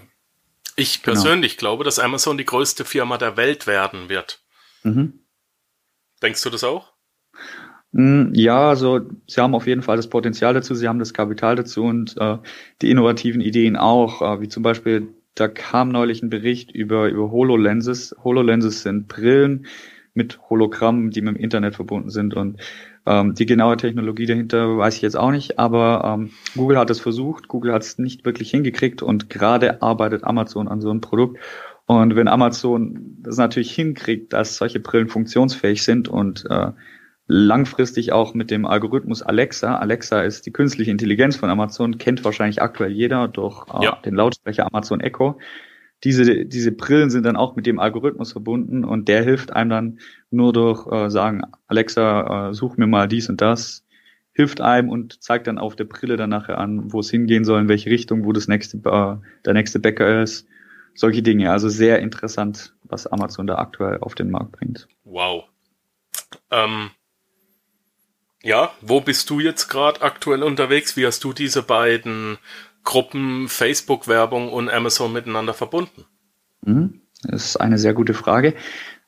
Ich 0.76 1.02
genau. 1.02 1.14
persönlich 1.14 1.58
genau. 1.58 1.70
glaube, 1.70 1.84
dass 1.84 2.00
Amazon 2.00 2.38
die 2.38 2.46
größte 2.46 2.86
Firma 2.86 3.18
der 3.18 3.38
Welt 3.38 3.66
werden 3.66 4.10
wird. 4.10 4.42
Mhm. 4.84 5.20
Denkst 6.22 6.44
du 6.44 6.50
das 6.52 6.64
auch? 6.64 6.94
Mm, 7.92 8.34
ja, 8.34 8.70
also 8.70 9.02
sie 9.26 9.42
haben 9.42 9.56
auf 9.56 9.68
jeden 9.68 9.82
Fall 9.82 9.98
das 9.98 10.10
Potenzial 10.10 10.54
dazu, 10.54 10.76
sie 10.76 10.88
haben 10.88 11.00
das 11.00 11.14
Kapital 11.14 11.56
dazu 11.56 11.86
und 11.86 12.16
äh, 12.18 12.38
die 12.82 12.92
innovativen 12.92 13.42
Ideen 13.42 13.78
auch, 13.78 14.22
äh, 14.22 14.42
wie 14.42 14.50
zum 14.50 14.64
Beispiel, 14.64 15.08
da 15.36 15.48
kam 15.48 15.90
neulich 15.90 16.24
ein 16.24 16.30
Bericht 16.30 16.72
über, 16.72 17.10
über 17.10 17.32
HoloLenses. 17.32 18.16
HoloLenses 18.24 18.82
sind 18.82 19.08
Brillen 19.08 19.68
mit 20.14 20.40
Hologrammen, 20.50 21.12
die 21.12 21.22
mit 21.22 21.36
dem 21.36 21.42
Internet 21.42 21.76
verbunden 21.76 22.10
sind 22.10 22.34
und 22.34 22.58
ähm, 23.06 23.36
die 23.36 23.46
genaue 23.46 23.78
Technologie 23.78 24.26
dahinter 24.26 24.78
weiß 24.78 24.96
ich 24.96 25.02
jetzt 25.02 25.18
auch 25.18 25.32
nicht, 25.32 25.60
aber 25.60 26.18
ähm, 26.18 26.32
Google 26.56 26.80
hat 26.80 26.90
es 26.90 27.00
versucht, 27.00 27.48
Google 27.50 27.74
hat 27.74 27.84
es 27.84 28.00
nicht 28.00 28.26
wirklich 28.26 28.50
hingekriegt 28.50 29.04
und 29.04 29.30
gerade 29.30 29.82
arbeitet 29.82 30.24
Amazon 30.24 30.68
an 30.68 30.82
so 30.82 30.90
einem 30.90 31.02
Produkt. 31.02 31.38
Und 31.86 32.16
wenn 32.16 32.28
Amazon 32.28 33.18
das 33.20 33.38
natürlich 33.38 33.72
hinkriegt, 33.76 34.34
dass 34.34 34.56
solche 34.56 34.80
Brillen 34.80 35.08
funktionsfähig 35.08 35.84
sind 35.84 36.08
und 36.08 36.46
äh, 36.50 36.72
langfristig 37.28 38.12
auch 38.12 38.34
mit 38.34 38.52
dem 38.52 38.66
Algorithmus 38.66 39.22
Alexa, 39.22 39.78
Alexa 39.78 40.22
ist 40.22 40.46
die 40.46 40.52
künstliche 40.52 40.92
Intelligenz 40.92 41.36
von 41.36 41.50
Amazon, 41.50 41.98
kennt 41.98 42.24
wahrscheinlich 42.24 42.62
aktuell 42.62 42.92
jeder 42.92 43.28
durch 43.28 43.66
äh, 43.68 43.86
ja. 43.86 44.00
den 44.06 44.16
Lautsprecher 44.16 44.68
Amazon 44.68 45.00
Echo, 45.00 45.40
diese, 46.04 46.46
diese 46.46 46.72
Brillen 46.72 47.10
sind 47.10 47.26
dann 47.26 47.36
auch 47.36 47.56
mit 47.56 47.66
dem 47.66 47.80
Algorithmus 47.80 48.32
verbunden 48.32 48.84
und 48.84 49.08
der 49.08 49.24
hilft 49.24 49.54
einem 49.54 49.70
dann 49.70 50.00
nur 50.30 50.54
durch 50.54 50.86
äh, 50.92 51.10
sagen, 51.10 51.42
Alexa, 51.68 52.50
äh, 52.50 52.54
such 52.54 52.78
mir 52.78 52.88
mal 52.88 53.08
dies 53.08 53.30
und 53.30 53.42
das, 53.42 53.86
hilft 54.36 54.62
einem 54.62 54.90
und 54.90 55.24
zeigt 55.24 55.48
dann 55.48 55.58
auf 55.58 55.76
der 55.76 55.86
Brille 55.86 56.18
dann 56.18 56.30
nachher 56.30 56.58
an, 56.58 56.92
wo 56.92 57.00
es 57.00 57.10
hingehen 57.10 57.46
soll, 57.46 57.62
in 57.62 57.70
welche 57.70 57.90
Richtung, 57.90 58.26
wo 58.26 58.34
das 58.34 58.48
nächste, 58.48 58.78
äh, 58.78 59.16
der 59.46 59.54
nächste 59.54 59.80
Bäcker 59.80 60.22
ist. 60.22 60.48
Solche 60.94 61.24
Dinge. 61.24 61.52
Also 61.52 61.70
sehr 61.70 62.00
interessant, 62.00 62.74
was 62.84 63.08
Amazon 63.08 63.48
da 63.48 63.56
aktuell 63.56 63.98
auf 64.00 64.14
den 64.14 64.30
Markt 64.30 64.52
bringt. 64.52 64.88
Wow. 65.04 65.46
Ähm, 66.52 66.92
ja, 68.46 68.70
wo 68.80 69.02
bist 69.02 69.32
du 69.32 69.40
jetzt 69.40 69.70
gerade 69.70 70.04
aktuell 70.04 70.44
unterwegs? 70.44 70.96
Wie 70.96 71.06
hast 71.06 71.24
du 71.24 71.34
diese 71.34 71.64
beiden 71.64 72.38
Gruppen, 72.84 73.48
Facebook-Werbung 73.50 74.54
und 74.54 74.70
Amazon 74.70 75.12
miteinander 75.12 75.56
verbunden? 75.56 76.06
Mhm. 76.62 77.02
Das 77.24 77.46
ist 77.46 77.58
eine 77.58 77.80
sehr 77.80 77.96
gute 77.96 78.14
Frage. 78.14 78.54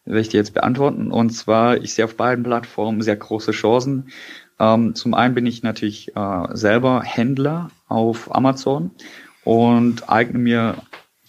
Werde 0.05 0.21
ich 0.21 0.29
dir 0.29 0.37
jetzt 0.37 0.55
beantworten. 0.55 1.11
Und 1.11 1.29
zwar, 1.29 1.77
ich 1.77 1.93
sehe 1.93 2.05
auf 2.05 2.17
beiden 2.17 2.43
Plattformen 2.43 3.03
sehr 3.03 3.15
große 3.15 3.51
Chancen. 3.51 4.09
Ähm, 4.59 4.95
zum 4.95 5.13
einen 5.13 5.35
bin 5.35 5.45
ich 5.45 5.61
natürlich 5.61 6.15
äh, 6.15 6.47
selber 6.53 7.03
Händler 7.03 7.69
auf 7.87 8.33
Amazon 8.33 8.89
und 9.43 10.09
eigne 10.09 10.39
mir 10.39 10.77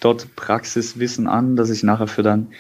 dort 0.00 0.34
Praxiswissen 0.34 1.26
an, 1.26 1.56
dass 1.56 1.68
ich 1.68 1.82
nachher 1.82 2.06
für 2.06 2.22
dann 2.22 2.52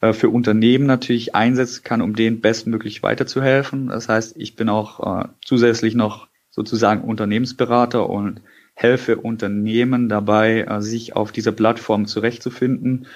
für 0.00 0.28
Unternehmen 0.28 0.86
natürlich 0.86 1.34
einsetzen 1.34 1.82
kann, 1.82 2.02
um 2.02 2.14
denen 2.14 2.40
bestmöglich 2.40 3.02
weiterzuhelfen. 3.02 3.88
Das 3.88 4.08
heißt, 4.08 4.36
ich 4.36 4.54
bin 4.54 4.68
auch 4.68 5.22
äh, 5.22 5.28
zusätzlich 5.44 5.94
noch 5.94 6.28
sozusagen 6.50 7.02
Unternehmensberater 7.02 8.08
und 8.08 8.40
helfe 8.74 9.16
Unternehmen 9.16 10.08
dabei, 10.08 10.62
äh, 10.62 10.80
sich 10.80 11.16
auf 11.16 11.32
dieser 11.32 11.52
Plattform 11.52 12.06
zurechtzufinden 12.06 13.06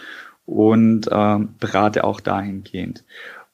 und 0.45 1.07
äh, 1.07 1.39
berate 1.61 2.03
auch 2.05 2.21
dahingehend. 2.21 3.05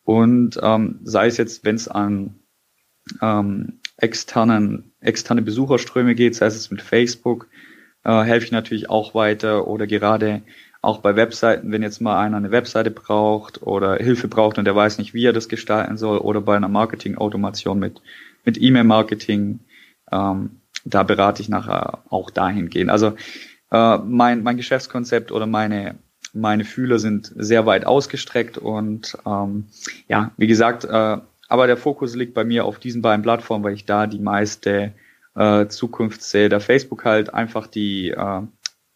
Und 0.04 0.58
ähm, 0.62 1.00
sei 1.04 1.26
es 1.26 1.36
jetzt, 1.36 1.64
wenn 1.66 1.76
es 1.76 1.86
an 1.86 2.36
ähm, 3.20 3.80
externen, 3.98 4.92
externe 5.00 5.42
Besucherströme 5.42 6.14
geht, 6.14 6.34
sei 6.34 6.46
es 6.46 6.70
mit 6.70 6.80
Facebook, 6.80 7.48
äh, 8.04 8.22
helfe 8.22 8.46
ich 8.46 8.52
natürlich 8.52 8.88
auch 8.88 9.14
weiter 9.14 9.66
oder 9.66 9.86
gerade 9.86 10.42
auch 10.88 11.00
bei 11.00 11.16
Webseiten, 11.16 11.70
wenn 11.70 11.82
jetzt 11.82 12.00
mal 12.00 12.18
einer 12.18 12.38
eine 12.38 12.50
Webseite 12.50 12.90
braucht 12.90 13.62
oder 13.62 13.96
Hilfe 13.96 14.26
braucht 14.26 14.56
und 14.56 14.64
der 14.64 14.74
weiß 14.74 14.96
nicht, 14.98 15.12
wie 15.12 15.26
er 15.26 15.34
das 15.34 15.48
gestalten 15.48 15.98
soll 15.98 16.18
oder 16.18 16.40
bei 16.40 16.56
einer 16.56 16.68
Marketing-Automation 16.68 17.78
mit, 17.78 18.00
mit 18.44 18.60
E-Mail-Marketing, 18.60 19.60
ähm, 20.10 20.50
da 20.86 21.02
berate 21.02 21.42
ich 21.42 21.50
nachher 21.50 22.04
auch 22.08 22.30
dahingehend. 22.30 22.90
Also 22.90 23.12
äh, 23.70 23.98
mein, 23.98 24.42
mein 24.42 24.56
Geschäftskonzept 24.56 25.30
oder 25.30 25.46
meine, 25.46 25.96
meine 26.32 26.64
Fühler 26.64 26.98
sind 26.98 27.32
sehr 27.36 27.66
weit 27.66 27.86
ausgestreckt 27.86 28.56
und 28.56 29.18
ähm, 29.26 29.66
ja, 30.08 30.30
wie 30.38 30.46
gesagt, 30.46 30.84
äh, 30.84 31.18
aber 31.50 31.66
der 31.66 31.76
Fokus 31.76 32.16
liegt 32.16 32.32
bei 32.32 32.44
mir 32.44 32.64
auf 32.64 32.78
diesen 32.78 33.02
beiden 33.02 33.22
Plattformen, 33.22 33.64
weil 33.64 33.74
ich 33.74 33.84
da 33.84 34.06
die 34.06 34.20
meiste 34.20 34.92
äh, 35.34 35.66
Zukunft 35.68 36.22
sehe. 36.22 36.48
Da 36.48 36.60
Facebook 36.60 37.04
halt 37.04 37.32
einfach 37.32 37.66
die, 37.66 38.10
äh, 38.10 38.42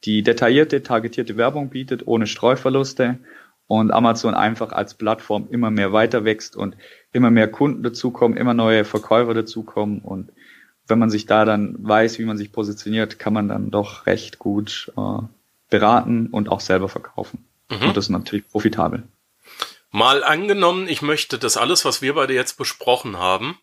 die 0.05 0.23
detaillierte, 0.23 0.83
targetierte 0.83 1.37
Werbung 1.37 1.71
bietet, 1.71 2.07
ohne 2.07 2.27
Streuverluste 2.27 3.19
und 3.67 3.91
Amazon 3.91 4.35
einfach 4.35 4.73
als 4.73 4.95
Plattform 4.95 5.49
immer 5.51 5.71
mehr 5.71 5.93
weiter 5.93 6.25
wächst 6.25 6.57
und 6.57 6.77
immer 7.13 7.31
mehr 7.31 7.49
Kunden 7.49 7.83
dazukommen, 7.83 8.37
immer 8.37 8.55
neue 8.55 8.85
Verkäufer 8.85 9.35
dazukommen 9.35 10.01
und 10.01 10.33
wenn 10.87 10.99
man 10.99 11.11
sich 11.11 11.27
da 11.27 11.45
dann 11.45 11.77
weiß, 11.79 12.19
wie 12.19 12.25
man 12.25 12.37
sich 12.37 12.53
positioniert, 12.53 13.19
kann 13.19 13.33
man 13.33 13.49
dann 13.49 13.71
doch 13.71 14.07
recht 14.07 14.39
gut 14.39 14.93
äh, 14.97 15.23
beraten 15.71 16.27
und 16.27 16.49
auch 16.49 16.61
selber 16.61 16.89
verkaufen. 16.89 17.45
Mhm. 17.71 17.89
Und 17.89 17.97
das 17.97 18.07
ist 18.07 18.11
natürlich 18.11 18.49
profitabel. 18.49 19.05
Mal 19.91 20.25
angenommen, 20.25 20.89
ich 20.89 21.03
möchte 21.03 21.39
das 21.39 21.57
alles, 21.57 21.85
was 21.85 22.03
wir 22.03 22.15
beide 22.15 22.35
jetzt 22.35 22.59
besprochen 22.59 23.19
haben, 23.19 23.59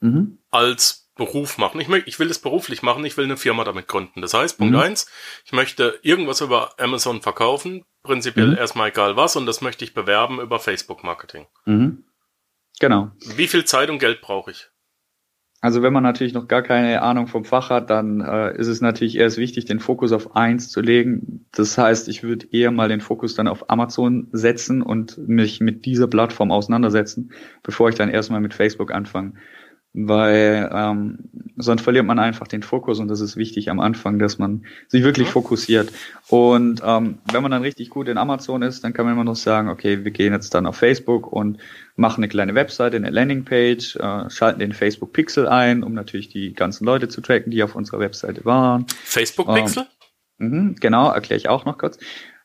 mhm. 0.00 0.38
als 0.50 1.09
Beruf 1.20 1.58
machen. 1.58 1.80
Ich, 1.82 1.88
ich 2.06 2.18
will 2.18 2.30
es 2.30 2.38
beruflich 2.38 2.82
machen, 2.82 3.04
ich 3.04 3.18
will 3.18 3.26
eine 3.26 3.36
Firma 3.36 3.62
damit 3.62 3.86
gründen. 3.86 4.22
Das 4.22 4.32
heißt, 4.32 4.56
Punkt 4.56 4.72
mhm. 4.72 4.80
eins, 4.80 5.06
ich 5.44 5.52
möchte 5.52 5.98
irgendwas 6.00 6.40
über 6.40 6.72
Amazon 6.78 7.20
verkaufen, 7.20 7.84
prinzipiell 8.02 8.52
mhm. 8.52 8.56
erstmal 8.56 8.88
egal 8.88 9.16
was, 9.16 9.36
und 9.36 9.44
das 9.44 9.60
möchte 9.60 9.84
ich 9.84 9.92
bewerben 9.92 10.40
über 10.40 10.58
Facebook-Marketing. 10.58 11.46
Mhm. 11.66 12.04
Genau. 12.80 13.10
Wie 13.36 13.48
viel 13.48 13.66
Zeit 13.66 13.90
und 13.90 13.98
Geld 13.98 14.22
brauche 14.22 14.50
ich? 14.50 14.70
Also 15.60 15.82
wenn 15.82 15.92
man 15.92 16.02
natürlich 16.02 16.32
noch 16.32 16.48
gar 16.48 16.62
keine 16.62 17.02
Ahnung 17.02 17.26
vom 17.26 17.44
Fach 17.44 17.68
hat, 17.68 17.90
dann 17.90 18.22
äh, 18.22 18.56
ist 18.56 18.68
es 18.68 18.80
natürlich 18.80 19.16
erst 19.16 19.36
wichtig, 19.36 19.66
den 19.66 19.78
Fokus 19.78 20.12
auf 20.12 20.34
eins 20.34 20.70
zu 20.70 20.80
legen. 20.80 21.44
Das 21.52 21.76
heißt, 21.76 22.08
ich 22.08 22.22
würde 22.22 22.46
eher 22.50 22.70
mal 22.70 22.88
den 22.88 23.02
Fokus 23.02 23.34
dann 23.34 23.46
auf 23.46 23.68
Amazon 23.68 24.28
setzen 24.32 24.80
und 24.80 25.18
mich 25.18 25.60
mit 25.60 25.84
dieser 25.84 26.06
Plattform 26.06 26.50
auseinandersetzen, 26.50 27.32
bevor 27.62 27.90
ich 27.90 27.94
dann 27.94 28.08
erstmal 28.08 28.40
mit 28.40 28.54
Facebook 28.54 28.90
anfange 28.90 29.34
weil 29.92 30.70
ähm, 30.72 31.18
sonst 31.56 31.82
verliert 31.82 32.06
man 32.06 32.20
einfach 32.20 32.46
den 32.46 32.62
Fokus 32.62 33.00
und 33.00 33.08
das 33.08 33.20
ist 33.20 33.36
wichtig 33.36 33.70
am 33.70 33.80
Anfang, 33.80 34.20
dass 34.20 34.38
man 34.38 34.64
sich 34.86 35.02
wirklich 35.02 35.28
fokussiert. 35.28 35.92
Und 36.28 36.80
ähm, 36.84 37.18
wenn 37.32 37.42
man 37.42 37.50
dann 37.50 37.62
richtig 37.62 37.90
gut 37.90 38.06
in 38.06 38.16
Amazon 38.16 38.62
ist, 38.62 38.84
dann 38.84 38.92
kann 38.92 39.04
man 39.04 39.14
immer 39.14 39.24
noch 39.24 39.36
sagen, 39.36 39.68
okay, 39.68 40.04
wir 40.04 40.12
gehen 40.12 40.32
jetzt 40.32 40.54
dann 40.54 40.66
auf 40.66 40.76
Facebook 40.76 41.32
und 41.32 41.58
machen 41.96 42.22
eine 42.22 42.28
kleine 42.28 42.54
Webseite, 42.54 42.96
eine 42.96 43.10
Landingpage, 43.10 43.96
äh, 43.96 44.30
schalten 44.30 44.60
den 44.60 44.72
Facebook 44.72 45.12
Pixel 45.12 45.48
ein, 45.48 45.82
um 45.82 45.92
natürlich 45.92 46.28
die 46.28 46.52
ganzen 46.52 46.84
Leute 46.84 47.08
zu 47.08 47.20
tracken, 47.20 47.50
die 47.50 47.62
auf 47.62 47.74
unserer 47.74 47.98
Webseite 47.98 48.44
waren. 48.44 48.86
Facebook 48.88 49.52
Pixel? 49.52 49.86
Ähm, 50.38 50.68
mh, 50.68 50.74
genau, 50.78 51.10
erkläre 51.10 51.38
ich 51.38 51.48
auch 51.48 51.64
noch 51.64 51.78
kurz. 51.78 51.98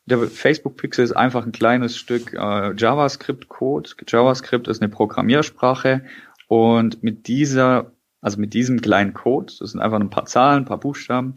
Der 0.08 0.20
Facebook 0.20 0.78
Pixel 0.78 1.04
ist 1.04 1.14
einfach 1.14 1.46
ein 1.46 1.52
kleines 1.52 1.98
Stück 1.98 2.34
äh, 2.34 2.74
JavaScript-Code. 2.76 3.92
JavaScript 4.08 4.68
ist 4.68 4.82
eine 4.82 4.90
Programmiersprache 4.90 6.04
und 6.48 7.04
mit 7.04 7.28
dieser, 7.28 7.92
also 8.22 8.40
mit 8.40 8.54
diesem 8.54 8.82
kleinen 8.82 9.14
Code, 9.14 9.54
das 9.60 9.72
sind 9.72 9.82
einfach 9.82 10.00
ein 10.00 10.10
paar 10.10 10.26
Zahlen, 10.26 10.64
ein 10.64 10.66
paar 10.66 10.80
Buchstaben, 10.80 11.36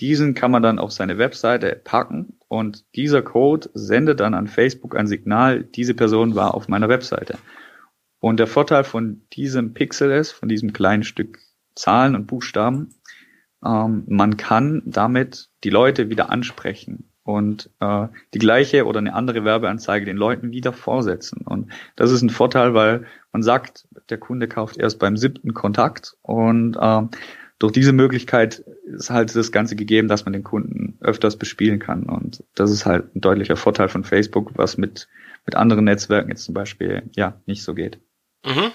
diesen 0.00 0.34
kann 0.34 0.50
man 0.50 0.62
dann 0.62 0.78
auf 0.78 0.92
seine 0.92 1.18
Webseite 1.18 1.80
packen 1.84 2.38
und 2.48 2.84
dieser 2.94 3.22
Code 3.22 3.68
sendet 3.74 4.20
dann 4.20 4.34
an 4.34 4.46
Facebook 4.46 4.96
ein 4.96 5.06
Signal, 5.06 5.62
diese 5.62 5.94
Person 5.94 6.34
war 6.34 6.54
auf 6.54 6.68
meiner 6.68 6.88
Webseite. 6.88 7.38
Und 8.18 8.38
der 8.38 8.46
Vorteil 8.46 8.84
von 8.84 9.22
diesem 9.32 9.74
Pixel 9.74 10.10
ist, 10.10 10.32
von 10.32 10.48
diesem 10.48 10.72
kleinen 10.72 11.04
Stück 11.04 11.38
Zahlen 11.74 12.14
und 12.14 12.26
Buchstaben, 12.26 12.94
ähm, 13.64 14.04
man 14.06 14.36
kann 14.36 14.82
damit 14.84 15.50
die 15.64 15.70
Leute 15.70 16.10
wieder 16.10 16.30
ansprechen 16.30 17.10
und 17.22 17.70
äh, 17.80 18.08
die 18.34 18.38
gleiche 18.38 18.86
oder 18.86 18.98
eine 18.98 19.14
andere 19.14 19.44
Werbeanzeige 19.44 20.06
den 20.06 20.16
Leuten 20.16 20.50
wieder 20.50 20.72
vorsetzen. 20.72 21.42
Und 21.44 21.70
das 21.96 22.10
ist 22.10 22.22
ein 22.22 22.30
Vorteil, 22.30 22.74
weil 22.74 23.06
man 23.32 23.42
sagt, 23.42 23.86
der 24.08 24.18
Kunde 24.18 24.48
kauft 24.48 24.76
erst 24.76 24.98
beim 24.98 25.16
siebten 25.16 25.54
Kontakt 25.54 26.16
und 26.22 26.76
äh, 26.76 27.02
durch 27.60 27.72
diese 27.72 27.92
Möglichkeit 27.92 28.64
ist 28.86 29.10
halt 29.10 29.36
das 29.36 29.52
Ganze 29.52 29.76
gegeben, 29.76 30.08
dass 30.08 30.24
man 30.24 30.32
den 30.32 30.42
Kunden 30.42 30.96
öfters 31.00 31.36
bespielen 31.36 31.78
kann. 31.78 32.04
Und 32.04 32.42
das 32.54 32.70
ist 32.70 32.86
halt 32.86 33.14
ein 33.14 33.20
deutlicher 33.20 33.56
Vorteil 33.56 33.88
von 33.88 34.02
Facebook, 34.02 34.52
was 34.54 34.78
mit, 34.78 35.08
mit 35.44 35.54
anderen 35.54 35.84
Netzwerken 35.84 36.30
jetzt 36.30 36.44
zum 36.44 36.54
Beispiel 36.54 37.02
ja 37.14 37.38
nicht 37.44 37.62
so 37.62 37.74
geht. 37.74 38.00
Mhm. 38.46 38.72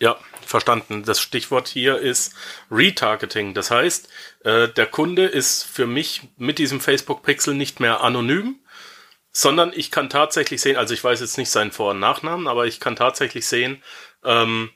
Ja, 0.00 0.16
verstanden. 0.40 1.04
Das 1.04 1.20
Stichwort 1.20 1.68
hier 1.68 1.98
ist 1.98 2.34
Retargeting. 2.70 3.52
Das 3.52 3.70
heißt, 3.70 4.08
äh, 4.44 4.68
der 4.68 4.86
Kunde 4.86 5.26
ist 5.26 5.62
für 5.62 5.86
mich 5.86 6.22
mit 6.38 6.58
diesem 6.58 6.80
Facebook 6.80 7.22
Pixel 7.22 7.54
nicht 7.54 7.78
mehr 7.78 8.02
anonym, 8.02 8.56
sondern 9.36 9.72
ich 9.74 9.90
kann 9.90 10.08
tatsächlich 10.08 10.60
sehen, 10.60 10.76
also 10.76 10.94
ich 10.94 11.02
weiß 11.04 11.20
jetzt 11.20 11.36
nicht 11.36 11.50
seinen 11.50 11.72
Vor- 11.72 11.90
und 11.90 12.00
Nachnamen, 12.00 12.46
aber 12.46 12.66
ich 12.66 12.80
kann 12.80 12.96
tatsächlich 12.96 13.46
sehen, 13.46 13.82
ähm, 14.24 14.70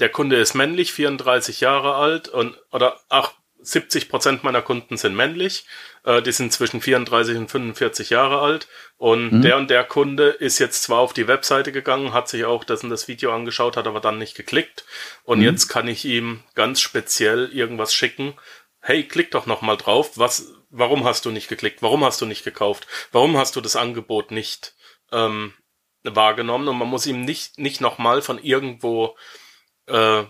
der 0.00 0.08
Kunde 0.08 0.36
ist 0.36 0.54
männlich, 0.54 0.92
34 0.92 1.60
Jahre 1.60 1.94
alt 1.94 2.28
und 2.28 2.58
oder 2.72 2.98
ach 3.10 3.34
70 3.62 4.08
Prozent 4.08 4.42
meiner 4.42 4.62
Kunden 4.62 4.96
sind 4.96 5.14
männlich. 5.14 5.66
Äh, 6.04 6.22
die 6.22 6.32
sind 6.32 6.52
zwischen 6.52 6.80
34 6.80 7.36
und 7.36 7.50
45 7.50 8.08
Jahre 8.08 8.40
alt. 8.40 8.68
Und 8.96 9.32
mhm. 9.32 9.42
der 9.42 9.58
und 9.58 9.68
der 9.68 9.84
Kunde 9.84 10.28
ist 10.28 10.58
jetzt 10.58 10.82
zwar 10.82 11.00
auf 11.00 11.12
die 11.12 11.28
Webseite 11.28 11.72
gegangen, 11.72 12.14
hat 12.14 12.28
sich 12.28 12.46
auch 12.46 12.64
das 12.64 12.82
und 12.82 12.88
das 12.88 13.08
Video 13.08 13.34
angeschaut, 13.34 13.76
hat 13.76 13.86
aber 13.86 14.00
dann 14.00 14.16
nicht 14.16 14.34
geklickt. 14.34 14.84
Und 15.24 15.38
mhm. 15.38 15.44
jetzt 15.44 15.68
kann 15.68 15.88
ich 15.88 16.06
ihm 16.06 16.42
ganz 16.54 16.80
speziell 16.80 17.50
irgendwas 17.52 17.94
schicken. 17.94 18.34
Hey, 18.80 19.06
klick 19.06 19.30
doch 19.30 19.44
noch 19.44 19.60
mal 19.60 19.76
drauf. 19.76 20.12
Was, 20.16 20.54
warum 20.70 21.04
hast 21.04 21.24
du 21.24 21.30
nicht 21.30 21.48
geklickt? 21.48 21.82
Warum 21.82 22.04
hast 22.04 22.20
du 22.20 22.26
nicht 22.26 22.44
gekauft? 22.44 22.86
Warum 23.12 23.36
hast 23.36 23.56
du 23.56 23.60
das 23.60 23.76
Angebot 23.76 24.30
nicht 24.30 24.74
ähm, 25.12 25.52
wahrgenommen? 26.02 26.68
Und 26.68 26.78
man 26.78 26.88
muss 26.88 27.06
ihm 27.06 27.22
nicht, 27.22 27.58
nicht 27.58 27.80
noch 27.80 27.98
mal 27.98 28.22
von 28.22 28.38
irgendwo 28.38 29.16
äh, 29.86 30.24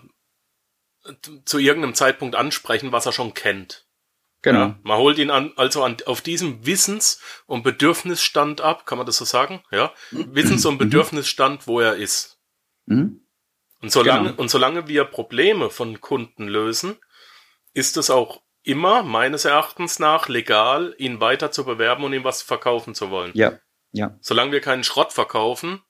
zu 1.45 1.57
irgendeinem 1.57 1.95
Zeitpunkt 1.95 2.35
ansprechen, 2.35 2.91
was 2.91 3.05
er 3.05 3.11
schon 3.11 3.33
kennt. 3.33 3.87
Genau. 4.43 4.59
Ja, 4.59 4.79
man 4.81 4.97
holt 4.97 5.19
ihn 5.19 5.29
an, 5.29 5.53
also 5.55 5.83
an, 5.83 5.97
auf 6.07 6.21
diesem 6.21 6.65
Wissens- 6.65 7.21
und 7.45 7.63
Bedürfnisstand 7.63 8.61
ab, 8.61 8.87
kann 8.87 8.97
man 8.97 9.05
das 9.05 9.17
so 9.17 9.25
sagen? 9.25 9.63
Ja. 9.71 9.93
Wissens- 10.09 10.65
und 10.65 10.75
mhm. 10.75 10.79
Bedürfnisstand, 10.79 11.67
wo 11.67 11.79
er 11.79 11.95
ist. 11.95 12.39
Mhm. 12.85 13.21
Und 13.81 13.91
solange, 13.91 14.29
genau. 14.29 14.41
und 14.41 14.49
solange 14.49 14.87
wir 14.87 15.05
Probleme 15.05 15.69
von 15.69 16.01
Kunden 16.01 16.47
lösen, 16.47 16.97
ist 17.73 17.97
es 17.97 18.09
auch 18.09 18.41
immer, 18.63 19.03
meines 19.03 19.45
Erachtens 19.45 19.99
nach, 19.99 20.29
legal, 20.29 20.95
ihn 20.97 21.19
weiter 21.19 21.51
zu 21.51 21.65
bewerben 21.65 22.03
und 22.03 22.13
ihm 22.13 22.23
was 22.23 22.41
verkaufen 22.41 22.93
zu 22.93 23.09
wollen. 23.09 23.31
Ja. 23.33 23.53
Ja. 23.91 24.17
Solange 24.21 24.53
wir 24.53 24.61
keinen 24.61 24.83
Schrott 24.83 25.11
verkaufen, 25.11 25.81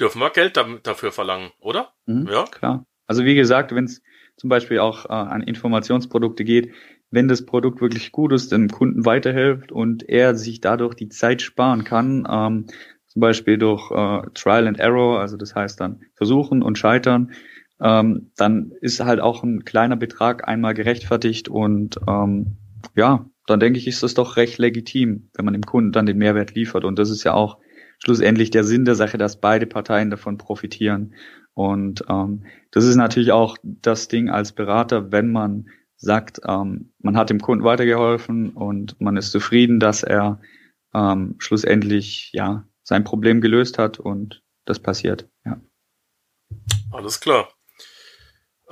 dürfen 0.00 0.20
wir 0.20 0.30
Geld 0.30 0.56
dafür 0.82 1.12
verlangen, 1.12 1.52
oder? 1.60 1.94
Mhm, 2.06 2.28
ja. 2.28 2.44
Klar. 2.44 2.86
Also 3.06 3.24
wie 3.24 3.34
gesagt, 3.34 3.74
wenn 3.74 3.84
es 3.84 4.02
zum 4.36 4.50
Beispiel 4.50 4.80
auch 4.80 5.04
äh, 5.04 5.12
an 5.12 5.42
Informationsprodukte 5.42 6.44
geht, 6.44 6.72
wenn 7.10 7.28
das 7.28 7.46
Produkt 7.46 7.80
wirklich 7.80 8.10
gut 8.10 8.32
ist, 8.32 8.50
dem 8.50 8.68
Kunden 8.68 9.04
weiterhilft 9.04 9.70
und 9.70 10.08
er 10.08 10.34
sich 10.34 10.60
dadurch 10.60 10.94
die 10.94 11.08
Zeit 11.08 11.42
sparen 11.42 11.84
kann, 11.84 12.26
ähm, 12.28 12.66
zum 13.06 13.20
Beispiel 13.20 13.58
durch 13.58 13.92
äh, 13.92 14.22
Trial 14.34 14.66
and 14.66 14.80
Error, 14.80 15.20
also 15.20 15.36
das 15.36 15.54
heißt 15.54 15.80
dann 15.80 16.02
versuchen 16.14 16.62
und 16.62 16.76
scheitern, 16.76 17.32
ähm, 17.80 18.30
dann 18.36 18.72
ist 18.80 19.00
halt 19.00 19.20
auch 19.20 19.42
ein 19.42 19.64
kleiner 19.64 19.96
Betrag 19.96 20.46
einmal 20.46 20.74
gerechtfertigt 20.74 21.48
und 21.48 21.98
ähm, 22.08 22.56
ja, 22.94 23.26
dann 23.46 23.60
denke 23.60 23.78
ich, 23.78 23.86
ist 23.86 24.02
das 24.02 24.14
doch 24.14 24.36
recht 24.36 24.58
legitim, 24.58 25.28
wenn 25.34 25.44
man 25.44 25.54
dem 25.54 25.64
Kunden 25.64 25.92
dann 25.92 26.06
den 26.06 26.18
Mehrwert 26.18 26.54
liefert. 26.54 26.84
Und 26.84 26.98
das 26.98 27.10
ist 27.10 27.24
ja 27.24 27.34
auch 27.34 27.58
schlussendlich 27.98 28.50
der 28.50 28.64
Sinn 28.64 28.84
der 28.84 28.94
Sache, 28.94 29.18
dass 29.18 29.40
beide 29.40 29.66
Parteien 29.66 30.10
davon 30.10 30.38
profitieren. 30.38 31.14
Und 31.52 32.04
ähm, 32.08 32.44
das 32.70 32.84
ist 32.84 32.96
natürlich 32.96 33.32
auch 33.32 33.56
das 33.62 34.08
Ding 34.08 34.28
als 34.28 34.52
Berater, 34.52 35.12
wenn 35.12 35.30
man 35.30 35.68
sagt, 35.96 36.40
ähm, 36.46 36.92
man 36.98 37.16
hat 37.16 37.30
dem 37.30 37.40
Kunden 37.40 37.64
weitergeholfen 37.64 38.50
und 38.50 39.00
man 39.00 39.16
ist 39.16 39.30
zufrieden, 39.30 39.78
dass 39.78 40.02
er 40.02 40.40
ähm, 40.92 41.36
schlussendlich 41.38 42.30
ja 42.32 42.66
sein 42.82 43.04
Problem 43.04 43.40
gelöst 43.40 43.78
hat 43.78 43.98
und 43.98 44.42
das 44.64 44.80
passiert. 44.80 45.28
Ja. 45.44 45.60
Alles 46.90 47.20
klar. 47.20 47.48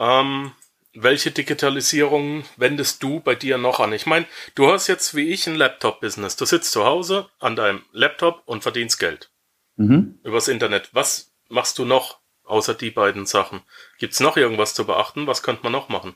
Ähm, 0.03 0.53
welche 0.95 1.31
Digitalisierung 1.31 2.45
wendest 2.57 3.03
du 3.03 3.21
bei 3.21 3.35
dir 3.35 3.57
noch 3.57 3.81
an? 3.81 3.93
Ich 3.93 4.05
meine, 4.05 4.27
du 4.55 4.71
hast 4.71 4.89
jetzt 4.89 5.15
wie 5.15 5.31
ich 5.31 5.47
ein 5.47 5.55
Laptop-Business. 5.55 6.37
Du 6.37 6.45
sitzt 6.45 6.73
zu 6.73 6.85
Hause 6.85 7.29
an 7.39 7.57
deinem 7.57 7.83
Laptop 7.93 8.43
und 8.45 8.63
verdienst 8.63 8.99
Geld. 8.99 9.31
Mhm. 9.77 10.19
Übers 10.25 10.49
Internet. 10.49 10.91
Was 10.93 11.33
machst 11.49 11.79
du 11.79 11.85
noch 11.85 12.23
außer 12.45 12.75
die 12.75 12.91
beiden 12.91 13.27
Sachen. 13.27 13.61
Gibt's 13.99 14.21
noch 14.21 14.37
irgendwas 14.37 14.75
zu 14.75 14.87
beachten? 14.87 15.27
Was 15.27 15.43
könnte 15.43 15.63
man 15.63 15.73
noch 15.73 15.89
machen? 15.89 16.15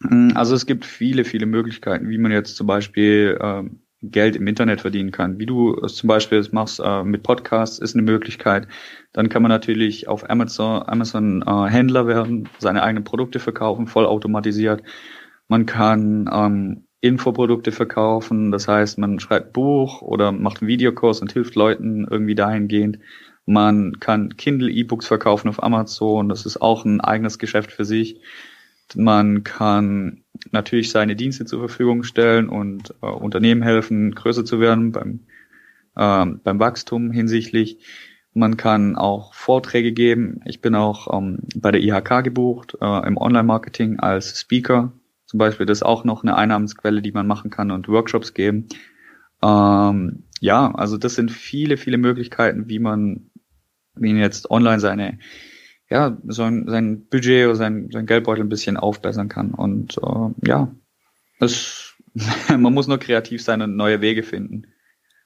Mm, 0.00 0.32
also 0.34 0.54
es 0.54 0.66
gibt 0.66 0.84
viele, 0.84 1.24
viele 1.24 1.46
Möglichkeiten, 1.46 2.08
wie 2.08 2.18
man 2.18 2.32
jetzt 2.32 2.56
zum 2.56 2.66
Beispiel 2.66 3.38
ähm, 3.40 3.80
Geld 4.10 4.36
im 4.36 4.46
Internet 4.46 4.80
verdienen 4.80 5.10
kann. 5.10 5.38
Wie 5.38 5.46
du 5.46 5.76
es 5.82 5.96
zum 5.96 6.08
Beispiel 6.08 6.46
machst 6.52 6.80
äh, 6.84 7.04
mit 7.04 7.22
Podcasts, 7.22 7.78
ist 7.78 7.94
eine 7.94 8.02
Möglichkeit. 8.02 8.68
Dann 9.12 9.28
kann 9.28 9.42
man 9.42 9.50
natürlich 9.50 10.08
auf 10.08 10.28
Amazon, 10.28 10.82
Amazon 10.86 11.42
äh, 11.46 11.70
Händler 11.70 12.06
werden, 12.06 12.48
seine 12.58 12.82
eigenen 12.82 13.04
Produkte 13.04 13.38
verkaufen, 13.38 13.86
vollautomatisiert. 13.86 14.82
Man 15.48 15.66
kann 15.66 16.28
ähm, 16.32 16.86
Infoprodukte 17.00 17.70
verkaufen, 17.70 18.50
das 18.50 18.66
heißt, 18.66 18.98
man 18.98 19.20
schreibt 19.20 19.52
Buch 19.52 20.00
oder 20.00 20.32
macht 20.32 20.62
einen 20.62 20.68
Videokurs 20.68 21.20
und 21.20 21.32
hilft 21.32 21.54
Leuten 21.54 22.06
irgendwie 22.10 22.34
dahingehend. 22.34 22.98
Man 23.44 24.00
kann 24.00 24.36
Kindle 24.38 24.70
E-Books 24.70 25.06
verkaufen 25.06 25.48
auf 25.48 25.62
Amazon, 25.62 26.30
das 26.30 26.46
ist 26.46 26.62
auch 26.62 26.86
ein 26.86 27.02
eigenes 27.02 27.38
Geschäft 27.38 27.72
für 27.72 27.84
sich. 27.84 28.20
Man 28.96 29.44
kann 29.44 30.24
natürlich 30.50 30.90
seine 30.90 31.16
Dienste 31.16 31.44
zur 31.44 31.60
Verfügung 31.60 32.02
stellen 32.02 32.48
und 32.48 32.94
äh, 33.02 33.06
Unternehmen 33.06 33.62
helfen, 33.62 34.14
größer 34.14 34.44
zu 34.44 34.60
werden 34.60 34.92
beim, 34.92 35.20
äh, 35.96 36.26
beim 36.42 36.58
Wachstum 36.58 37.10
hinsichtlich. 37.10 37.78
Man 38.32 38.56
kann 38.56 38.96
auch 38.96 39.32
Vorträge 39.32 39.92
geben. 39.92 40.40
Ich 40.44 40.60
bin 40.60 40.74
auch 40.74 41.16
ähm, 41.16 41.38
bei 41.54 41.70
der 41.70 41.80
IHK 41.80 42.24
gebucht 42.24 42.76
äh, 42.80 43.06
im 43.06 43.16
Online-Marketing 43.16 44.00
als 44.00 44.40
Speaker. 44.40 44.92
Zum 45.26 45.38
Beispiel 45.38 45.66
das 45.66 45.78
ist 45.78 45.82
auch 45.84 46.04
noch 46.04 46.22
eine 46.22 46.36
Einnahmensquelle, 46.36 47.00
die 47.00 47.12
man 47.12 47.26
machen 47.26 47.50
kann 47.50 47.70
und 47.70 47.88
Workshops 47.88 48.34
geben. 48.34 48.66
Ähm, 49.42 50.24
ja, 50.40 50.74
also 50.74 50.98
das 50.98 51.14
sind 51.14 51.30
viele, 51.30 51.76
viele 51.76 51.96
Möglichkeiten, 51.96 52.68
wie 52.68 52.78
man, 52.78 53.30
wie 53.94 54.12
man 54.12 54.20
jetzt 54.20 54.50
online 54.50 54.80
seine 54.80 55.18
ja, 55.90 56.16
sein, 56.24 56.64
sein 56.68 57.06
Budget 57.06 57.46
oder 57.46 57.56
sein, 57.56 57.88
sein 57.92 58.06
Geldbeutel 58.06 58.44
ein 58.44 58.48
bisschen 58.48 58.76
aufbessern 58.76 59.28
kann. 59.28 59.52
Und 59.52 59.98
äh, 59.98 60.48
ja, 60.48 60.74
es, 61.40 61.94
man 62.48 62.72
muss 62.72 62.86
nur 62.86 62.98
kreativ 62.98 63.42
sein 63.42 63.62
und 63.62 63.76
neue 63.76 64.00
Wege 64.00 64.22
finden. 64.22 64.66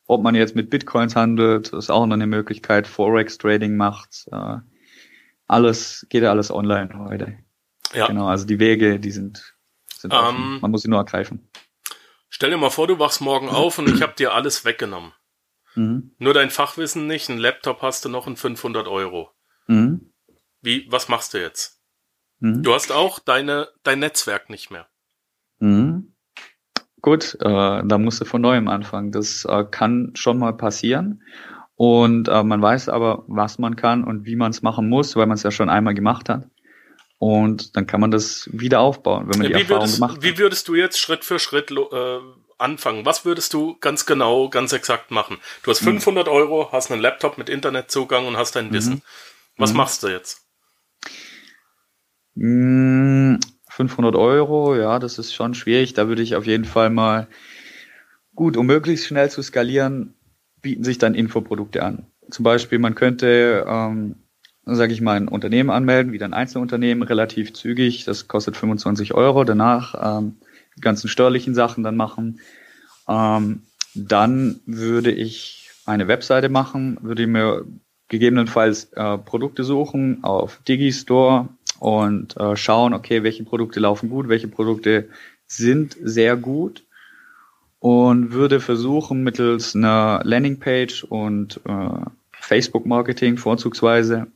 Ob 0.07 0.23
man 0.23 0.35
jetzt 0.35 0.57
mit 0.57 0.71
Bitcoins 0.71 1.17
handelt, 1.17 1.69
ist 1.69 1.91
auch 1.91 2.07
noch 2.07 2.15
eine 2.15 2.27
Möglichkeit, 2.27 2.87
Forex-Trading 2.87 3.77
macht. 3.77 4.27
Äh, 4.33 4.57
alles, 5.47 6.07
geht 6.09 6.23
ja 6.23 6.31
alles 6.31 6.51
online 6.51 6.99
heute. 6.99 7.39
Ja. 7.95 8.07
Genau, 8.07 8.27
also 8.27 8.47
die 8.47 8.59
Wege, 8.59 8.99
die 8.99 9.11
sind, 9.11 9.55
sind 9.95 10.13
ähm, 10.13 10.59
man 10.61 10.71
muss 10.71 10.83
sie 10.83 10.89
nur 10.89 10.99
ergreifen. 10.99 11.51
Stell 12.31 12.51
dir 12.51 12.59
mal 12.59 12.71
vor, 12.71 12.87
du 12.87 12.99
wachst 12.99 13.21
morgen 13.21 13.49
auf 13.49 13.79
und 13.79 13.89
ich 13.89 14.03
habe 14.03 14.15
dir 14.15 14.35
alles 14.35 14.65
weggenommen. 14.65 15.13
Mhm. 15.75 16.15
Nur 16.19 16.35
dein 16.35 16.51
Fachwissen 16.51 17.07
nicht, 17.07 17.29
ein 17.29 17.39
Laptop 17.39 17.83
hast 17.83 18.05
du 18.05 18.09
noch 18.09 18.27
in 18.27 18.37
500 18.37 18.87
Euro. 18.89 19.31
Mhm. 19.67 20.13
Wie, 20.61 20.87
was 20.91 21.09
machst 21.09 21.35
du 21.35 21.39
jetzt? 21.39 21.81
Mhm. 22.41 22.63
Du 22.63 22.75
hast 22.75 22.93
auch 22.93 23.19
deine, 23.19 23.69
dein 23.83 24.01
Netzwerk 24.01 24.51
nicht 24.51 24.71
mehr. 24.71 24.89
Mhm. 25.59 26.15
Gut, 27.01 27.37
äh, 27.41 27.83
da 27.85 27.99
musst 27.99 28.21
du 28.21 28.25
von 28.25 28.41
neuem 28.41 28.69
anfangen. 28.69 29.13
Das 29.13 29.45
äh, 29.45 29.65
kann 29.71 30.13
schon 30.15 30.39
mal 30.39 30.53
passieren. 30.53 31.23
Und 31.77 32.29
äh, 32.29 32.43
man 32.43 32.61
weiß 32.61 32.89
aber, 32.89 33.25
was 33.29 33.59
man 33.59 33.77
kann 33.77 34.03
und 34.03 34.25
wie 34.25 34.35
man 34.35 34.51
es 34.51 34.63
machen 34.63 34.89
muss, 34.89 35.15
weil 35.15 35.27
man 35.27 35.37
es 35.37 35.45
ja 35.45 35.53
schon 35.53 35.71
einmal 35.71 35.95
gemacht 35.95 36.29
hat. 36.29 36.49
Und 37.19 37.77
dann 37.77 37.87
kann 37.87 38.01
man 38.01 38.11
das 38.11 38.49
wieder 38.53 38.81
aufbauen, 38.81 39.29
wenn 39.29 39.39
man 39.39 39.49
die 39.49 39.55
wie 39.55 39.61
Erfahrung 39.61 39.83
würdest, 39.83 39.95
gemacht 39.97 40.17
hat. 40.17 40.23
Wie 40.23 40.39
würdest 40.39 40.67
du 40.69 40.75
jetzt 40.75 40.99
Schritt 40.99 41.25
für 41.25 41.39
Schritt 41.39 41.71
äh, 41.71 42.19
anfangen? 42.59 43.05
Was 43.07 43.25
würdest 43.25 43.55
du 43.55 43.77
ganz 43.79 44.07
genau, 44.07 44.49
ganz 44.49 44.73
exakt 44.73 45.13
machen? 45.13 45.39
Du 45.63 45.71
hast 45.71 45.81
500 45.81 46.27
mhm. 46.27 46.33
Euro, 46.33 46.73
hast 46.73 46.91
einen 46.91 47.01
Laptop 47.01 47.39
mit 47.39 47.49
Internetzugang 47.49 48.27
und 48.27 48.37
hast 48.37 48.57
dein 48.57 48.73
Wissen. 48.73 48.95
Mhm. 48.95 49.03
Was 49.57 49.71
mhm. 49.71 49.77
machst 49.79 50.03
du 50.03 50.09
jetzt? 50.09 50.48
500 52.39 54.15
hm, 54.15 54.21
Euro, 54.21 54.77
ja, 54.77 54.99
das 54.99 55.19
ist 55.19 55.35
schon 55.35 55.55
schwierig. 55.55 55.95
Da 55.95 56.09
würde 56.09 56.23
ich 56.23 56.37
auf 56.37 56.47
jeden 56.47 56.65
Fall 56.65 56.91
mal, 56.91 57.27
gut, 58.35 58.57
um 58.57 58.67
möglichst 58.67 59.07
schnell 59.07 59.31
zu 59.31 59.43
skalieren, 59.43 60.15
bieten 60.63 60.85
sich 60.85 60.99
dann 60.99 61.15
Infoprodukte 61.15 61.83
an. 61.83 62.07
Zum 62.31 62.45
Beispiel, 62.45 62.79
man 62.79 62.95
könnte, 62.95 63.65
ähm, 63.67 64.17
sage 64.65 64.93
ich 64.93 65.01
mal, 65.01 65.17
ein 65.17 65.29
Unternehmen 65.29 65.71
anmelden, 65.71 66.13
wieder 66.13 66.27
ein 66.27 66.35
Einzelunternehmen, 66.35 67.03
relativ 67.03 67.55
zügig. 67.55 68.05
Das 68.05 68.29
kostet 68.29 68.57
25 68.57 69.15
Euro. 69.15 69.45
Danach 69.45 70.19
ähm, 70.19 70.37
die 70.77 70.81
ganzen 70.81 71.09
steuerlichen 71.09 71.55
Sachen 71.55 71.83
dann 71.83 71.97
machen. 71.97 72.41
Ähm, 73.09 73.63
dann 73.95 74.61
würde 74.67 75.11
ich 75.11 75.71
eine 75.87 76.07
Webseite 76.07 76.51
machen, 76.51 76.99
würde 77.01 77.27
mir 77.27 77.65
gegebenenfalls 78.09 78.93
äh, 78.93 79.19
Produkte 79.19 79.65
suchen 79.65 80.23
auf 80.23 80.61
Digistore 80.69 81.49
und 81.81 82.37
äh, 82.37 82.57
schauen, 82.57 82.95
okay, 82.95 83.23
welche 83.23 83.45
Produkte 83.45 83.81
laufen 83.81 84.09
gut, 84.09 84.29
welche 84.29 84.49
Produkte 84.49 85.09
sind 85.47 85.97
sehr 86.03 86.37
gut 86.37 86.85
und 87.81 88.33
würde 88.33 88.61
versuchen 88.61 89.23
mittels 89.23 89.75
einer 89.75 90.21
Landingpage 90.25 91.05
und 91.05 91.61
äh, 91.65 92.01
Facebook-Marketing 92.33 93.37
vorzugsweise 93.37 94.27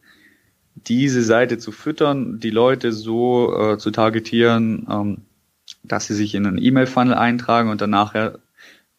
diese 0.74 1.22
Seite 1.22 1.59
zu 1.59 1.72
füttern, 1.72 2.40
die 2.40 2.50
Leute 2.50 2.92
so 2.92 3.55
äh, 3.57 3.78
zu 3.78 3.90
targetieren, 3.90 4.87
ähm, 4.90 5.18
dass 5.83 6.07
sie 6.07 6.14
sich 6.14 6.35
in 6.35 6.46
einen 6.46 6.62
E-Mail-Funnel 6.62 7.14
eintragen 7.14 7.70
und 7.70 7.81
dann 7.81 7.90
nachher 7.90 8.38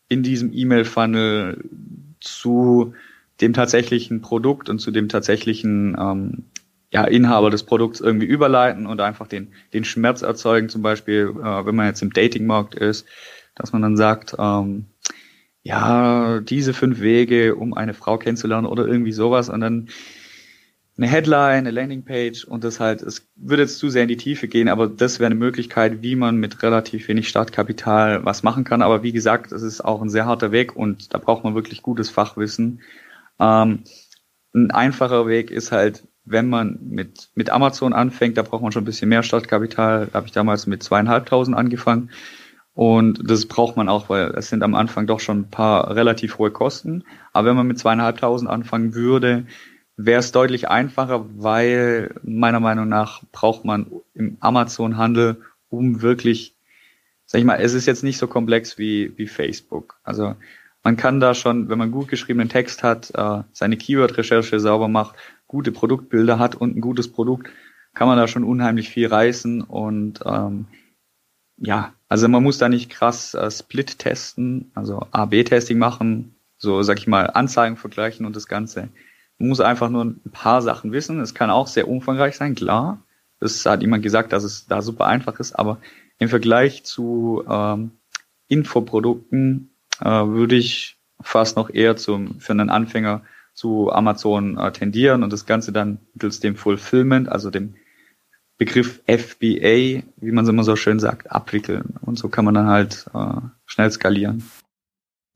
in 0.08 0.24
diesem 0.24 0.54
E-Mail-Funnel 0.54 1.64
zu 2.20 2.94
dem 3.42 3.54
tatsächlichen 3.54 4.22
Produkt 4.22 4.70
und 4.70 4.80
zu 4.80 4.92
dem 4.92 5.10
tatsächlichen 5.10 5.98
ähm, 6.00 6.44
ja, 6.94 7.06
Inhaber 7.06 7.50
des 7.50 7.64
Produkts 7.64 8.00
irgendwie 8.00 8.28
überleiten 8.28 8.86
und 8.86 9.02
einfach 9.02 9.26
den, 9.28 9.52
den 9.74 9.84
Schmerz 9.84 10.22
erzeugen, 10.22 10.70
zum 10.70 10.84
Beispiel, 10.84 11.34
äh, 11.40 11.66
wenn 11.66 11.76
man 11.76 11.88
jetzt 11.88 12.04
im 12.04 12.14
Datingmarkt 12.14 12.76
ist, 12.76 13.08
dass 13.56 13.74
man 13.74 13.82
dann 13.82 13.98
sagt, 13.98 14.36
ähm, 14.38 14.86
ja, 15.64 16.40
diese 16.42 16.74
fünf 16.74 17.02
Wege, 17.02 17.56
um 17.56 17.74
eine 17.74 17.96
Frau 17.96 18.20
kennenzulernen 18.20 18.68
oder 18.68 18.86
irgendwie 18.86 19.12
sowas 19.12 19.50
und 19.50 19.62
dann 19.62 19.90
eine 20.96 21.08
Headline, 21.08 21.66
eine 21.66 21.72
Landingpage 21.72 22.46
und 22.46 22.64
das 22.64 22.80
halt, 22.80 23.02
es 23.02 23.28
würde 23.36 23.64
jetzt 23.64 23.80
zu 23.80 23.90
sehr 23.90 24.04
in 24.04 24.10
die 24.10 24.18
Tiefe 24.18 24.48
gehen, 24.48 24.70
aber 24.70 24.88
das 24.88 25.20
wäre 25.20 25.26
eine 25.26 25.36
Möglichkeit, 25.36 26.04
wie 26.04 26.16
man 26.16 26.38
mit 26.38 26.62
relativ 26.62 27.08
wenig 27.08 27.28
Startkapital 27.28 28.24
was 28.24 28.44
machen 28.44 28.66
kann. 28.66 28.84
Aber 28.84 29.02
wie 29.02 29.14
gesagt, 29.14 29.52
es 29.52 29.64
ist 29.64 29.82
auch 29.82 30.04
ein 30.04 30.10
sehr 30.10 30.28
harter 30.28 30.52
Weg 30.52 30.76
und 30.76 31.12
da 31.16 31.18
braucht 31.18 31.44
man 31.44 31.56
wirklich 31.56 31.82
gutes 31.82 32.12
Fachwissen. 32.12 32.82
Ähm, 33.40 33.80
ein 34.54 34.70
einfacher 34.70 35.26
Weg 35.26 35.50
ist 35.50 35.72
halt, 35.72 36.04
wenn 36.26 36.50
man 36.50 36.80
mit, 36.82 37.30
mit 37.36 37.50
Amazon 37.50 37.94
anfängt, 37.94 38.38
da 38.38 38.44
braucht 38.44 38.62
man 38.62 38.72
schon 38.72 38.84
ein 38.84 38.86
bisschen 38.86 39.10
mehr 39.10 39.24
Startkapital. 39.24 40.08
Da 40.08 40.14
habe 40.14 40.28
ich 40.28 40.32
damals 40.32 40.68
mit 40.68 40.84
zweieinhalbtausend 40.84 41.56
angefangen. 41.56 42.10
Und 42.74 43.30
das 43.30 43.46
braucht 43.46 43.78
man 43.78 43.90
auch, 43.90 44.10
weil 44.10 44.32
es 44.36 44.50
sind 44.50 44.64
am 44.64 44.74
Anfang 44.74 45.06
doch 45.06 45.20
schon 45.20 45.42
ein 45.42 45.50
paar 45.50 45.96
relativ 45.96 46.38
hohe 46.38 46.52
Kosten. 46.52 47.04
Aber 47.32 47.50
wenn 47.50 47.56
man 47.56 47.68
mit 47.68 47.78
zweieinhalbtausend 47.78 48.50
anfangen 48.50 48.96
würde, 48.96 49.46
wäre 49.96 50.20
es 50.20 50.32
deutlich 50.32 50.70
einfacher, 50.70 51.26
weil 51.36 52.16
meiner 52.24 52.60
Meinung 52.60 52.90
nach 52.90 53.22
braucht 53.32 53.64
man 53.64 53.88
im 54.16 54.38
Amazon-Handel, 54.40 55.42
um 55.70 56.02
wirklich, 56.02 56.56
sag 57.26 57.40
ich 57.40 57.46
mal, 57.46 57.60
es 57.60 57.74
ist 57.74 57.86
jetzt 57.86 58.04
nicht 58.04 58.18
so 58.18 58.28
komplex 58.28 58.78
wie, 58.78 59.16
wie 59.18 59.28
Facebook. 59.28 60.00
Also 60.04 60.36
man 60.84 60.98
kann 60.98 61.20
da 61.20 61.34
schon, 61.34 61.70
wenn 61.70 61.78
man 61.78 61.92
gut 61.92 62.08
geschriebenen 62.08 62.50
Text 62.50 62.84
hat, 62.84 63.12
äh, 63.16 63.44
seine 63.52 63.78
Keyword-Recherche 63.78 64.60
sauber 64.60 64.88
macht, 64.88 65.16
gute 65.54 65.72
Produktbilder 65.72 66.40
hat 66.40 66.56
und 66.56 66.76
ein 66.76 66.82
gutes 66.82 67.12
Produkt, 67.12 67.48
kann 67.94 68.08
man 68.08 68.18
da 68.18 68.28
schon 68.28 68.44
unheimlich 68.44 68.90
viel 68.90 69.06
reißen 69.06 69.62
und 69.62 70.20
ähm, 70.26 70.66
ja, 71.58 71.94
also 72.10 72.28
man 72.28 72.42
muss 72.42 72.58
da 72.58 72.70
nicht 72.70 72.90
krass 72.90 73.36
äh, 73.36 73.52
Split 73.52 74.00
testen, 74.00 74.72
also 74.74 75.06
A-B-Testing 75.12 75.78
machen, 75.78 76.34
so 76.58 76.82
sag 76.82 76.98
ich 76.98 77.06
mal 77.06 77.28
Anzeigen 77.28 77.78
vergleichen 77.78 78.26
und 78.26 78.36
das 78.36 78.48
Ganze. 78.48 78.90
Man 79.38 79.50
muss 79.50 79.60
einfach 79.60 79.90
nur 79.90 80.06
ein 80.06 80.32
paar 80.32 80.64
Sachen 80.64 80.92
wissen. 80.92 81.20
Es 81.20 81.36
kann 81.36 81.52
auch 81.52 81.68
sehr 81.68 81.88
umfangreich 81.88 82.36
sein, 82.36 82.56
klar. 82.56 83.04
Das 83.40 83.64
hat 83.68 83.84
jemand 83.84 84.02
gesagt, 84.02 84.34
dass 84.34 84.44
es 84.44 84.66
da 84.66 84.82
super 84.82 85.06
einfach 85.06 85.40
ist, 85.40 85.54
aber 85.54 85.78
im 86.18 86.30
Vergleich 86.30 86.84
zu 86.84 87.44
ähm, 87.48 87.92
Infoprodukten 88.48 89.70
äh, 90.00 90.10
würde 90.10 90.56
ich 90.56 90.98
fast 91.22 91.58
noch 91.58 91.70
eher 91.70 91.96
zum, 91.96 92.40
für 92.40 92.54
einen 92.54 92.72
Anfänger 92.72 93.22
zu 93.54 93.92
Amazon 93.92 94.58
äh, 94.58 94.72
tendieren 94.72 95.24
und 95.24 95.32
das 95.32 95.46
Ganze 95.46 95.72
dann 95.72 96.00
mittels 96.14 96.40
dem 96.40 96.56
Fulfillment, 96.56 97.30
also 97.30 97.50
dem 97.50 97.76
Begriff 98.58 99.02
FBA, 99.08 100.04
wie 100.18 100.32
man 100.32 100.44
es 100.44 100.50
immer 100.50 100.64
so 100.64 100.76
schön 100.76 101.00
sagt, 101.00 101.32
abwickeln. 101.32 101.96
Und 102.02 102.18
so 102.18 102.30
kann 102.30 102.46
man 102.46 102.54
dann 102.54 102.68
halt 102.68 103.10
äh, 103.14 103.42
schnell 103.66 103.92
skalieren. 103.92 104.44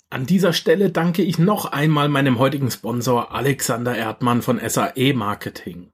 An 0.10 0.26
dieser 0.26 0.54
Stelle 0.54 0.90
danke 0.90 1.22
ich 1.22 1.38
noch 1.38 1.66
einmal 1.66 2.08
meinem 2.08 2.40
heutigen 2.40 2.72
Sponsor 2.72 3.34
Alexander 3.34 3.96
Erdmann 3.96 4.42
von 4.42 4.60
SAE 4.66 5.14
Marketing. 5.14 5.90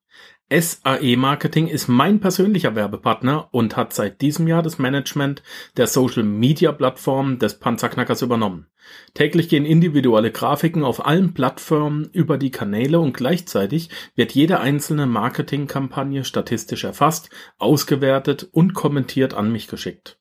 SAE 0.51 1.15
Marketing 1.15 1.67
ist 1.67 1.87
mein 1.87 2.19
persönlicher 2.19 2.75
Werbepartner 2.75 3.49
und 3.51 3.75
hat 3.75 3.93
seit 3.93 4.21
diesem 4.21 4.47
Jahr 4.47 4.61
das 4.61 4.77
Management 4.77 5.41
der 5.77 5.87
Social 5.87 6.23
Media 6.23 6.71
Plattform 6.71 7.39
des 7.39 7.59
Panzerknackers 7.59 8.21
übernommen. 8.21 8.67
Täglich 9.13 9.49
gehen 9.49 9.65
individuelle 9.65 10.31
Grafiken 10.31 10.83
auf 10.83 11.05
allen 11.05 11.33
Plattformen 11.33 12.09
über 12.11 12.37
die 12.37 12.51
Kanäle 12.51 12.99
und 12.99 13.13
gleichzeitig 13.13 13.89
wird 14.15 14.33
jede 14.33 14.59
einzelne 14.59 15.07
Marketingkampagne 15.07 16.23
statistisch 16.23 16.83
erfasst, 16.83 17.29
ausgewertet 17.57 18.47
und 18.51 18.73
kommentiert 18.73 19.33
an 19.33 19.51
mich 19.51 19.67
geschickt. 19.67 20.19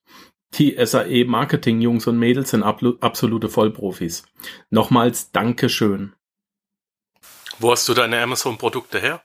Die 0.55 0.77
SAE 0.83 1.25
Marketing 1.25 1.81
Jungs 1.81 2.07
und 2.07 2.17
Mädels 2.17 2.51
sind 2.51 2.63
absolute 2.63 3.49
Vollprofis. 3.49 4.23
Nochmals 4.69 5.31
Dankeschön. 5.31 6.13
Wo 7.59 7.71
hast 7.71 7.87
du 7.89 7.93
deine 7.93 8.21
Amazon-Produkte 8.21 8.99
her? 8.99 9.21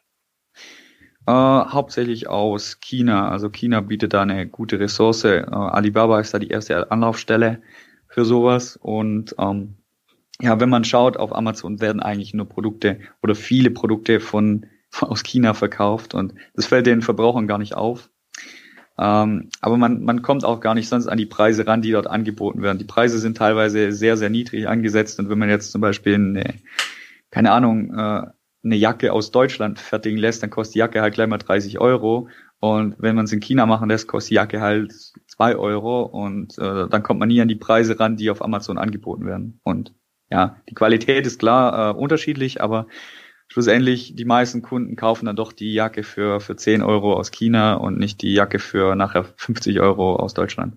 Äh, 1.29 1.31
hauptsächlich 1.31 2.27
aus 2.27 2.81
China. 2.81 3.29
Also 3.29 3.51
China 3.51 3.83
bietet 3.83 4.15
da 4.15 4.23
eine 4.23 4.49
gute 4.49 4.81
Ressource. 4.81 5.25
Äh, 5.25 5.45
Alibaba 5.51 6.21
ist 6.21 6.33
da 6.33 6.39
die 6.39 6.49
erste 6.49 6.91
Anlaufstelle 6.91 7.61
für 8.09 8.25
sowas. 8.25 8.79
Und 8.81 9.35
ähm, 9.39 9.75
ja, 10.41 10.59
wenn 10.59 10.71
man 10.71 10.85
schaut, 10.85 11.19
auf 11.19 11.37
Amazon 11.37 11.83
werden 11.83 12.01
eigentlich 12.01 12.33
nur 12.33 12.49
Produkte 12.49 13.01
oder 13.23 13.35
viele 13.35 13.71
Produkte 13.71 14.21
von, 14.21 14.65
von 14.89 15.09
aus 15.11 15.23
China 15.23 15.53
verkauft 15.53 16.15
und 16.15 16.33
das 16.55 16.65
fällt 16.65 16.87
den 16.87 17.03
Verbrauchern 17.03 17.47
gar 17.47 17.59
nicht 17.59 17.75
auf. 17.75 18.09
Ähm, 18.99 19.51
aber 19.61 19.77
man, 19.77 20.05
man 20.05 20.23
kommt 20.23 20.47
auch 20.47 20.61
gar 20.61 20.75
nicht 20.75 20.89
sonst 20.89 21.09
an 21.09 21.19
die 21.19 21.27
Preise 21.27 21.67
ran, 21.67 21.83
die 21.83 21.91
dort 21.91 22.07
angeboten 22.07 22.63
werden. 22.63 22.79
Die 22.79 22.85
Preise 22.85 23.19
sind 23.19 23.37
teilweise 23.37 23.93
sehr, 23.93 24.17
sehr 24.17 24.31
niedrig 24.31 24.67
angesetzt. 24.67 25.19
Und 25.19 25.29
wenn 25.29 25.39
man 25.39 25.51
jetzt 25.51 25.73
zum 25.73 25.83
Beispiel 25.83 26.15
eine, 26.15 26.55
keine 27.31 27.53
Ahnung, 27.53 27.95
äh, 27.95 28.23
eine 28.65 28.77
Jacke 28.77 29.13
aus 29.13 29.31
Deutschland 29.31 29.79
fertigen 29.79 30.19
lässt, 30.19 30.43
dann 30.43 30.51
kostet 30.51 30.75
die 30.75 30.79
Jacke 30.81 31.01
halt 31.01 31.15
gleich 31.15 31.29
mal 31.29 31.39
30 31.39 31.79
Euro. 31.79 32.29
Und 32.61 32.97
wenn 32.99 33.15
man 33.15 33.27
es 33.27 33.33
in 33.33 33.41
China 33.41 33.67
machen 33.67 33.89
lässt, 33.89 34.09
kostet 34.09 34.31
die 34.31 34.35
Jacke 34.35 34.61
halt 34.61 34.93
zwei 35.27 35.57
Euro. 35.57 36.03
Und 36.03 36.59
äh, 36.59 36.89
dann 36.89 37.03
kommt 37.03 37.21
man 37.21 37.29
nie 37.29 37.41
an 37.41 37.49
die 37.49 37.55
Preise 37.55 37.99
ran, 38.01 38.17
die 38.17 38.31
auf 38.31 38.43
Amazon 38.43 38.79
angeboten 38.79 39.27
werden. 39.27 39.61
Und 39.63 39.95
ja, 40.31 40.61
die 40.69 40.75
Qualität 40.75 41.27
ist 41.27 41.39
klar 41.39 41.91
äh, 41.91 41.99
unterschiedlich, 41.99 42.61
aber 42.61 42.87
schlussendlich 43.49 44.15
die 44.15 44.25
meisten 44.25 44.63
Kunden 44.63 44.97
kaufen 44.97 45.27
dann 45.27 45.37
doch 45.37 45.53
die 45.53 45.73
Jacke 45.73 46.03
für, 46.03 46.41
für 46.41 46.57
10 46.57 46.83
Euro 46.83 47.15
aus 47.15 47.31
China 47.31 47.75
und 47.75 47.99
nicht 47.99 48.23
die 48.23 48.35
Jacke 48.35 48.59
für 48.59 48.95
nachher 48.95 49.25
50 49.25 49.81
Euro 49.81 50.17
aus 50.17 50.35
Deutschland. 50.35 50.77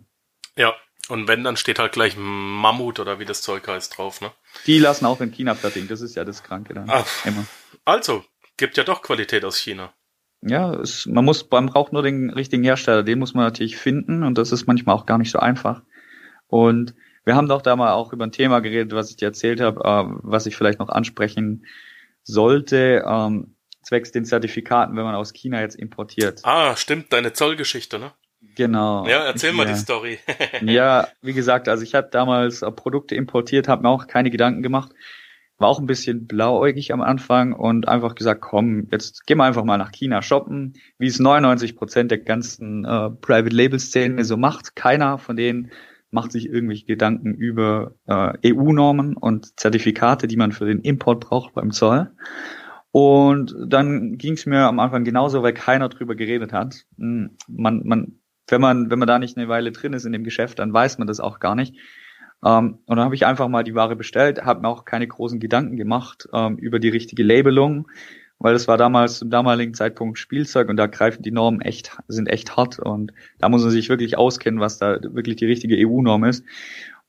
Ja, 0.56 0.74
und 1.10 1.28
wenn, 1.28 1.44
dann 1.44 1.58
steht 1.58 1.80
halt 1.80 1.92
gleich 1.92 2.16
Mammut 2.18 3.00
oder 3.00 3.20
wie 3.20 3.26
das 3.26 3.42
Zeug 3.42 3.68
heißt 3.68 3.98
drauf, 3.98 4.22
ne? 4.22 4.32
Die 4.68 4.80
lassen 4.80 5.06
auch 5.06 5.22
in 5.22 5.32
China 5.32 5.56
fertigen, 5.56 5.88
das 5.88 6.02
ist 6.02 6.16
ja 6.16 6.24
das 6.24 6.44
Kranke 6.44 6.74
dann. 6.74 6.86
Ach, 6.90 7.26
Immer. 7.26 7.46
Also, 7.86 8.24
gibt 8.58 8.78
ja 8.78 8.84
doch 8.84 9.02
Qualität 9.02 9.44
aus 9.44 9.58
China. 9.58 9.94
Ja, 10.42 10.74
es, 10.74 11.06
man 11.06 11.26
muss, 11.26 11.50
man 11.50 11.68
braucht 11.68 11.94
nur 11.94 12.04
den 12.04 12.30
richtigen 12.32 12.64
Hersteller, 12.64 13.04
den 13.04 13.20
muss 13.20 13.34
man 13.34 13.46
natürlich 13.46 13.78
finden 13.78 14.24
und 14.24 14.38
das 14.38 14.52
ist 14.52 14.68
manchmal 14.68 14.96
auch 14.96 15.06
gar 15.06 15.18
nicht 15.18 15.32
so 15.32 15.40
einfach. 15.40 15.84
Und 16.48 16.96
wir 17.24 17.36
haben 17.36 17.48
doch 17.48 17.62
da 17.62 17.76
mal 17.76 17.94
auch 17.94 18.14
über 18.14 18.26
ein 18.26 18.32
Thema 18.32 18.60
geredet, 18.60 18.94
was 18.94 19.10
ich 19.12 19.18
dir 19.18 19.26
erzählt 19.26 19.62
habe, 19.62 19.82
äh, 19.82 20.20
was 20.24 20.48
ich 20.48 20.56
vielleicht 20.56 20.80
noch 20.80 20.90
ansprechen 20.90 21.66
sollte, 22.24 23.04
ähm, 23.08 23.56
zwecks 23.84 24.12
den 24.12 24.26
Zertifikaten, 24.26 24.96
wenn 24.96 25.04
man 25.04 25.16
aus 25.16 25.34
China 25.34 25.62
jetzt 25.62 25.76
importiert. 25.76 26.42
Ah, 26.44 26.76
stimmt, 26.76 27.14
deine 27.14 27.34
Zollgeschichte, 27.34 28.00
ne? 28.00 28.14
Genau. 28.56 29.08
Ja, 29.08 29.26
erzähl 29.26 29.54
mal 29.54 29.66
die 29.66 29.76
Story. 29.76 30.20
ja, 30.62 31.08
wie 31.22 31.34
gesagt, 31.34 31.68
also 31.68 31.84
ich 31.84 31.96
habe 31.96 32.10
damals 32.12 32.62
äh, 32.62 32.72
Produkte 32.72 33.16
importiert, 33.16 33.68
habe 33.68 33.84
mir 33.84 33.90
auch 33.90 34.08
keine 34.08 34.30
Gedanken 34.30 34.62
gemacht, 34.62 34.92
war 35.58 35.70
auch 35.70 35.80
ein 35.80 35.86
bisschen 35.86 36.28
blauäugig 36.28 36.92
am 36.92 37.02
Anfang 37.02 37.54
und 37.54 37.88
einfach 37.88 38.16
gesagt, 38.16 38.42
komm, 38.42 38.88
jetzt 38.92 39.26
gehen 39.28 39.38
wir 39.38 39.46
einfach 39.46 39.64
mal 39.64 39.78
nach 39.78 39.92
China 39.92 40.22
shoppen, 40.22 40.74
wie 40.98 41.08
es 41.08 41.20
99 41.20 41.76
Prozent 41.76 42.12
der 42.12 42.18
ganzen 42.18 42.84
äh, 42.84 43.10
Private 43.10 43.56
Label 43.56 43.80
Szene 43.80 44.24
so 44.26 44.38
macht. 44.38 44.76
Keiner 44.76 45.18
von 45.18 45.36
denen 45.36 45.72
macht 46.10 46.32
sich 46.32 46.48
irgendwelche 46.48 46.86
Gedanken 46.86 47.34
über 47.34 47.94
äh, 48.06 48.54
EU-Normen 48.54 49.16
und 49.16 49.60
Zertifikate, 49.60 50.28
die 50.28 50.36
man 50.36 50.52
für 50.52 50.66
den 50.66 50.82
Import 50.82 51.22
braucht 51.22 51.54
beim 51.54 51.72
Zoll. 51.72 52.12
Und 52.92 53.56
dann 53.66 54.18
ging 54.18 54.34
es 54.34 54.46
mir 54.46 54.68
am 54.68 54.80
Anfang 54.80 55.06
genauso, 55.06 55.42
weil 55.42 55.54
keiner 55.54 55.88
drüber 55.88 56.16
geredet 56.16 56.52
hat. 56.52 56.86
Hm, 56.98 57.38
man, 57.48 57.84
man, 57.86 58.20
wenn 58.52 58.62
man, 58.62 58.92
wenn 58.92 59.00
man 59.00 59.08
da 59.08 59.20
nicht 59.20 59.38
eine 59.38 59.48
Weile 59.48 59.72
drin 59.72 59.94
ist 59.94 60.06
in 60.06 60.12
dem 60.12 60.24
Geschäft, 60.24 60.60
dann 60.60 60.74
weiß 60.74 60.98
man 60.98 61.08
das 61.08 61.20
auch 61.20 61.40
gar 61.40 61.56
nicht. 61.56 61.76
Ähm, 62.44 62.80
und 62.86 62.98
dann 62.98 63.06
habe 63.06 63.16
ich 63.16 63.26
einfach 63.26 63.48
mal 63.48 63.64
die 63.64 63.76
Ware 63.76 63.96
bestellt, 63.96 64.44
habe 64.44 64.62
mir 64.62 64.68
auch 64.68 64.86
keine 64.86 65.08
großen 65.08 65.40
Gedanken 65.40 65.78
gemacht 65.78 66.28
ähm, 66.34 66.58
über 66.58 66.80
die 66.80 66.90
richtige 66.90 67.24
Labelung, 67.24 67.88
weil 68.40 68.54
das 68.54 68.68
war 68.68 68.78
damals 68.78 69.20
zum 69.20 69.30
damaligen 69.30 69.74
Zeitpunkt 69.74 70.18
Spielzeug 70.18 70.70
und 70.70 70.78
da 70.78 70.88
greifen 70.88 71.22
die 71.22 71.32
Normen 71.32 71.62
echt, 71.62 71.98
sind 72.08 72.28
echt 72.28 72.58
hart 72.58 72.80
und 72.80 73.14
da 73.40 73.50
muss 73.50 73.62
man 73.62 73.72
sich 73.72 73.90
wirklich 73.90 74.18
auskennen, 74.18 74.60
was 74.60 74.80
da 74.80 74.98
wirklich 75.02 75.36
die 75.36 75.46
richtige 75.46 75.76
EU-Norm 75.88 76.24
ist. 76.24 76.44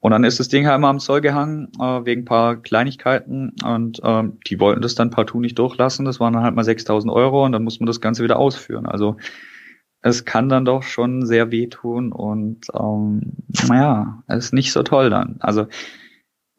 Und 0.00 0.10
dann 0.10 0.24
ist 0.24 0.40
das 0.40 0.48
Ding 0.48 0.66
halt 0.66 0.78
immer 0.78 0.88
am 0.88 0.98
Zoll 0.98 1.20
gehangen, 1.20 1.68
äh, 1.80 2.04
wegen 2.04 2.24
paar 2.24 2.56
Kleinigkeiten 2.56 3.52
und 3.64 4.00
ähm, 4.02 4.38
die 4.48 4.58
wollten 4.58 4.82
das 4.82 4.96
dann 4.96 5.10
partout 5.10 5.38
nicht 5.38 5.58
durchlassen. 5.58 6.04
Das 6.04 6.18
waren 6.18 6.34
dann 6.34 6.42
halt 6.42 6.56
mal 6.56 6.64
6000 6.64 7.10
Euro 7.12 7.44
und 7.44 7.52
dann 7.52 7.62
muss 7.62 7.78
man 7.78 7.86
das 7.86 8.00
Ganze 8.00 8.24
wieder 8.24 8.36
ausführen. 8.36 8.84
Also 8.84 9.16
es 10.02 10.24
kann 10.24 10.48
dann 10.48 10.64
doch 10.64 10.82
schon 10.82 11.24
sehr 11.24 11.50
wehtun 11.50 12.12
und 12.12 12.66
ähm, 12.74 13.34
naja, 13.68 14.22
es 14.26 14.46
ist 14.46 14.52
nicht 14.52 14.72
so 14.72 14.82
toll 14.82 15.10
dann. 15.10 15.36
Also 15.40 15.66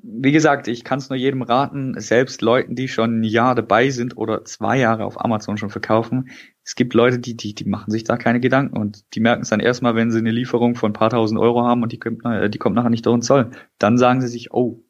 wie 0.05 0.33
gesagt, 0.33 0.67
ich 0.67 0.83
kann 0.83 0.99
es 0.99 1.09
nur 1.09 1.17
jedem 1.17 1.41
raten, 1.41 1.99
selbst 1.99 2.41
Leuten, 2.41 2.75
die 2.75 2.89
schon 2.89 3.21
ein 3.21 3.23
Jahr 3.23 3.55
dabei 3.55 3.89
sind 3.89 4.17
oder 4.17 4.43
zwei 4.43 4.77
Jahre 4.77 5.05
auf 5.05 5.23
Amazon 5.23 5.57
schon 5.57 5.69
verkaufen. 5.69 6.29
Es 6.65 6.75
gibt 6.75 6.93
Leute, 6.93 7.19
die, 7.19 7.37
die, 7.37 7.55
die 7.55 7.65
machen 7.65 7.89
sich 7.89 8.03
da 8.03 8.17
keine 8.17 8.41
Gedanken 8.41 8.77
und 8.77 9.05
die 9.15 9.21
merken 9.21 9.43
es 9.43 9.49
dann 9.49 9.61
erstmal, 9.61 9.95
wenn 9.95 10.11
sie 10.11 10.17
eine 10.17 10.31
Lieferung 10.31 10.75
von 10.75 10.91
ein 10.91 10.93
paar 10.93 11.09
tausend 11.09 11.39
Euro 11.39 11.63
haben 11.63 11.83
und 11.83 11.93
die 11.93 11.99
kommt, 11.99 12.25
äh, 12.25 12.49
die 12.49 12.57
kommt 12.57 12.75
nachher 12.75 12.89
nicht 12.89 13.05
durch 13.05 13.15
den 13.15 13.21
Zoll. 13.21 13.51
Dann 13.79 13.97
sagen 13.97 14.19
sie 14.19 14.27
sich, 14.27 14.51
oh, 14.51 14.83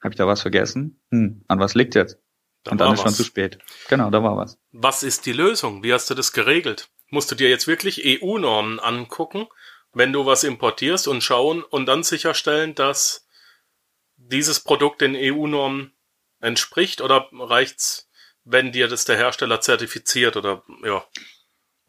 habe 0.00 0.12
ich 0.12 0.18
da 0.18 0.26
was 0.26 0.40
vergessen? 0.40 1.00
Hm, 1.10 1.42
an 1.48 1.58
was 1.58 1.74
liegt 1.74 1.96
jetzt? 1.96 2.20
Da 2.62 2.72
und 2.72 2.80
dann 2.80 2.92
ist 2.92 3.00
was. 3.00 3.02
schon 3.02 3.14
zu 3.14 3.24
spät. 3.24 3.58
Genau, 3.88 4.10
da 4.10 4.22
war 4.22 4.36
was. 4.36 4.56
Was 4.70 5.02
ist 5.02 5.26
die 5.26 5.32
Lösung? 5.32 5.82
Wie 5.82 5.92
hast 5.92 6.10
du 6.10 6.14
das 6.14 6.32
geregelt? 6.32 6.90
Musst 7.10 7.30
du 7.30 7.34
dir 7.34 7.50
jetzt 7.50 7.66
wirklich 7.66 8.02
EU-Normen 8.04 8.78
angucken, 8.80 9.46
wenn 9.92 10.12
du 10.12 10.26
was 10.26 10.44
importierst 10.44 11.08
und 11.08 11.22
schauen 11.22 11.62
und 11.62 11.86
dann 11.86 12.02
sicherstellen, 12.02 12.74
dass 12.74 13.26
dieses 14.16 14.60
Produkt 14.60 15.00
den 15.00 15.16
EU-Normen 15.16 15.92
entspricht 16.40 17.00
oder 17.00 17.28
reicht's, 17.32 18.08
wenn 18.44 18.72
dir 18.72 18.88
das 18.88 19.04
der 19.04 19.16
Hersteller 19.16 19.60
zertifiziert 19.60 20.36
oder 20.36 20.62
ja? 20.84 21.04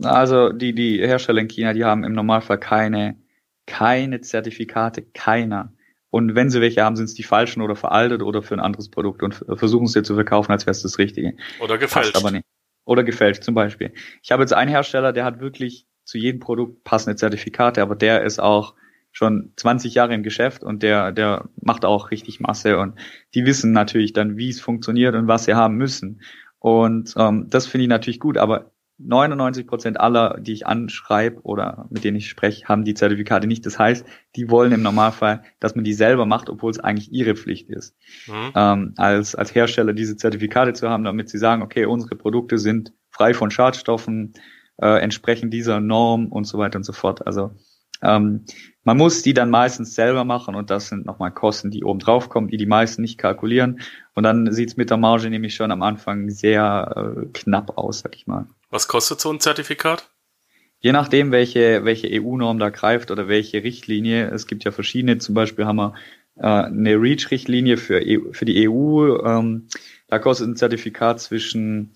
Also 0.03 0.51
die, 0.51 0.73
die 0.73 0.97
Hersteller 0.99 1.41
in 1.41 1.47
China, 1.47 1.73
die 1.73 1.86
haben 1.86 2.03
im 2.03 2.13
Normalfall 2.13 2.60
keine, 2.60 3.21
keine 3.67 4.21
Zertifikate, 4.21 5.03
keiner. 5.03 5.73
Und 6.10 6.36
wenn 6.36 6.49
sie 6.49 6.60
welche 6.60 6.84
haben, 6.84 6.95
sind 6.95 7.05
es 7.05 7.13
die 7.13 7.23
falschen 7.23 7.62
oder 7.62 7.75
veraltet 7.75 8.21
oder 8.21 8.41
für 8.41 8.55
ein 8.55 8.60
anderes 8.60 8.89
Produkt 8.89 9.23
und 9.23 9.45
versuchen 9.53 9.86
es 9.86 9.93
dir 9.93 10.03
zu 10.03 10.15
verkaufen, 10.15 10.51
als 10.51 10.65
wäre 10.65 10.71
es 10.71 10.81
das 10.81 10.97
Richtige. 10.97 11.36
Oder 11.60 11.77
gefälscht. 11.77 12.13
Passt 12.13 12.25
aber 12.25 12.31
nicht. 12.31 12.45
Oder 12.91 13.06
gefälscht 13.06 13.43
zum 13.43 13.56
Beispiel. 13.56 13.93
Ich 14.21 14.34
habe 14.34 14.43
jetzt 14.43 14.51
einen 14.51 14.69
Hersteller, 14.69 15.13
der 15.13 15.23
hat 15.23 15.39
wirklich 15.39 15.88
zu 16.04 16.17
jedem 16.17 16.41
Produkt 16.41 16.84
passende 16.84 17.15
Zertifikate, 17.15 17.82
aber 17.82 17.95
der 17.95 18.23
ist 18.23 18.41
auch 18.41 18.75
schon 19.13 19.54
20 19.56 19.93
Jahre 19.93 20.13
im 20.13 20.23
Geschäft 20.23 20.62
und 20.62 20.84
der, 20.84 21.13
der 21.13 21.47
macht 21.62 21.86
auch 21.86 22.12
richtig 22.12 22.41
Masse 22.41 22.77
und 22.77 22.99
die 23.34 23.45
wissen 23.45 23.71
natürlich 23.71 24.12
dann, 24.12 24.36
wie 24.36 24.49
es 24.49 24.60
funktioniert 24.60 25.15
und 25.15 25.30
was 25.30 25.45
sie 25.45 25.54
haben 25.54 25.77
müssen. 25.77 26.19
Und 26.60 27.13
ähm, 27.17 27.47
das 27.49 27.65
finde 27.65 27.84
ich 27.84 27.89
natürlich 27.89 28.19
gut, 28.19 28.38
aber 28.38 28.71
99 29.05 29.67
Prozent 29.67 29.99
aller, 29.99 30.37
die 30.39 30.53
ich 30.53 30.67
anschreibe 30.67 31.41
oder 31.41 31.87
mit 31.89 32.03
denen 32.03 32.17
ich 32.17 32.29
spreche, 32.29 32.65
haben 32.67 32.83
die 32.83 32.93
Zertifikate 32.93 33.47
nicht. 33.47 33.65
Das 33.65 33.79
heißt, 33.79 34.05
die 34.35 34.49
wollen 34.49 34.71
im 34.71 34.81
Normalfall, 34.81 35.43
dass 35.59 35.75
man 35.75 35.83
die 35.83 35.93
selber 35.93 36.25
macht, 36.25 36.49
obwohl 36.49 36.71
es 36.71 36.79
eigentlich 36.79 37.11
ihre 37.11 37.35
Pflicht 37.35 37.69
ist, 37.69 37.95
mhm. 38.27 38.51
ähm, 38.55 38.93
als, 38.97 39.35
als 39.35 39.53
Hersteller 39.53 39.93
diese 39.93 40.17
Zertifikate 40.17 40.73
zu 40.73 40.89
haben, 40.89 41.03
damit 41.03 41.29
sie 41.29 41.37
sagen, 41.37 41.61
okay, 41.61 41.85
unsere 41.85 42.15
Produkte 42.15 42.57
sind 42.57 42.93
frei 43.09 43.33
von 43.33 43.51
Schadstoffen, 43.51 44.33
äh, 44.77 45.01
entsprechen 45.01 45.51
dieser 45.51 45.79
Norm 45.79 46.27
und 46.27 46.45
so 46.45 46.57
weiter 46.57 46.77
und 46.77 46.83
so 46.83 46.93
fort. 46.93 47.25
Also 47.25 47.51
ähm, 48.01 48.45
man 48.83 48.97
muss 48.97 49.21
die 49.21 49.33
dann 49.33 49.49
meistens 49.49 49.93
selber 49.93 50.23
machen 50.23 50.55
und 50.55 50.69
das 50.69 50.87
sind 50.87 51.05
nochmal 51.05 51.31
Kosten, 51.31 51.69
die 51.69 51.83
oben 51.83 51.99
drauf 51.99 52.29
kommen, 52.29 52.47
die 52.47 52.57
die 52.57 52.65
meisten 52.65 53.01
nicht 53.01 53.17
kalkulieren. 53.17 53.81
Und 54.15 54.23
dann 54.23 54.51
sieht's 54.51 54.75
mit 54.75 54.89
der 54.89 54.97
Marge 54.97 55.29
nämlich 55.29 55.53
schon 55.53 55.71
am 55.71 55.83
Anfang 55.83 56.29
sehr 56.29 56.93
äh, 56.95 57.25
knapp 57.33 57.77
aus, 57.77 57.99
sag 57.99 58.15
ich 58.15 58.25
mal. 58.25 58.47
Was 58.72 58.88
kostet 58.88 59.19
so 59.19 59.32
ein 59.32 59.42
Zertifikat? 59.42 60.10
Je 60.80 60.94
nachdem, 60.94 61.32
welche, 61.32 61.84
welche 61.84 62.08
EU-Norm 62.10 62.58
da 62.58 62.69
greift 62.69 63.12
oder 63.12 63.28
welche 63.28 63.63
Richtlinie. 63.63 64.30
Es 64.30 64.48
gibt 64.48 64.63
ja 64.63 64.72
verschiedene, 64.72 65.17
zum 65.17 65.36
Beispiel 65.36 65.65
haben 65.65 65.76
wir 65.76 65.94
äh, 66.38 66.48
eine 66.48 66.96
REACH-Richtlinie 66.96 67.76
für, 67.76 68.02
EU, 68.02 68.32
für 68.32 68.46
die 68.46 68.67
EU. 68.67 69.17
Ähm, 69.26 69.67
da 70.08 70.19
kostet 70.19 70.48
ein 70.48 70.56
Zertifikat 70.56 71.19
zwischen 71.19 71.94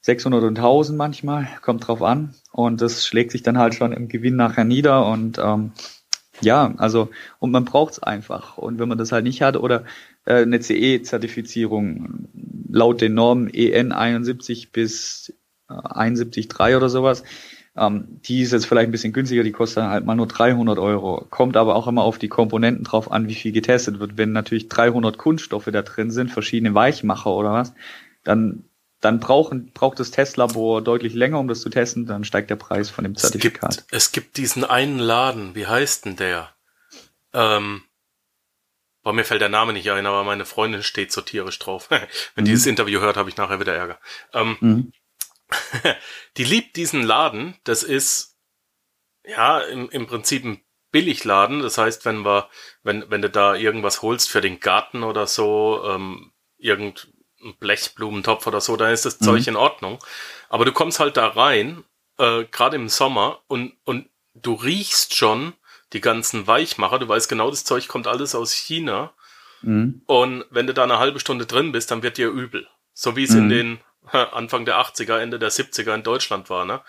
600 0.00 0.42
und 0.42 0.58
1000 0.58 0.98
manchmal, 0.98 1.48
kommt 1.62 1.86
drauf 1.86 2.02
an. 2.02 2.34
Und 2.50 2.80
das 2.80 3.06
schlägt 3.06 3.30
sich 3.30 3.44
dann 3.44 3.56
halt 3.56 3.74
schon 3.74 3.92
im 3.92 4.08
Gewinn 4.08 4.34
nachher 4.34 4.64
nieder. 4.64 5.06
Und 5.06 5.38
ähm, 5.38 5.70
ja, 6.40 6.74
also, 6.76 7.08
und 7.38 7.52
man 7.52 7.64
braucht 7.64 7.92
es 7.92 8.02
einfach. 8.02 8.58
Und 8.58 8.80
wenn 8.80 8.88
man 8.88 8.98
das 8.98 9.12
halt 9.12 9.22
nicht 9.24 9.42
hat 9.42 9.56
oder 9.56 9.84
äh, 10.24 10.42
eine 10.42 10.60
CE-Zertifizierung 10.60 12.28
laut 12.68 13.00
den 13.00 13.14
Normen 13.14 13.48
EN 13.54 13.92
71 13.92 14.72
bis 14.72 15.32
71,3 15.72 16.76
oder 16.76 16.88
sowas. 16.88 17.22
Ähm, 17.74 18.20
die 18.24 18.42
ist 18.42 18.52
jetzt 18.52 18.66
vielleicht 18.66 18.88
ein 18.88 18.92
bisschen 18.92 19.12
günstiger, 19.12 19.42
die 19.42 19.52
kostet 19.52 19.84
halt 19.84 20.04
mal 20.04 20.14
nur 20.14 20.28
300 20.28 20.78
Euro. 20.78 21.26
Kommt 21.30 21.56
aber 21.56 21.74
auch 21.74 21.86
immer 21.86 22.02
auf 22.02 22.18
die 22.18 22.28
Komponenten 22.28 22.84
drauf 22.84 23.10
an, 23.10 23.28
wie 23.28 23.34
viel 23.34 23.52
getestet 23.52 23.98
wird. 23.98 24.18
Wenn 24.18 24.32
natürlich 24.32 24.68
300 24.68 25.16
Kunststoffe 25.16 25.70
da 25.72 25.82
drin 25.82 26.10
sind, 26.10 26.30
verschiedene 26.30 26.74
Weichmacher 26.74 27.30
oder 27.30 27.52
was, 27.52 27.72
dann 28.24 28.64
dann 29.02 29.18
brauchen, 29.18 29.72
braucht 29.72 29.98
das 29.98 30.12
Testlabor 30.12 30.80
deutlich 30.80 31.12
länger, 31.12 31.40
um 31.40 31.48
das 31.48 31.60
zu 31.60 31.68
testen, 31.68 32.06
dann 32.06 32.24
steigt 32.24 32.50
der 32.50 32.56
Preis 32.56 32.88
von 32.88 33.02
dem 33.02 33.16
Zertifikat. 33.16 33.70
Es 33.70 33.76
gibt, 33.76 33.92
es 33.92 34.12
gibt 34.12 34.36
diesen 34.36 34.64
einen 34.64 35.00
Laden, 35.00 35.56
wie 35.56 35.66
heißt 35.66 36.04
denn 36.04 36.14
der? 36.14 36.54
Ähm, 37.32 37.82
boah, 39.02 39.12
mir 39.12 39.24
fällt 39.24 39.40
der 39.40 39.48
Name 39.48 39.72
nicht 39.72 39.90
ein, 39.90 40.06
aber 40.06 40.22
meine 40.22 40.44
Freundin 40.44 40.84
steht 40.84 41.10
so 41.10 41.20
tierisch 41.20 41.58
drauf. 41.58 41.90
Wenn 41.90 42.44
mhm. 42.44 42.44
dieses 42.44 42.66
Interview 42.66 43.00
hört, 43.00 43.16
habe 43.16 43.28
ich 43.28 43.36
nachher 43.36 43.58
wieder 43.58 43.74
Ärger. 43.74 43.98
Ähm, 44.32 44.56
mhm. 44.60 44.92
die 46.36 46.44
liebt 46.44 46.76
diesen 46.76 47.02
Laden. 47.02 47.56
Das 47.64 47.82
ist 47.82 48.38
ja 49.24 49.60
im, 49.60 49.88
im 49.90 50.06
Prinzip 50.06 50.44
ein 50.44 50.62
Billigladen. 50.90 51.60
Das 51.60 51.78
heißt, 51.78 52.04
wenn 52.04 52.24
wir, 52.24 52.48
wenn, 52.82 53.10
wenn 53.10 53.22
du 53.22 53.30
da 53.30 53.54
irgendwas 53.54 54.02
holst 54.02 54.30
für 54.30 54.40
den 54.40 54.60
Garten 54.60 55.02
oder 55.02 55.26
so, 55.26 55.82
ähm, 55.86 56.32
irgend 56.58 57.08
Blechblumentopf 57.58 58.46
oder 58.46 58.60
so, 58.60 58.76
dann 58.76 58.92
ist 58.92 59.04
das 59.04 59.20
mhm. 59.20 59.24
Zeug 59.24 59.46
in 59.46 59.56
Ordnung. 59.56 59.98
Aber 60.48 60.64
du 60.64 60.72
kommst 60.72 61.00
halt 61.00 61.16
da 61.16 61.28
rein, 61.28 61.84
äh, 62.18 62.44
gerade 62.44 62.76
im 62.76 62.88
Sommer, 62.88 63.40
und, 63.48 63.74
und 63.84 64.08
du 64.34 64.54
riechst 64.54 65.16
schon 65.16 65.54
die 65.92 66.00
ganzen 66.00 66.46
Weichmacher. 66.46 66.98
Du 66.98 67.08
weißt 67.08 67.28
genau, 67.28 67.50
das 67.50 67.64
Zeug 67.64 67.88
kommt 67.88 68.06
alles 68.06 68.34
aus 68.34 68.52
China. 68.52 69.12
Mhm. 69.62 70.02
Und 70.06 70.44
wenn 70.50 70.66
du 70.66 70.74
da 70.74 70.84
eine 70.84 70.98
halbe 70.98 71.20
Stunde 71.20 71.46
drin 71.46 71.72
bist, 71.72 71.90
dann 71.90 72.02
wird 72.02 72.18
dir 72.18 72.28
übel. 72.28 72.68
So 72.92 73.16
wie 73.16 73.24
es 73.24 73.30
mhm. 73.30 73.38
in 73.38 73.48
den 73.48 73.80
Anfang 74.32 74.64
der 74.64 74.78
80er, 74.78 75.18
Ende 75.18 75.38
der 75.38 75.50
70er 75.50 75.94
in 75.94 76.02
Deutschland 76.02 76.50
war, 76.50 76.64
ne? 76.64 76.80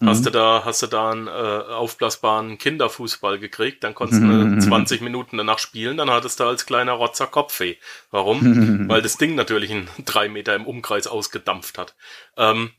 Hast 0.00 0.24
du 0.24 0.30
mhm. 0.30 0.34
da, 0.34 0.62
hast 0.64 0.82
du 0.82 0.86
da 0.86 1.10
einen 1.10 1.26
äh, 1.26 1.30
aufblasbaren 1.30 2.56
Kinderfußball 2.56 3.40
gekriegt, 3.40 3.82
dann 3.82 3.96
konntest 3.96 4.22
du 4.22 4.58
20 4.60 5.00
Minuten 5.00 5.38
danach 5.38 5.58
spielen, 5.58 5.96
dann 5.96 6.08
hattest 6.08 6.38
du 6.38 6.44
als 6.44 6.66
kleiner 6.66 6.92
Rotzer 6.92 7.26
Kopfweh. 7.26 7.74
Warum? 8.12 8.88
Weil 8.88 9.02
das 9.02 9.16
Ding 9.16 9.34
natürlich 9.34 9.72
einen 9.72 9.90
drei 10.04 10.28
Meter 10.28 10.54
im 10.54 10.66
Umkreis 10.66 11.08
ausgedampft 11.08 11.78
hat. 11.78 11.96
Ähm, 12.36 12.70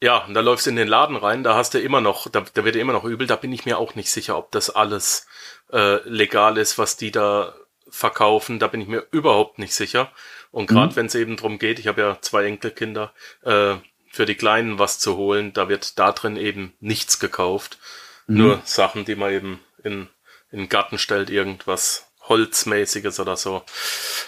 ja, 0.00 0.18
und 0.18 0.34
da 0.34 0.40
läufst 0.40 0.66
du 0.66 0.70
in 0.70 0.76
den 0.76 0.86
Laden 0.86 1.16
rein, 1.16 1.42
da 1.42 1.56
hast 1.56 1.74
du 1.74 1.80
immer 1.80 2.00
noch, 2.00 2.28
da, 2.28 2.44
da 2.54 2.64
wird 2.64 2.76
dir 2.76 2.80
immer 2.80 2.92
noch 2.92 3.04
übel, 3.04 3.26
da 3.26 3.34
bin 3.34 3.52
ich 3.52 3.66
mir 3.66 3.78
auch 3.78 3.96
nicht 3.96 4.10
sicher, 4.10 4.38
ob 4.38 4.52
das 4.52 4.70
alles 4.70 5.26
äh, 5.72 5.96
legal 6.08 6.58
ist, 6.58 6.78
was 6.78 6.96
die 6.96 7.10
da 7.10 7.54
verkaufen, 7.88 8.60
da 8.60 8.68
bin 8.68 8.80
ich 8.80 8.88
mir 8.88 9.04
überhaupt 9.10 9.58
nicht 9.58 9.74
sicher. 9.74 10.12
Und 10.50 10.66
gerade 10.66 10.92
mhm. 10.92 10.96
wenn 10.96 11.06
es 11.06 11.14
eben 11.14 11.36
drum 11.36 11.58
geht, 11.58 11.78
ich 11.78 11.86
habe 11.86 12.00
ja 12.00 12.18
zwei 12.20 12.44
Enkelkinder, 12.44 13.12
äh, 13.42 13.76
für 14.10 14.26
die 14.26 14.34
Kleinen 14.34 14.78
was 14.78 14.98
zu 14.98 15.16
holen, 15.16 15.52
da 15.52 15.68
wird 15.68 15.98
da 15.98 16.12
drin 16.12 16.36
eben 16.36 16.74
nichts 16.80 17.20
gekauft. 17.20 17.78
Mhm. 18.26 18.36
Nur 18.36 18.62
Sachen, 18.64 19.04
die 19.04 19.14
man 19.14 19.32
eben 19.32 19.60
in, 19.84 20.08
in 20.50 20.58
den 20.58 20.68
Garten 20.68 20.98
stellt, 20.98 21.30
irgendwas 21.30 22.10
Holzmäßiges 22.22 23.20
oder 23.20 23.36
so. 23.36 23.62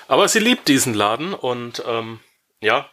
Aber 0.08 0.28
sie 0.28 0.38
liebt 0.38 0.68
diesen 0.68 0.94
Laden 0.94 1.34
und 1.34 1.82
ähm, 1.86 2.20
ja, 2.60 2.88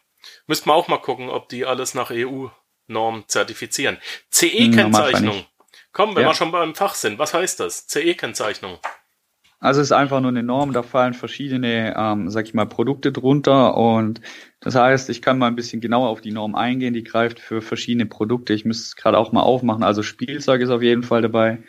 müsste 0.48 0.68
man 0.68 0.78
auch 0.78 0.88
mal 0.88 0.98
gucken, 0.98 1.30
ob 1.30 1.50
die 1.50 1.66
alles 1.66 1.94
nach 1.94 2.12
EU-Norm 2.12 3.24
zertifizieren. 3.28 4.00
CE-Kennzeichnung. 4.32 5.38
Ja, 5.38 5.46
Komm, 5.92 6.16
wenn 6.16 6.24
ja. 6.24 6.30
wir 6.30 6.36
schon 6.36 6.52
beim 6.52 6.76
Fach 6.76 6.96
sind, 6.96 7.20
was 7.20 7.34
heißt 7.34 7.60
das? 7.60 7.88
CE-Kennzeichnung. 7.88 8.80
Also 9.62 9.82
es 9.82 9.88
ist 9.88 9.92
einfach 9.92 10.22
nur 10.22 10.30
eine 10.30 10.44
Norm, 10.44 10.72
da 10.72 10.84
fallen 10.84 11.14
verschiedene, 11.14 11.94
ähm, 11.98 12.30
sag 12.30 12.46
ich 12.46 12.54
mal, 12.54 12.66
Produkte 12.66 13.12
drunter 13.12 13.76
und 13.76 14.22
das 14.62 14.76
heißt, 14.76 15.10
ich 15.10 15.22
kann 15.22 15.38
mal 15.38 15.48
ein 15.48 15.56
bisschen 15.56 15.82
genauer 15.82 16.08
auf 16.08 16.22
die 16.22 16.32
Norm 16.32 16.56
eingehen, 16.56 16.94
die 16.94 17.04
greift 17.04 17.40
für 17.40 17.62
verschiedene 17.62 18.06
Produkte. 18.06 18.54
Ich 18.54 18.64
müsste 18.66 18.84
es 18.84 18.96
gerade 18.96 19.18
auch 19.18 19.32
mal 19.32 19.42
aufmachen. 19.42 19.84
Also 19.84 20.02
Spielzeug 20.04 20.62
ist 20.62 20.70
auf 20.70 20.82
jeden 20.82 21.04
Fall 21.04 21.22
dabei. 21.22 21.60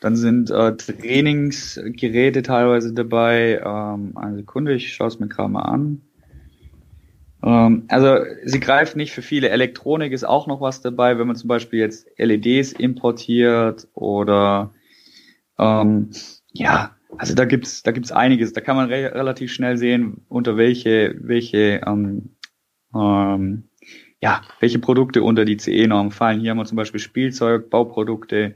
Dann 0.00 0.16
sind 0.16 0.50
äh, 0.50 0.76
Trainingsgeräte 0.76 2.42
teilweise 2.42 2.92
dabei. 2.92 3.60
Ähm, 3.64 4.16
eine 4.16 4.36
Sekunde, 4.36 4.74
ich 4.74 4.92
schaue 4.92 5.08
es 5.08 5.20
mir 5.20 5.28
gerade 5.28 5.50
mal 5.50 5.62
an. 5.62 6.02
Ähm, 7.44 7.84
also 7.88 8.18
sie 8.44 8.60
greift 8.60 8.96
nicht 8.96 9.12
für 9.12 9.22
viele. 9.22 9.50
Elektronik 9.50 10.12
ist 10.12 10.24
auch 10.24 10.48
noch 10.48 10.60
was 10.60 10.80
dabei, 10.80 11.18
wenn 11.18 11.28
man 11.28 11.36
zum 11.36 11.48
Beispiel 11.48 11.78
jetzt 11.78 12.08
LEDs 12.18 12.72
importiert 12.72 13.86
oder 13.94 14.72
ähm, 15.58 16.10
ja, 16.52 16.96
also 17.18 17.34
da 17.34 17.44
gibt's 17.44 17.82
da 17.82 17.90
gibt's 17.92 18.12
einiges. 18.12 18.52
Da 18.52 18.60
kann 18.60 18.76
man 18.76 18.88
re 18.88 19.14
relativ 19.14 19.52
schnell 19.52 19.76
sehen, 19.76 20.24
unter 20.28 20.56
welche 20.56 21.14
welche 21.20 21.80
ähm, 21.86 22.36
ähm, 22.94 23.68
ja 24.20 24.42
welche 24.60 24.78
Produkte 24.78 25.22
unter 25.22 25.44
die 25.44 25.58
CE-Norm 25.58 26.10
fallen. 26.10 26.40
Hier 26.40 26.50
haben 26.50 26.58
wir 26.58 26.64
zum 26.64 26.76
Beispiel 26.76 27.00
Spielzeug, 27.00 27.70
Bauprodukte, 27.70 28.54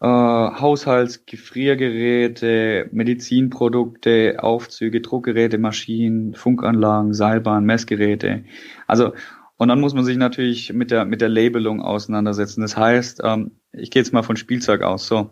äh, 0.00 0.06
Haushaltsgefriergeräte, 0.06 2.88
Medizinprodukte, 2.92 4.42
Aufzüge, 4.42 5.00
Druckgeräte, 5.00 5.58
Maschinen, 5.58 6.34
Funkanlagen, 6.34 7.14
Seilbahn, 7.14 7.64
Messgeräte. 7.64 8.44
Also 8.86 9.12
und 9.56 9.68
dann 9.68 9.80
muss 9.80 9.92
man 9.92 10.04
sich 10.04 10.16
natürlich 10.16 10.72
mit 10.72 10.90
der 10.90 11.04
mit 11.04 11.20
der 11.20 11.28
Labelung 11.28 11.82
auseinandersetzen. 11.82 12.62
Das 12.62 12.78
heißt, 12.78 13.20
ähm, 13.22 13.52
ich 13.72 13.90
gehe 13.90 14.00
jetzt 14.00 14.12
mal 14.12 14.22
von 14.22 14.36
Spielzeug 14.36 14.82
aus. 14.82 15.06
So 15.06 15.30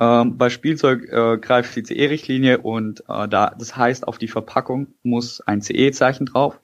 ähm, 0.00 0.38
bei 0.38 0.48
Spielzeug 0.48 1.04
äh, 1.10 1.36
greift 1.36 1.76
die 1.76 1.82
CE-Richtlinie 1.82 2.58
und 2.58 3.04
äh, 3.06 3.28
da, 3.28 3.54
das 3.56 3.76
heißt, 3.76 4.08
auf 4.08 4.16
die 4.16 4.28
Verpackung 4.28 4.94
muss 5.02 5.42
ein 5.42 5.60
CE-Zeichen 5.60 6.24
drauf. 6.24 6.58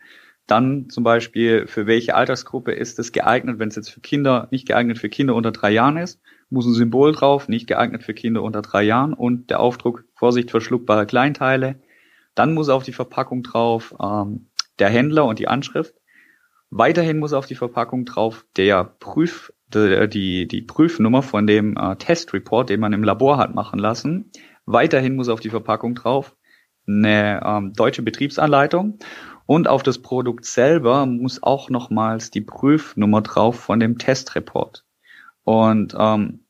Dann 0.46 0.88
zum 0.88 1.04
Beispiel, 1.04 1.66
für 1.66 1.86
welche 1.86 2.14
Altersgruppe 2.14 2.72
ist 2.72 2.98
es 2.98 3.12
geeignet, 3.12 3.58
wenn 3.58 3.68
es 3.68 3.76
jetzt 3.76 3.90
für 3.90 4.00
Kinder, 4.00 4.48
nicht 4.50 4.66
geeignet 4.66 4.98
für 4.98 5.10
Kinder 5.10 5.34
unter 5.34 5.52
drei 5.52 5.70
Jahren 5.70 5.98
ist, 5.98 6.18
muss 6.48 6.64
ein 6.64 6.72
Symbol 6.72 7.12
drauf, 7.12 7.48
nicht 7.48 7.66
geeignet 7.66 8.04
für 8.04 8.14
Kinder 8.14 8.42
unter 8.42 8.62
drei 8.62 8.84
Jahren 8.84 9.12
und 9.12 9.50
der 9.50 9.60
Aufdruck, 9.60 10.04
Vorsicht, 10.14 10.50
verschluckbare 10.50 11.04
Kleinteile. 11.04 11.76
Dann 12.34 12.54
muss 12.54 12.70
auf 12.70 12.84
die 12.84 12.92
Verpackung 12.92 13.42
drauf 13.42 13.94
ähm, 14.00 14.46
der 14.78 14.88
Händler 14.88 15.26
und 15.26 15.38
die 15.38 15.48
Anschrift. 15.48 15.94
Weiterhin 16.70 17.18
muss 17.18 17.34
auf 17.34 17.46
die 17.46 17.54
Verpackung 17.54 18.06
drauf 18.06 18.46
der 18.56 18.84
Prüf, 18.84 19.52
die, 19.74 20.46
die, 20.46 20.62
Prüfnummer 20.62 21.22
von 21.22 21.46
dem 21.46 21.76
äh, 21.76 21.96
Testreport, 21.96 22.70
den 22.70 22.80
man 22.80 22.92
im 22.92 23.02
Labor 23.04 23.36
hat 23.36 23.54
machen 23.54 23.78
lassen. 23.78 24.30
Weiterhin 24.64 25.16
muss 25.16 25.28
auf 25.28 25.40
die 25.40 25.50
Verpackung 25.50 25.94
drauf 25.94 26.36
eine 26.86 27.40
ähm, 27.44 27.72
deutsche 27.72 28.02
Betriebsanleitung 28.02 28.98
und 29.46 29.68
auf 29.68 29.82
das 29.82 29.98
Produkt 30.02 30.44
selber 30.44 31.06
muss 31.06 31.42
auch 31.42 31.70
nochmals 31.70 32.30
die 32.30 32.40
Prüfnummer 32.40 33.22
drauf 33.22 33.58
von 33.58 33.80
dem 33.80 33.98
Testreport. 33.98 34.84
Und 35.44 35.94
ähm, 35.98 36.46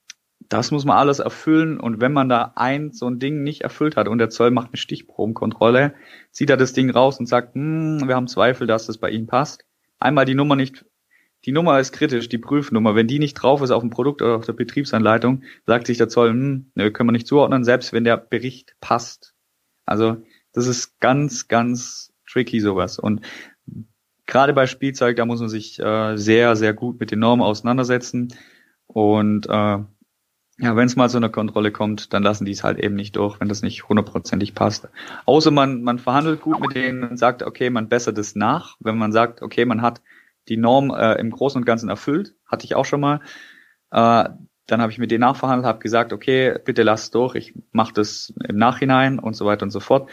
das 0.49 0.71
muss 0.71 0.85
man 0.85 0.97
alles 0.97 1.19
erfüllen 1.19 1.81
und 1.81 2.01
wenn 2.01 2.13
man 2.13 2.29
da 2.29 2.53
ein 2.55 2.93
so 2.93 3.07
ein 3.07 3.19
Ding 3.19 3.43
nicht 3.43 3.63
erfüllt 3.63 3.97
hat 3.97 4.09
und 4.09 4.19
der 4.19 4.31
Zoll 4.31 4.51
macht 4.51 4.69
eine 4.69 4.77
Stichprobenkontrolle, 4.77 5.95
zieht 6.31 6.51
er 6.51 6.57
das 6.57 6.73
Ding 6.73 6.91
raus 6.91 7.19
und 7.19 7.27
sagt, 7.27 7.55
hm, 7.55 8.07
wir 8.07 8.15
haben 8.15 8.29
Zweifel, 8.29 8.67
dass 8.67 8.87
das 8.87 8.99
bei 8.99 9.11
Ihnen 9.11 9.27
passt. 9.27 9.65
Einmal 9.99 10.25
die 10.25 10.35
Nummer 10.35 10.57
nicht 10.57 10.85
die 11.47 11.53
Nummer 11.53 11.79
ist 11.79 11.93
kritisch, 11.93 12.29
die 12.29 12.39
Prüfnummer. 12.39 12.97
Wenn 12.97 13.07
die 13.07 13.21
nicht 13.21 13.35
drauf 13.35 13.63
ist 13.63 13.71
auf 13.71 13.83
dem 13.83 13.91
Produkt 13.91 14.21
oder 14.21 14.37
auf 14.37 14.45
der 14.45 14.53
Betriebsanleitung, 14.53 15.43
sagt 15.65 15.87
sich 15.87 15.97
der 15.97 16.09
Zoll, 16.09 16.31
hm, 16.31 16.73
ne, 16.75 16.91
können 16.91 17.09
wir 17.09 17.13
nicht 17.13 17.29
zuordnen, 17.29 17.65
selbst 17.65 17.93
wenn 17.93 18.05
der 18.05 18.17
Bericht 18.17 18.75
passt. 18.81 19.35
Also 19.87 20.17
das 20.53 20.67
ist 20.67 20.99
ganz, 20.99 21.47
ganz 21.47 22.13
tricky 22.29 22.61
sowas. 22.61 22.99
Und 22.99 23.21
gerade 24.27 24.53
bei 24.53 24.67
Spielzeug, 24.67 25.17
da 25.17 25.25
muss 25.25 25.41
man 25.41 25.49
sich 25.49 25.79
äh, 25.79 26.17
sehr, 26.17 26.57
sehr 26.57 26.75
gut 26.75 26.99
mit 26.99 27.13
den 27.13 27.21
Normen 27.21 27.45
auseinandersetzen. 27.45 28.35
Und 28.89 29.47
äh, 29.47 29.79
ja, 30.59 30.75
wenn 30.75 30.87
es 30.87 30.97
mal 30.97 31.11
zu 31.11 31.19
einer 31.19 31.29
Kontrolle 31.29 31.71
kommt, 31.71 32.13
dann 32.13 32.23
lassen 32.23 32.47
die 32.47 32.53
es 32.53 32.65
halt 32.65 32.79
eben 32.79 32.95
nicht 32.95 33.17
durch, 33.17 33.39
wenn 33.39 33.49
das 33.49 33.63
nicht 33.63 33.89
hundertprozentig 33.89 34.55
passt. 34.55 34.89
Außer 35.27 35.51
man, 35.51 35.83
man 35.83 35.99
verhandelt 35.99 36.41
gut 36.41 36.59
mit 36.61 36.75
denen 36.75 37.05
und 37.05 37.19
sagt, 37.19 37.43
okay, 37.43 37.71
man 37.71 37.89
bessert 37.89 38.19
es 38.19 38.35
nach. 38.35 38.77
Wenn 38.81 38.99
man 38.99 39.13
sagt, 39.13 39.43
okay, 39.43 39.65
man 39.65 39.83
hat 39.83 40.01
die 40.49 40.57
Norm 40.57 40.91
äh, 40.91 41.15
im 41.15 41.31
Großen 41.31 41.61
und 41.61 41.65
Ganzen 41.65 41.89
erfüllt, 41.89 42.35
hatte 42.47 42.65
ich 42.65 42.75
auch 42.75 42.85
schon 42.85 43.01
mal. 43.01 43.21
Äh, 43.91 44.29
dann 44.67 44.83
habe 44.83 44.91
ich 44.91 44.99
mit 44.99 45.11
denen 45.11 45.21
nachverhandelt, 45.21 45.67
habe 45.67 45.79
gesagt, 45.79 46.13
okay, 46.13 46.59
bitte 46.65 46.83
lass 46.83 47.11
durch, 47.11 47.35
ich 47.37 47.55
mache 47.73 47.93
das 47.93 48.33
im 48.49 48.57
Nachhinein 48.57 49.19
und 49.19 49.35
so 49.35 49.47
weiter 49.47 49.63
und 49.63 49.71
so 49.71 49.81
fort. 49.81 50.11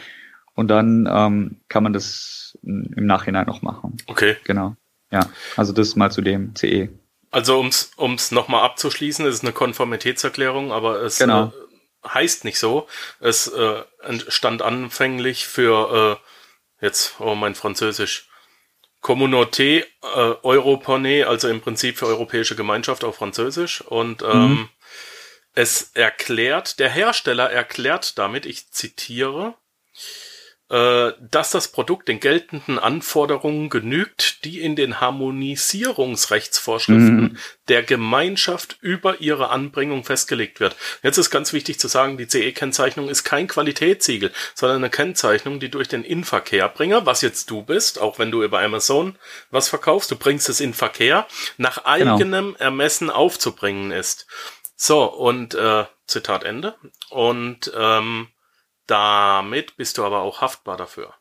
Und 0.54 0.68
dann 0.68 1.08
ähm, 1.10 1.60
kann 1.68 1.82
man 1.82 1.92
das 1.92 2.56
im 2.62 3.06
Nachhinein 3.06 3.46
noch 3.46 3.62
machen. 3.62 3.96
Okay. 4.06 4.36
Genau. 4.44 4.76
Ja, 5.10 5.28
also 5.56 5.72
das 5.72 5.96
mal 5.96 6.10
zu 6.10 6.22
dem 6.22 6.54
CE. 6.54 6.88
Also 7.30 7.58
ums 7.58 7.90
ums 7.98 8.30
nochmal 8.30 8.62
abzuschließen, 8.62 9.26
es 9.26 9.36
ist 9.36 9.42
eine 9.42 9.52
Konformitätserklärung, 9.52 10.70
aber 10.70 11.02
es 11.02 11.18
genau. 11.18 11.46
äh, 11.46 12.08
heißt 12.08 12.44
nicht 12.44 12.60
so. 12.60 12.86
Es 13.18 13.48
äh, 13.48 13.82
stand 14.28 14.62
anfänglich 14.62 15.46
für 15.46 16.20
äh, 16.80 16.84
jetzt 16.84 17.16
oh 17.18 17.34
mein 17.34 17.56
Französisch 17.56 18.28
Communauté 19.04 19.84
äh, 20.02 20.34
Europonais, 20.42 21.24
also 21.26 21.48
im 21.48 21.60
Prinzip 21.60 21.98
für 21.98 22.06
Europäische 22.06 22.56
Gemeinschaft 22.56 23.04
auf 23.04 23.16
Französisch. 23.16 23.82
Und 23.82 24.22
ähm, 24.22 24.48
mhm. 24.48 24.68
es 25.52 25.90
erklärt, 25.92 26.78
der 26.78 26.88
Hersteller 26.88 27.50
erklärt 27.50 28.18
damit, 28.18 28.46
ich 28.46 28.70
zitiere, 28.70 29.54
dass 30.68 31.50
das 31.50 31.68
Produkt 31.68 32.08
den 32.08 32.20
geltenden 32.20 32.78
Anforderungen 32.78 33.68
genügt, 33.68 34.42
die 34.44 34.62
in 34.62 34.76
den 34.76 34.98
Harmonisierungsrechtsvorschriften 35.00 37.20
mhm. 37.20 37.36
der 37.68 37.82
Gemeinschaft 37.82 38.78
über 38.80 39.20
ihre 39.20 39.50
Anbringung 39.50 40.04
festgelegt 40.04 40.60
wird. 40.60 40.74
Jetzt 41.02 41.18
ist 41.18 41.28
ganz 41.30 41.52
wichtig 41.52 41.78
zu 41.78 41.88
sagen, 41.88 42.16
die 42.16 42.26
CE-Kennzeichnung 42.26 43.10
ist 43.10 43.24
kein 43.24 43.46
Qualitätssiegel, 43.46 44.32
sondern 44.54 44.78
eine 44.78 44.88
Kennzeichnung, 44.88 45.60
die 45.60 45.68
durch 45.68 45.88
den 45.88 46.02
Inverkehrbringer, 46.02 47.04
was 47.04 47.20
jetzt 47.20 47.50
du 47.50 47.60
bist, 47.62 48.00
auch 48.00 48.18
wenn 48.18 48.30
du 48.30 48.42
über 48.42 48.62
Amazon 48.62 49.16
was 49.50 49.68
verkaufst, 49.68 50.10
du 50.10 50.16
bringst 50.16 50.48
es 50.48 50.60
in 50.60 50.72
Verkehr, 50.72 51.26
nach 51.58 51.84
genau. 51.84 52.14
eigenem 52.14 52.54
genau. 52.54 52.58
Ermessen 52.58 53.10
aufzubringen 53.10 53.90
ist. 53.90 54.26
So, 54.76 55.04
und 55.04 55.54
äh, 55.54 55.84
Zitat 56.06 56.44
Ende. 56.44 56.74
Und 57.10 57.70
ähm, 57.76 58.28
damit 58.86 59.76
bist 59.76 59.98
du 59.98 60.04
aber 60.04 60.22
auch 60.22 60.40
haftbar 60.40 60.76
dafür. 60.76 61.14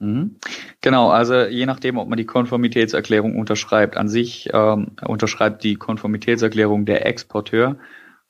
Mhm. 0.00 0.36
Genau, 0.80 1.10
also 1.10 1.34
je 1.42 1.66
nachdem, 1.66 1.98
ob 1.98 2.08
man 2.08 2.16
die 2.16 2.26
Konformitätserklärung 2.26 3.36
unterschreibt, 3.36 3.96
an 3.96 4.08
sich 4.08 4.48
ähm, 4.52 4.92
unterschreibt 5.04 5.64
die 5.64 5.74
Konformitätserklärung 5.74 6.84
der 6.84 7.04
Exporteur. 7.06 7.78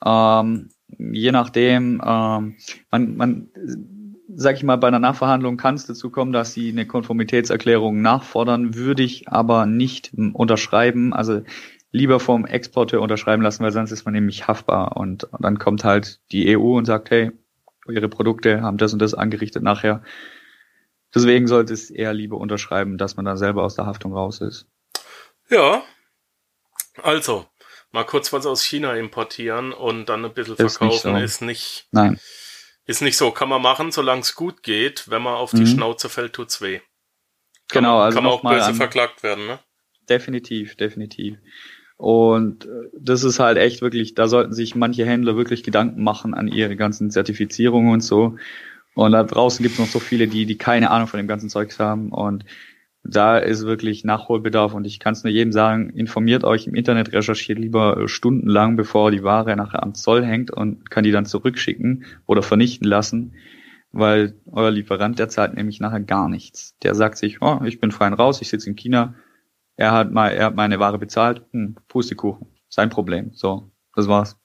Ähm, 0.03 0.69
je 0.97 1.31
nachdem, 1.31 2.01
ähm, 2.03 2.55
man, 2.91 3.15
man, 3.17 3.49
sag 4.33 4.55
ich 4.55 4.63
mal, 4.63 4.77
bei 4.77 4.87
einer 4.87 4.99
Nachverhandlung 4.99 5.57
kann 5.57 5.75
es 5.75 5.85
dazu 5.85 6.09
kommen, 6.09 6.31
dass 6.31 6.53
sie 6.53 6.69
eine 6.69 6.87
Konformitätserklärung 6.87 8.01
nachfordern, 8.01 8.75
würde 8.75 9.03
ich 9.03 9.27
aber 9.29 9.67
nicht 9.67 10.11
unterschreiben. 10.33 11.13
Also 11.13 11.41
lieber 11.91 12.19
vom 12.19 12.45
Exporteur 12.45 13.01
unterschreiben 13.01 13.41
lassen, 13.41 13.63
weil 13.63 13.71
sonst 13.71 13.91
ist 13.91 14.05
man 14.05 14.13
nämlich 14.13 14.47
haftbar 14.47 14.97
und 14.97 15.27
dann 15.39 15.57
kommt 15.57 15.83
halt 15.83 16.19
die 16.31 16.55
EU 16.55 16.77
und 16.77 16.85
sagt, 16.85 17.09
hey, 17.09 17.31
ihre 17.89 18.09
Produkte 18.09 18.61
haben 18.61 18.77
das 18.77 18.93
und 18.93 18.99
das 18.99 19.13
angerichtet 19.13 19.63
nachher. 19.63 20.03
Deswegen 21.13 21.47
sollte 21.47 21.73
es 21.73 21.89
eher 21.89 22.13
lieber 22.13 22.37
unterschreiben, 22.37 22.97
dass 22.97 23.15
man 23.15 23.25
da 23.25 23.35
selber 23.35 23.63
aus 23.63 23.75
der 23.75 23.85
Haftung 23.85 24.13
raus 24.13 24.41
ist. 24.41 24.67
Ja. 25.49 25.83
Also, 27.01 27.47
mal 27.91 28.05
kurz 28.05 28.31
was 28.31 28.45
aus 28.45 28.63
China 28.63 28.95
importieren 28.95 29.73
und 29.73 30.07
dann 30.07 30.23
ein 30.25 30.33
bisschen 30.33 30.55
verkaufen 30.55 30.89
ist 30.89 31.05
nicht, 31.05 31.11
so. 31.11 31.17
ist 31.17 31.41
nicht 31.41 31.87
Nein. 31.91 32.19
Ist 32.85 33.01
nicht 33.01 33.17
so. 33.17 33.31
Kann 33.31 33.49
man 33.49 33.61
machen, 33.61 33.91
solange 33.91 34.21
es 34.21 34.33
gut 34.33 34.63
geht. 34.63 35.09
Wenn 35.09 35.21
man 35.21 35.35
auf 35.35 35.51
die 35.51 35.61
mhm. 35.61 35.67
Schnauze 35.67 36.09
fällt, 36.09 36.33
tut's 36.33 36.59
weh. 36.59 36.79
Kann 37.67 37.83
genau, 37.83 37.97
man, 37.97 38.05
also 38.05 38.15
kann 38.15 38.23
man 38.23 38.33
auch 38.33 38.41
böse 38.41 38.73
verklagt 38.73 39.21
werden, 39.21 39.45
ne? 39.45 39.59
Definitiv, 40.09 40.75
definitiv. 40.75 41.37
Und 41.99 42.63
äh, 42.63 42.89
das 42.97 43.25
ist 43.25 43.39
halt 43.39 43.57
echt 43.57 43.81
wirklich, 43.81 44.15
da 44.15 44.29
sollten 44.29 44.53
sich 44.53 44.73
manche 44.73 45.05
Händler 45.05 45.35
wirklich 45.35 45.63
Gedanken 45.63 46.01
machen 46.01 46.33
an 46.33 46.47
ihre 46.47 46.77
ganzen 46.77 47.11
Zertifizierungen 47.11 47.91
und 47.91 47.99
so. 47.99 48.37
Und 48.95 49.11
da 49.11 49.21
draußen 49.23 49.61
gibt 49.61 49.73
es 49.73 49.79
noch 49.79 49.87
so 49.87 49.99
viele, 49.99 50.29
die, 50.29 50.45
die 50.45 50.57
keine 50.57 50.91
Ahnung 50.91 51.07
von 51.09 51.17
dem 51.17 51.27
ganzen 51.27 51.49
Zeugs 51.49 51.77
haben. 51.77 52.13
Und 52.13 52.45
da 53.03 53.37
ist 53.37 53.65
wirklich 53.65 54.05
Nachholbedarf. 54.05 54.73
Und 54.73 54.85
ich 54.85 54.99
kann 54.99 55.11
es 55.11 55.25
nur 55.25 55.33
jedem 55.33 55.51
sagen, 55.51 55.89
informiert 55.89 56.45
euch 56.45 56.67
im 56.67 56.75
Internet, 56.75 57.11
recherchiert 57.11 57.59
lieber 57.59 57.97
äh, 57.97 58.07
stundenlang, 58.07 58.77
bevor 58.77 59.11
die 59.11 59.23
Ware 59.23 59.53
nachher 59.57 59.83
am 59.83 59.93
Zoll 59.93 60.23
hängt 60.23 60.51
und 60.51 60.89
kann 60.89 61.03
die 61.03 61.11
dann 61.11 61.25
zurückschicken 61.25 62.05
oder 62.27 62.41
vernichten 62.41 62.87
lassen. 62.87 63.33
Weil 63.91 64.35
euer 64.49 64.71
Lieferant, 64.71 65.19
der 65.19 65.27
zahlt 65.27 65.53
nämlich 65.53 65.81
nachher 65.81 65.99
gar 65.99 66.29
nichts. 66.29 66.77
Der 66.81 66.95
sagt 66.95 67.17
sich, 67.17 67.41
oh, 67.41 67.59
ich 67.65 67.81
bin 67.81 67.91
fein 67.91 68.13
raus, 68.13 68.41
ich 68.41 68.47
sitze 68.47 68.69
in 68.69 68.77
China, 68.77 69.15
er 69.79 69.93
hat 69.93 70.11
mal, 70.11 70.29
er 70.29 70.45
hat 70.45 70.55
meine 70.55 70.77
Ware 70.79 70.99
bezahlt, 70.99 71.41
hm, 71.51 71.75
Pustekuchen, 71.87 72.47
sein 72.67 72.89
Problem. 72.89 73.31
So, 73.33 73.71
das 73.95 74.09
war's. 74.09 74.37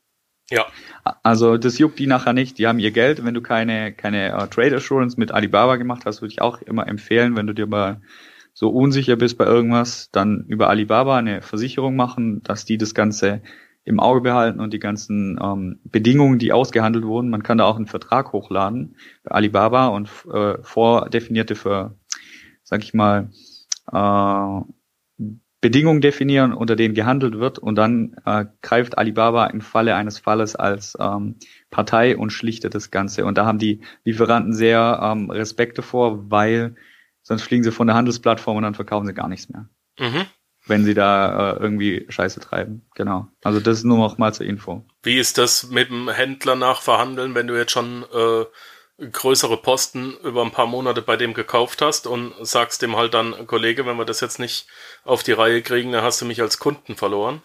Ja. 0.49 0.67
Also 1.23 1.57
das 1.57 1.79
juckt 1.79 1.99
die 1.99 2.07
nachher 2.07 2.33
nicht. 2.33 2.59
Die 2.59 2.69
haben 2.69 2.79
ihr 2.79 2.93
Geld. 2.93 3.25
Wenn 3.25 3.35
du 3.35 3.41
keine 3.41 3.93
keine 3.93 4.37
uh, 4.37 4.47
Trade 4.47 4.77
Assurance 4.77 5.19
mit 5.19 5.33
Alibaba 5.33 5.77
gemacht 5.77 6.03
hast, 6.05 6.23
würde 6.23 6.33
ich 6.33 6.41
auch 6.41 6.63
immer 6.63 6.87
empfehlen, 6.87 7.35
wenn 7.35 7.49
du 7.49 7.53
dir 7.53 7.67
mal 7.67 8.01
so 8.53 8.69
unsicher 8.69 9.17
bist 9.17 9.37
bei 9.37 9.45
irgendwas, 9.45 10.11
dann 10.13 10.45
über 10.47 10.69
Alibaba 10.69 11.17
eine 11.17 11.43
Versicherung 11.43 11.97
machen, 11.97 12.43
dass 12.45 12.65
die 12.65 12.79
das 12.79 12.95
Ganze 12.95 13.43
im 13.83 13.99
Auge 13.99 14.21
behalten 14.21 14.61
und 14.61 14.73
die 14.73 14.79
ganzen 14.79 15.39
ähm, 15.43 15.81
Bedingungen, 15.83 16.39
die 16.39 16.53
ausgehandelt 16.53 17.05
wurden. 17.05 17.31
Man 17.31 17.43
kann 17.43 17.59
da 17.59 17.65
auch 17.65 17.77
einen 17.77 17.87
Vertrag 17.87 18.33
hochladen 18.33 18.97
bei 19.25 19.33
Alibaba 19.33 19.89
und 19.89 20.09
äh, 20.33 20.63
vordefinierte 20.63 21.57
für, 21.57 21.99
sag 22.63 22.85
ich 22.85 22.95
mal, 22.95 23.31
äh, 23.93 24.61
Bedingungen 25.65 26.03
definieren, 26.03 26.53
unter 26.53 26.77
denen 26.77 26.93
gehandelt 26.93 27.39
wird 27.39 27.59
und 27.59 27.77
dann 27.77 28.17
äh, 28.27 28.45
greift 28.61 28.99
Alibaba 28.99 29.47
im 29.47 29.63
Falle 29.63 29.95
eines 29.95 30.19
Falles 30.19 30.57
als 30.57 30.95
ähm, 31.01 31.37
Partei 31.71 32.19
und 32.19 32.35
schlichtet 32.35 32.75
das 32.75 32.91
Ganze. 32.91 33.25
Und 33.25 33.39
da 33.39 33.47
haben 33.47 33.59
die 33.59 33.81
Lieferanten 34.05 34.53
sehr 34.53 35.01
ähm, 35.03 35.31
Respekt 35.31 35.79
davor, 35.79 36.31
weil 36.31 36.75
sonst 37.23 37.45
fliegen 37.45 37.65
sie 37.65 37.73
von 37.73 37.87
der 37.87 37.97
Handelsplattform 37.97 38.59
und 38.59 38.63
dann 38.65 38.75
verkaufen 38.75 39.07
sie 39.07 39.15
gar 39.15 39.27
nichts 39.27 39.49
mehr. 39.49 39.71
Mhm. 39.99 40.27
Wenn 40.67 40.85
sie 40.85 40.93
da 40.93 41.53
äh, 41.53 41.57
irgendwie 41.61 42.05
Scheiße 42.11 42.41
treiben. 42.41 42.85
Genau. 42.95 43.29
Also 43.43 43.59
das 43.59 43.79
ist 43.79 43.85
nur 43.85 43.97
noch 43.97 44.19
mal 44.19 44.35
zur 44.35 44.45
Info. 44.45 44.85
Wie 45.03 45.17
ist 45.19 45.39
das 45.39 45.71
mit 45.71 45.89
dem 45.89 46.11
Händler 46.11 46.57
nachverhandeln, 46.57 47.35
wenn 47.35 47.47
du 47.47 47.57
jetzt 47.57 47.73
schon 47.73 48.03
äh, 48.13 48.45
größere 48.99 49.57
Posten 49.57 50.15
über 50.23 50.43
ein 50.43 50.53
paar 50.53 50.67
Monate 50.67 51.03
bei 51.03 51.17
dem 51.17 51.35
gekauft 51.35 51.83
hast 51.83 52.07
und 52.07 52.33
sagst 52.43 52.83
dem 52.83 52.97
halt 52.97 53.15
dann, 53.15 53.47
Kollege, 53.47 53.87
wenn 53.87 53.97
wir 53.97 54.05
das 54.05 54.21
jetzt 54.21 54.39
nicht 54.39 54.67
auf 55.05 55.23
die 55.23 55.33
Reihe 55.33 55.63
kriegen, 55.63 55.93
dann 55.93 56.05
hast 56.05 56.21
du 56.21 56.27
mich 56.27 56.41
als 56.41 56.59
Kunden 56.59 56.95
verloren. 56.95 57.43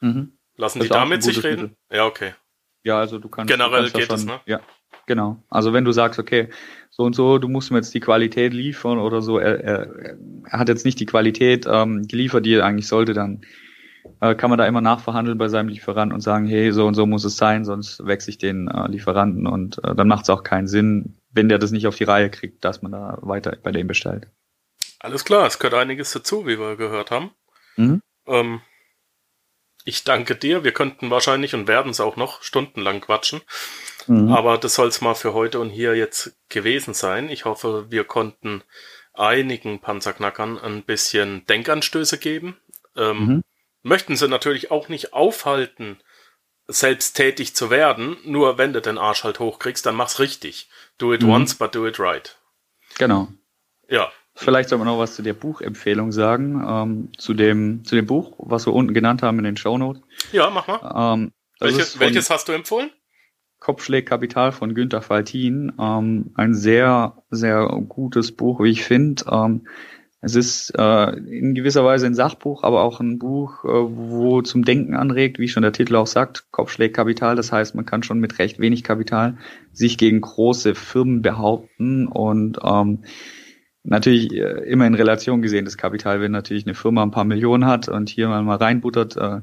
Mhm. 0.00 0.38
Lassen 0.56 0.78
das 0.78 0.88
die 0.88 0.92
da 0.92 1.04
mit 1.04 1.22
sich 1.22 1.42
reden? 1.42 1.62
Mittel. 1.62 1.76
Ja, 1.90 2.06
okay. 2.06 2.34
Ja, 2.84 2.98
also 2.98 3.18
du 3.18 3.28
kannst. 3.28 3.50
Generell 3.50 3.86
du 3.86 3.92
kannst 3.92 4.08
geht 4.08 4.16
es, 4.16 4.24
ne? 4.24 4.40
Ja, 4.46 4.60
genau. 5.06 5.42
Also 5.48 5.72
wenn 5.72 5.84
du 5.84 5.90
sagst, 5.90 6.20
okay, 6.20 6.48
so 6.90 7.02
und 7.02 7.16
so, 7.16 7.38
du 7.38 7.48
musst 7.48 7.72
mir 7.72 7.78
jetzt 7.78 7.94
die 7.94 8.00
Qualität 8.00 8.52
liefern 8.52 8.98
oder 8.98 9.20
so, 9.20 9.38
er, 9.38 9.64
er, 9.64 10.16
er 10.44 10.58
hat 10.58 10.68
jetzt 10.68 10.84
nicht 10.84 11.00
die 11.00 11.06
Qualität 11.06 11.66
ähm, 11.68 12.06
geliefert, 12.06 12.46
die 12.46 12.54
er 12.54 12.64
eigentlich 12.64 12.86
sollte, 12.86 13.14
dann 13.14 13.44
äh, 14.24 14.34
kann 14.34 14.48
man 14.48 14.58
da 14.58 14.66
immer 14.66 14.80
nachverhandeln 14.80 15.36
bei 15.36 15.48
seinem 15.48 15.68
Lieferanten 15.68 16.14
und 16.14 16.20
sagen, 16.20 16.46
hey, 16.46 16.72
so 16.72 16.86
und 16.86 16.94
so 16.94 17.04
muss 17.04 17.24
es 17.24 17.36
sein, 17.36 17.64
sonst 17.64 18.06
wechsle 18.06 18.30
ich 18.30 18.38
den 18.38 18.68
äh, 18.68 18.88
Lieferanten 18.88 19.46
und 19.46 19.82
äh, 19.84 19.94
dann 19.94 20.08
macht 20.08 20.22
es 20.22 20.30
auch 20.30 20.42
keinen 20.42 20.66
Sinn, 20.66 21.18
wenn 21.30 21.50
der 21.50 21.58
das 21.58 21.72
nicht 21.72 21.86
auf 21.86 21.96
die 21.96 22.04
Reihe 22.04 22.30
kriegt, 22.30 22.64
dass 22.64 22.80
man 22.80 22.92
da 22.92 23.18
weiter 23.20 23.56
bei 23.62 23.70
dem 23.70 23.86
bestellt. 23.86 24.28
Alles 25.00 25.26
klar, 25.26 25.46
es 25.46 25.58
gehört 25.58 25.74
einiges 25.74 26.12
dazu, 26.12 26.46
wie 26.46 26.58
wir 26.58 26.76
gehört 26.76 27.10
haben. 27.10 27.32
Mhm. 27.76 28.00
Ähm, 28.26 28.60
ich 29.84 30.04
danke 30.04 30.34
dir. 30.34 30.64
Wir 30.64 30.72
könnten 30.72 31.10
wahrscheinlich 31.10 31.54
und 31.54 31.68
werden 31.68 31.90
es 31.90 32.00
auch 32.00 32.16
noch 32.16 32.42
stundenlang 32.42 33.02
quatschen. 33.02 33.42
Mhm. 34.06 34.32
Aber 34.32 34.56
das 34.56 34.74
soll 34.74 34.88
es 34.88 35.02
mal 35.02 35.14
für 35.14 35.34
heute 35.34 35.60
und 35.60 35.68
hier 35.68 35.94
jetzt 35.94 36.34
gewesen 36.48 36.94
sein. 36.94 37.28
Ich 37.28 37.44
hoffe, 37.44 37.90
wir 37.90 38.04
konnten 38.04 38.62
einigen 39.12 39.80
Panzerknackern 39.80 40.58
ein 40.58 40.82
bisschen 40.82 41.44
Denkanstöße 41.44 42.16
geben. 42.16 42.56
Ähm, 42.96 43.26
mhm 43.26 43.42
möchten 43.84 44.16
sie 44.16 44.26
natürlich 44.26 44.72
auch 44.72 44.88
nicht 44.88 45.12
aufhalten, 45.12 45.98
selbst 46.66 47.14
tätig 47.14 47.54
zu 47.54 47.70
werden. 47.70 48.16
Nur 48.24 48.58
wenn 48.58 48.72
du 48.72 48.80
den 48.80 48.98
Arsch 48.98 49.22
halt 49.22 49.38
hochkriegst, 49.38 49.86
dann 49.86 49.94
mach's 49.94 50.18
richtig. 50.18 50.68
Do 50.98 51.12
it 51.12 51.22
mhm. 51.22 51.30
once, 51.30 51.54
but 51.54 51.74
do 51.74 51.86
it 51.86 52.00
right. 52.00 52.36
Genau. 52.98 53.28
Ja. 53.88 54.10
Vielleicht 54.36 54.68
soll 54.68 54.78
man 54.78 54.88
noch 54.88 54.98
was 54.98 55.14
zu 55.14 55.22
der 55.22 55.34
Buchempfehlung 55.34 56.10
sagen, 56.10 56.64
ähm, 56.66 57.12
zu 57.16 57.34
dem 57.34 57.84
zu 57.84 57.94
dem 57.94 58.06
Buch, 58.06 58.34
was 58.38 58.66
wir 58.66 58.72
unten 58.72 58.92
genannt 58.92 59.22
haben 59.22 59.38
in 59.38 59.44
den 59.44 59.56
Shownotes. 59.56 60.02
Ja, 60.32 60.50
mach 60.50 60.66
mal. 60.66 61.14
Ähm, 61.14 61.32
Welche, 61.60 62.00
welches 62.00 62.30
hast 62.30 62.48
du 62.48 62.52
empfohlen? 62.52 62.90
Kopfschläg 63.60 64.06
Kapital 64.06 64.50
von 64.50 64.74
Günter 64.74 65.02
Faltin. 65.02 65.72
Ähm, 65.78 66.32
ein 66.34 66.54
sehr, 66.54 67.22
sehr 67.30 67.66
gutes 67.88 68.32
Buch, 68.32 68.60
wie 68.60 68.70
ich 68.70 68.82
finde. 68.82 69.24
Ähm, 69.30 69.68
es 70.24 70.34
ist 70.34 70.72
äh, 70.78 71.10
in 71.18 71.54
gewisser 71.54 71.84
Weise 71.84 72.06
ein 72.06 72.14
Sachbuch, 72.14 72.62
aber 72.62 72.82
auch 72.82 73.00
ein 73.00 73.18
Buch, 73.18 73.64
äh, 73.64 73.68
wo 73.68 74.40
zum 74.40 74.64
Denken 74.64 74.94
anregt, 74.94 75.38
wie 75.38 75.48
schon 75.48 75.62
der 75.62 75.72
Titel 75.72 75.96
auch 75.96 76.06
sagt, 76.06 76.50
Kopfschläg 76.50 76.94
Kapital. 76.94 77.36
Das 77.36 77.52
heißt, 77.52 77.74
man 77.74 77.84
kann 77.84 78.02
schon 78.02 78.20
mit 78.20 78.38
recht 78.38 78.58
wenig 78.58 78.84
Kapital 78.84 79.36
sich 79.72 79.98
gegen 79.98 80.22
große 80.22 80.74
Firmen 80.74 81.20
behaupten 81.20 82.06
und 82.06 82.58
ähm, 82.64 83.04
natürlich 83.82 84.32
äh, 84.32 84.64
immer 84.64 84.86
in 84.86 84.94
Relation 84.94 85.42
gesehen 85.42 85.66
das 85.66 85.76
Kapital, 85.76 86.22
wenn 86.22 86.32
natürlich 86.32 86.64
eine 86.64 86.74
Firma 86.74 87.02
ein 87.02 87.10
paar 87.10 87.24
Millionen 87.24 87.66
hat 87.66 87.88
und 87.88 88.08
hier 88.08 88.28
mal, 88.28 88.42
mal 88.42 88.56
reinbuttert, 88.56 89.16
äh, 89.16 89.40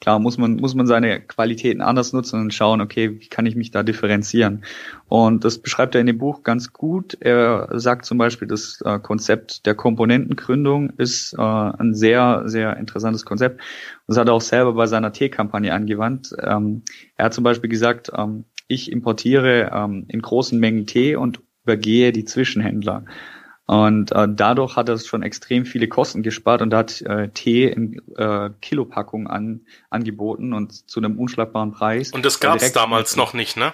Klar 0.00 0.18
muss 0.18 0.38
man, 0.38 0.56
muss 0.56 0.74
man 0.74 0.86
seine 0.86 1.20
Qualitäten 1.20 1.82
anders 1.82 2.14
nutzen 2.14 2.40
und 2.40 2.54
schauen, 2.54 2.80
okay, 2.80 3.20
wie 3.20 3.28
kann 3.28 3.44
ich 3.44 3.54
mich 3.54 3.70
da 3.70 3.82
differenzieren? 3.82 4.64
Und 5.08 5.44
das 5.44 5.58
beschreibt 5.58 5.94
er 5.94 6.00
in 6.00 6.06
dem 6.06 6.16
Buch 6.16 6.42
ganz 6.42 6.72
gut. 6.72 7.18
Er 7.20 7.68
sagt 7.72 8.06
zum 8.06 8.16
Beispiel, 8.16 8.48
das 8.48 8.80
äh, 8.82 8.98
Konzept 8.98 9.66
der 9.66 9.74
Komponentengründung 9.74 10.90
ist 10.96 11.34
äh, 11.34 11.42
ein 11.42 11.94
sehr, 11.94 12.44
sehr 12.46 12.78
interessantes 12.78 13.26
Konzept. 13.26 13.60
Das 14.06 14.16
hat 14.16 14.28
er 14.28 14.34
auch 14.34 14.40
selber 14.40 14.72
bei 14.72 14.86
seiner 14.86 15.12
Teekampagne 15.12 15.74
angewandt. 15.74 16.34
Ähm, 16.42 16.82
er 17.16 17.26
hat 17.26 17.34
zum 17.34 17.44
Beispiel 17.44 17.68
gesagt, 17.68 18.10
ähm, 18.16 18.44
ich 18.68 18.90
importiere 18.90 19.70
ähm, 19.74 20.06
in 20.08 20.22
großen 20.22 20.58
Mengen 20.58 20.86
Tee 20.86 21.16
und 21.16 21.40
übergehe 21.64 22.12
die 22.12 22.24
Zwischenhändler. 22.24 23.04
Und 23.70 24.10
äh, 24.10 24.26
dadurch 24.28 24.74
hat 24.74 24.88
er 24.88 24.98
schon 24.98 25.22
extrem 25.22 25.64
viele 25.64 25.86
Kosten 25.86 26.24
gespart 26.24 26.60
und 26.60 26.74
hat 26.74 27.02
äh, 27.02 27.28
Tee 27.28 27.68
in 27.68 28.02
äh, 28.16 28.50
Kilopackung 28.60 29.28
an, 29.28 29.60
angeboten 29.90 30.52
und 30.52 30.90
zu 30.90 30.98
einem 30.98 31.20
unschlagbaren 31.20 31.70
Preis. 31.70 32.10
Und 32.10 32.24
das 32.24 32.40
gab 32.40 32.60
es 32.60 32.72
damals 32.72 33.14
noch 33.14 33.32
nicht, 33.32 33.56
ne? 33.56 33.72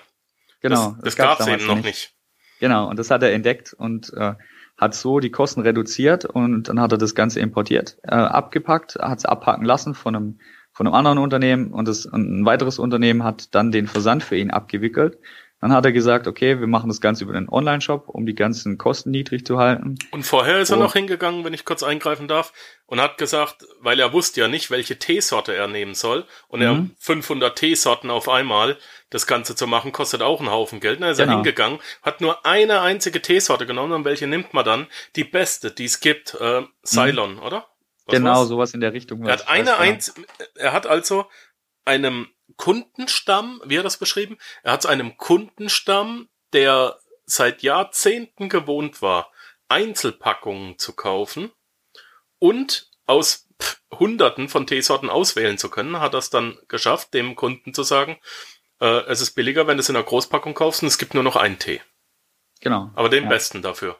Genau. 0.60 0.88
Das, 0.88 0.96
das, 0.96 1.04
das 1.04 1.16
gab 1.16 1.40
es 1.40 1.46
eben 1.46 1.66
noch 1.66 1.76
nicht. 1.76 1.86
nicht. 1.86 2.14
Genau, 2.60 2.90
und 2.90 2.98
das 2.98 3.10
hat 3.10 3.22
er 3.22 3.32
entdeckt 3.32 3.72
und 3.72 4.12
äh, 4.12 4.34
hat 4.76 4.94
so 4.94 5.18
die 5.18 5.30
Kosten 5.30 5.62
reduziert 5.62 6.26
und 6.26 6.68
dann 6.68 6.78
hat 6.78 6.92
er 6.92 6.98
das 6.98 7.14
Ganze 7.14 7.40
importiert, 7.40 7.96
äh, 8.02 8.16
abgepackt, 8.16 8.96
hat 8.96 9.20
es 9.20 9.24
abpacken 9.24 9.64
lassen 9.64 9.94
von 9.94 10.14
einem 10.14 10.40
von 10.72 10.86
einem 10.86 10.94
anderen 10.94 11.16
Unternehmen 11.16 11.72
und, 11.72 11.88
das, 11.88 12.04
und 12.04 12.40
ein 12.40 12.44
weiteres 12.44 12.78
Unternehmen 12.78 13.24
hat 13.24 13.54
dann 13.54 13.72
den 13.72 13.86
Versand 13.86 14.22
für 14.22 14.36
ihn 14.36 14.50
abgewickelt 14.50 15.16
dann 15.66 15.76
hat 15.76 15.84
er 15.84 15.90
gesagt, 15.90 16.28
okay, 16.28 16.60
wir 16.60 16.68
machen 16.68 16.86
das 16.86 17.00
Ganze 17.00 17.24
über 17.24 17.32
den 17.32 17.48
Online-Shop, 17.48 18.08
um 18.08 18.24
die 18.24 18.36
ganzen 18.36 18.78
Kosten 18.78 19.10
niedrig 19.10 19.44
zu 19.44 19.58
halten. 19.58 19.98
Und 20.12 20.22
vorher 20.22 20.60
ist 20.60 20.70
er 20.70 20.76
noch 20.76 20.92
hingegangen, 20.92 21.44
wenn 21.44 21.54
ich 21.54 21.64
kurz 21.64 21.82
eingreifen 21.82 22.28
darf, 22.28 22.52
und 22.86 23.00
hat 23.00 23.18
gesagt, 23.18 23.66
weil 23.80 23.98
er 23.98 24.12
wusste 24.12 24.42
ja 24.42 24.46
nicht, 24.46 24.70
welche 24.70 24.96
Teesorte 24.96 25.56
er 25.56 25.66
nehmen 25.66 25.94
soll, 25.94 26.24
und 26.46 26.60
mhm. 26.60 26.66
er 26.66 26.86
500 27.00 27.58
Teesorten 27.58 28.10
auf 28.10 28.28
einmal, 28.28 28.76
das 29.10 29.26
Ganze 29.26 29.56
zu 29.56 29.66
machen, 29.66 29.90
kostet 29.90 30.22
auch 30.22 30.38
einen 30.38 30.52
Haufen 30.52 30.78
Geld. 30.78 31.02
Dann 31.02 31.10
ist 31.10 31.18
genau. 31.18 31.32
er 31.32 31.34
hingegangen, 31.38 31.80
hat 32.02 32.20
nur 32.20 32.46
eine 32.46 32.80
einzige 32.82 33.20
Teesorte 33.20 33.66
genommen, 33.66 33.92
und 33.92 34.04
welche 34.04 34.28
nimmt 34.28 34.54
man 34.54 34.64
dann? 34.64 34.86
Die 35.16 35.24
beste, 35.24 35.72
die 35.72 35.86
es 35.86 35.98
gibt, 35.98 36.34
äh, 36.34 36.62
Ceylon, 36.84 37.34
mhm. 37.34 37.42
oder? 37.42 37.66
Was 38.04 38.14
genau, 38.14 38.34
war's? 38.34 38.48
sowas 38.48 38.72
in 38.72 38.80
der 38.80 38.92
Richtung. 38.92 39.24
Er 39.24 39.32
hat 39.32 39.48
eine 39.48 39.78
eins, 39.78 40.14
er 40.54 40.72
hat 40.72 40.86
also 40.86 41.26
einem 41.84 42.28
Kundenstamm, 42.56 43.60
wie 43.64 43.76
er 43.76 43.82
das 43.82 43.98
beschrieben? 43.98 44.38
Er 44.62 44.72
hat 44.72 44.82
zu 44.82 44.88
einem 44.88 45.16
Kundenstamm, 45.16 46.28
der 46.52 46.98
seit 47.24 47.62
Jahrzehnten 47.62 48.48
gewohnt 48.48 49.02
war, 49.02 49.30
Einzelpackungen 49.68 50.78
zu 50.78 50.94
kaufen 50.94 51.50
und 52.38 52.90
aus 53.06 53.48
Hunderten 53.92 54.48
von 54.48 54.66
Teesorten 54.66 55.10
auswählen 55.10 55.58
zu 55.58 55.70
können, 55.70 56.00
hat 56.00 56.14
er 56.14 56.18
es 56.18 56.30
dann 56.30 56.58
geschafft, 56.68 57.14
dem 57.14 57.36
Kunden 57.36 57.72
zu 57.72 57.82
sagen, 57.82 58.18
äh, 58.80 59.04
es 59.06 59.20
ist 59.20 59.32
billiger, 59.32 59.66
wenn 59.66 59.76
du 59.76 59.80
es 59.80 59.88
in 59.88 59.96
einer 59.96 60.04
Großpackung 60.04 60.54
kaufst 60.54 60.82
und 60.82 60.88
es 60.88 60.98
gibt 60.98 61.14
nur 61.14 61.22
noch 61.22 61.36
einen 61.36 61.58
Tee. 61.58 61.80
Genau. 62.60 62.90
Aber 62.94 63.08
den 63.08 63.24
ja. 63.24 63.28
besten 63.28 63.62
dafür. 63.62 63.98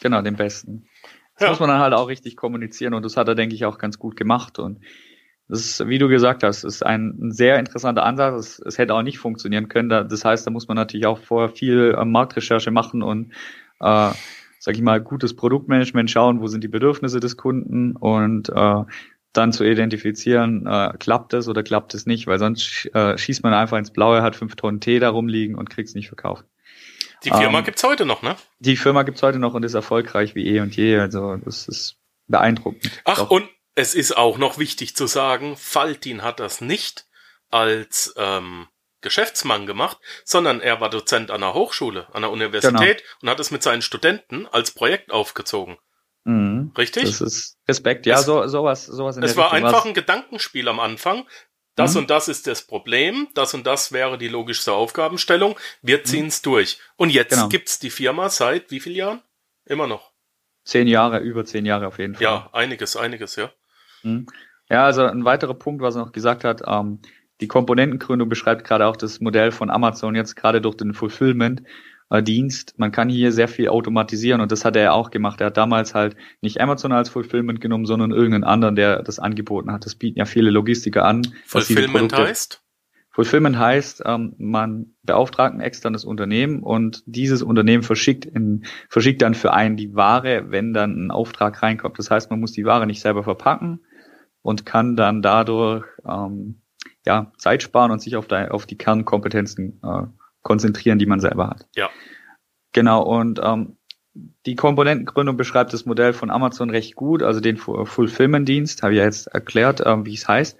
Genau, 0.00 0.22
den 0.22 0.36
besten. 0.36 0.88
Das 1.34 1.44
ja. 1.44 1.50
muss 1.50 1.60
man 1.60 1.68
dann 1.68 1.80
halt 1.80 1.94
auch 1.94 2.08
richtig 2.08 2.36
kommunizieren 2.36 2.94
und 2.94 3.04
das 3.04 3.16
hat 3.16 3.28
er, 3.28 3.34
denke 3.34 3.54
ich, 3.54 3.64
auch 3.64 3.78
ganz 3.78 3.98
gut 3.98 4.16
gemacht 4.16 4.58
und 4.58 4.80
das 5.48 5.60
ist, 5.60 5.88
wie 5.88 5.98
du 5.98 6.08
gesagt 6.08 6.42
hast, 6.42 6.64
ist 6.64 6.84
ein, 6.84 7.30
sehr 7.30 7.58
interessanter 7.58 8.04
Ansatz. 8.04 8.38
Es, 8.38 8.58
es, 8.60 8.78
hätte 8.78 8.94
auch 8.94 9.02
nicht 9.02 9.18
funktionieren 9.18 9.68
können. 9.68 9.88
das 9.88 10.24
heißt, 10.24 10.46
da 10.46 10.50
muss 10.50 10.68
man 10.68 10.76
natürlich 10.76 11.06
auch 11.06 11.18
vorher 11.18 11.50
viel 11.50 11.94
äh, 11.98 12.04
Marktrecherche 12.04 12.70
machen 12.70 13.02
und, 13.02 13.32
äh, 13.80 14.12
sag 14.58 14.74
ich 14.74 14.80
mal, 14.82 15.00
gutes 15.00 15.34
Produktmanagement 15.34 16.10
schauen, 16.10 16.40
wo 16.40 16.46
sind 16.46 16.64
die 16.64 16.68
Bedürfnisse 16.68 17.20
des 17.20 17.36
Kunden 17.36 17.96
und 17.96 18.48
äh, 18.48 18.84
dann 19.32 19.52
zu 19.52 19.64
identifizieren, 19.64 20.66
äh, 20.66 20.92
klappt 20.98 21.34
es 21.34 21.48
oder 21.48 21.62
klappt 21.62 21.94
es 21.94 22.06
nicht, 22.06 22.26
weil 22.26 22.38
sonst 22.38 22.88
äh, 22.94 23.16
schießt 23.16 23.42
man 23.42 23.54
einfach 23.54 23.78
ins 23.78 23.90
Blaue, 23.90 24.22
hat 24.22 24.36
fünf 24.36 24.56
Tonnen 24.56 24.80
Tee 24.80 24.98
da 24.98 25.10
rumliegen 25.10 25.56
und 25.56 25.70
kriegt 25.70 25.88
es 25.88 25.94
nicht 25.94 26.08
verkauft. 26.08 26.44
Die 27.24 27.30
Firma 27.30 27.58
ähm, 27.58 27.64
gibt's 27.64 27.82
heute 27.84 28.04
noch, 28.04 28.22
ne? 28.22 28.36
Die 28.58 28.76
Firma 28.76 29.04
gibt's 29.04 29.22
heute 29.22 29.38
noch 29.38 29.54
und 29.54 29.64
ist 29.64 29.74
erfolgreich 29.74 30.34
wie 30.34 30.46
eh 30.46 30.60
und 30.60 30.76
je. 30.76 30.98
Also 30.98 31.36
das 31.36 31.68
ist 31.68 31.96
beeindruckend. 32.26 33.02
Ach, 33.04 33.18
Doch. 33.18 33.30
und 33.30 33.48
es 33.74 33.94
ist 33.94 34.16
auch 34.16 34.38
noch 34.38 34.58
wichtig 34.58 34.96
zu 34.96 35.06
sagen, 35.06 35.56
Faltin 35.56 36.22
hat 36.22 36.40
das 36.40 36.60
nicht 36.60 37.06
als 37.50 38.14
ähm, 38.16 38.68
Geschäftsmann 39.00 39.66
gemacht, 39.66 39.98
sondern 40.24 40.60
er 40.60 40.80
war 40.80 40.90
Dozent 40.90 41.30
an 41.30 41.40
der 41.40 41.54
Hochschule, 41.54 42.06
an 42.12 42.22
der 42.22 42.30
Universität 42.30 42.98
genau. 42.98 43.10
und 43.22 43.30
hat 43.30 43.40
es 43.40 43.50
mit 43.50 43.62
seinen 43.62 43.82
Studenten 43.82 44.46
als 44.46 44.70
Projekt 44.70 45.10
aufgezogen. 45.10 45.76
Mhm. 46.24 46.72
Richtig? 46.78 47.04
Das 47.04 47.20
ist 47.20 47.58
Respekt, 47.68 48.06
ja, 48.06 48.20
es, 48.20 48.26
so, 48.26 48.46
sowas, 48.46 48.86
sowas 48.86 49.16
in 49.16 49.22
Es 49.22 49.36
war 49.36 49.52
Richtung 49.52 49.66
einfach 49.66 49.80
was. 49.80 49.86
ein 49.86 49.94
Gedankenspiel 49.94 50.68
am 50.68 50.80
Anfang. 50.80 51.26
Das 51.74 51.94
mhm. 51.94 52.00
und 52.00 52.10
das 52.10 52.28
ist 52.28 52.46
das 52.46 52.62
Problem, 52.62 53.28
das 53.34 53.54
und 53.54 53.66
das 53.66 53.92
wäre 53.92 54.18
die 54.18 54.28
logischste 54.28 54.72
Aufgabenstellung. 54.72 55.58
Wir 55.80 55.98
mhm. 55.98 56.04
ziehen 56.04 56.26
es 56.26 56.42
durch. 56.42 56.78
Und 56.96 57.10
jetzt 57.10 57.30
genau. 57.30 57.48
gibt's 57.48 57.78
die 57.78 57.90
Firma 57.90 58.28
seit 58.28 58.70
wie 58.70 58.80
vielen 58.80 58.96
Jahren? 58.96 59.22
Immer 59.64 59.86
noch. 59.86 60.12
Zehn 60.64 60.86
Jahre, 60.86 61.18
über 61.18 61.44
zehn 61.44 61.66
Jahre 61.66 61.88
auf 61.88 61.98
jeden 61.98 62.14
Fall. 62.14 62.22
Ja, 62.22 62.50
einiges, 62.52 62.96
einiges, 62.96 63.36
ja. 63.36 63.50
Hm. 64.02 64.26
Ja, 64.68 64.84
also 64.84 65.04
ein 65.04 65.24
weiterer 65.24 65.54
Punkt, 65.54 65.82
was 65.82 65.96
er 65.96 66.04
noch 66.04 66.12
gesagt 66.12 66.44
hat, 66.44 66.62
ähm, 66.66 67.00
die 67.40 67.48
Komponentengründung 67.48 68.28
beschreibt 68.28 68.64
gerade 68.64 68.86
auch 68.86 68.96
das 68.96 69.20
Modell 69.20 69.50
von 69.50 69.70
Amazon 69.70 70.14
jetzt 70.14 70.36
gerade 70.36 70.60
durch 70.60 70.76
den 70.76 70.94
Fulfillment. 70.94 71.62
Äh, 72.12 72.22
Dienst. 72.22 72.74
Man 72.78 72.92
kann 72.92 73.08
hier 73.08 73.32
sehr 73.32 73.48
viel 73.48 73.68
automatisieren 73.68 74.42
und 74.42 74.52
das 74.52 74.66
hat 74.66 74.76
er 74.76 74.82
ja 74.82 74.92
auch 74.92 75.10
gemacht. 75.10 75.40
Er 75.40 75.46
hat 75.46 75.56
damals 75.56 75.94
halt 75.94 76.14
nicht 76.42 76.60
Amazon 76.60 76.92
als 76.92 77.08
Fulfillment 77.08 77.62
genommen, 77.62 77.86
sondern 77.86 78.10
irgendeinen 78.10 78.44
anderen, 78.44 78.76
der 78.76 79.02
das 79.02 79.18
angeboten 79.18 79.72
hat. 79.72 79.86
Das 79.86 79.94
bieten 79.94 80.18
ja 80.18 80.26
viele 80.26 80.50
Logistiker 80.50 81.06
an. 81.06 81.22
Fulfillment 81.46 82.12
heißt? 82.12 82.60
Fulfillment 83.10 83.58
heißt, 83.58 84.02
ähm, 84.04 84.34
man 84.36 84.94
beauftragt 85.02 85.54
ein 85.54 85.60
externes 85.60 86.04
Unternehmen 86.04 86.62
und 86.62 87.02
dieses 87.06 87.42
Unternehmen 87.42 87.82
verschickt, 87.82 88.26
in, 88.26 88.64
verschickt 88.90 89.22
dann 89.22 89.34
für 89.34 89.54
einen 89.54 89.76
die 89.76 89.94
Ware, 89.94 90.50
wenn 90.50 90.74
dann 90.74 91.06
ein 91.06 91.10
Auftrag 91.10 91.62
reinkommt. 91.62 91.98
Das 91.98 92.10
heißt, 92.10 92.30
man 92.30 92.40
muss 92.40 92.52
die 92.52 92.66
Ware 92.66 92.86
nicht 92.86 93.00
selber 93.00 93.22
verpacken 93.22 93.80
und 94.42 94.66
kann 94.66 94.96
dann 94.96 95.22
dadurch 95.22 95.86
ähm, 96.06 96.60
ja, 97.06 97.32
Zeit 97.38 97.62
sparen 97.62 97.90
und 97.90 98.00
sich 98.00 98.16
auf, 98.16 98.26
die, 98.26 98.50
auf 98.50 98.66
die 98.66 98.78
Kernkompetenzen 98.78 99.80
äh, 99.82 100.02
konzentrieren, 100.42 100.98
die 100.98 101.06
man 101.06 101.20
selber 101.20 101.48
hat. 101.48 101.66
Ja. 101.74 101.88
Genau, 102.72 103.02
und 103.02 103.40
ähm, 103.42 103.76
die 104.46 104.56
Komponentengründung 104.56 105.36
beschreibt 105.36 105.72
das 105.72 105.86
Modell 105.86 106.12
von 106.12 106.30
Amazon 106.30 106.70
recht 106.70 106.96
gut, 106.96 107.22
also 107.22 107.40
den 107.40 107.56
Fulfillment-Dienst, 107.56 108.82
habe 108.82 108.92
ich 108.92 108.98
ja 108.98 109.04
jetzt 109.04 109.26
erklärt, 109.28 109.82
ähm, 109.86 110.04
wie 110.04 110.14
es 110.14 110.28
heißt 110.28 110.58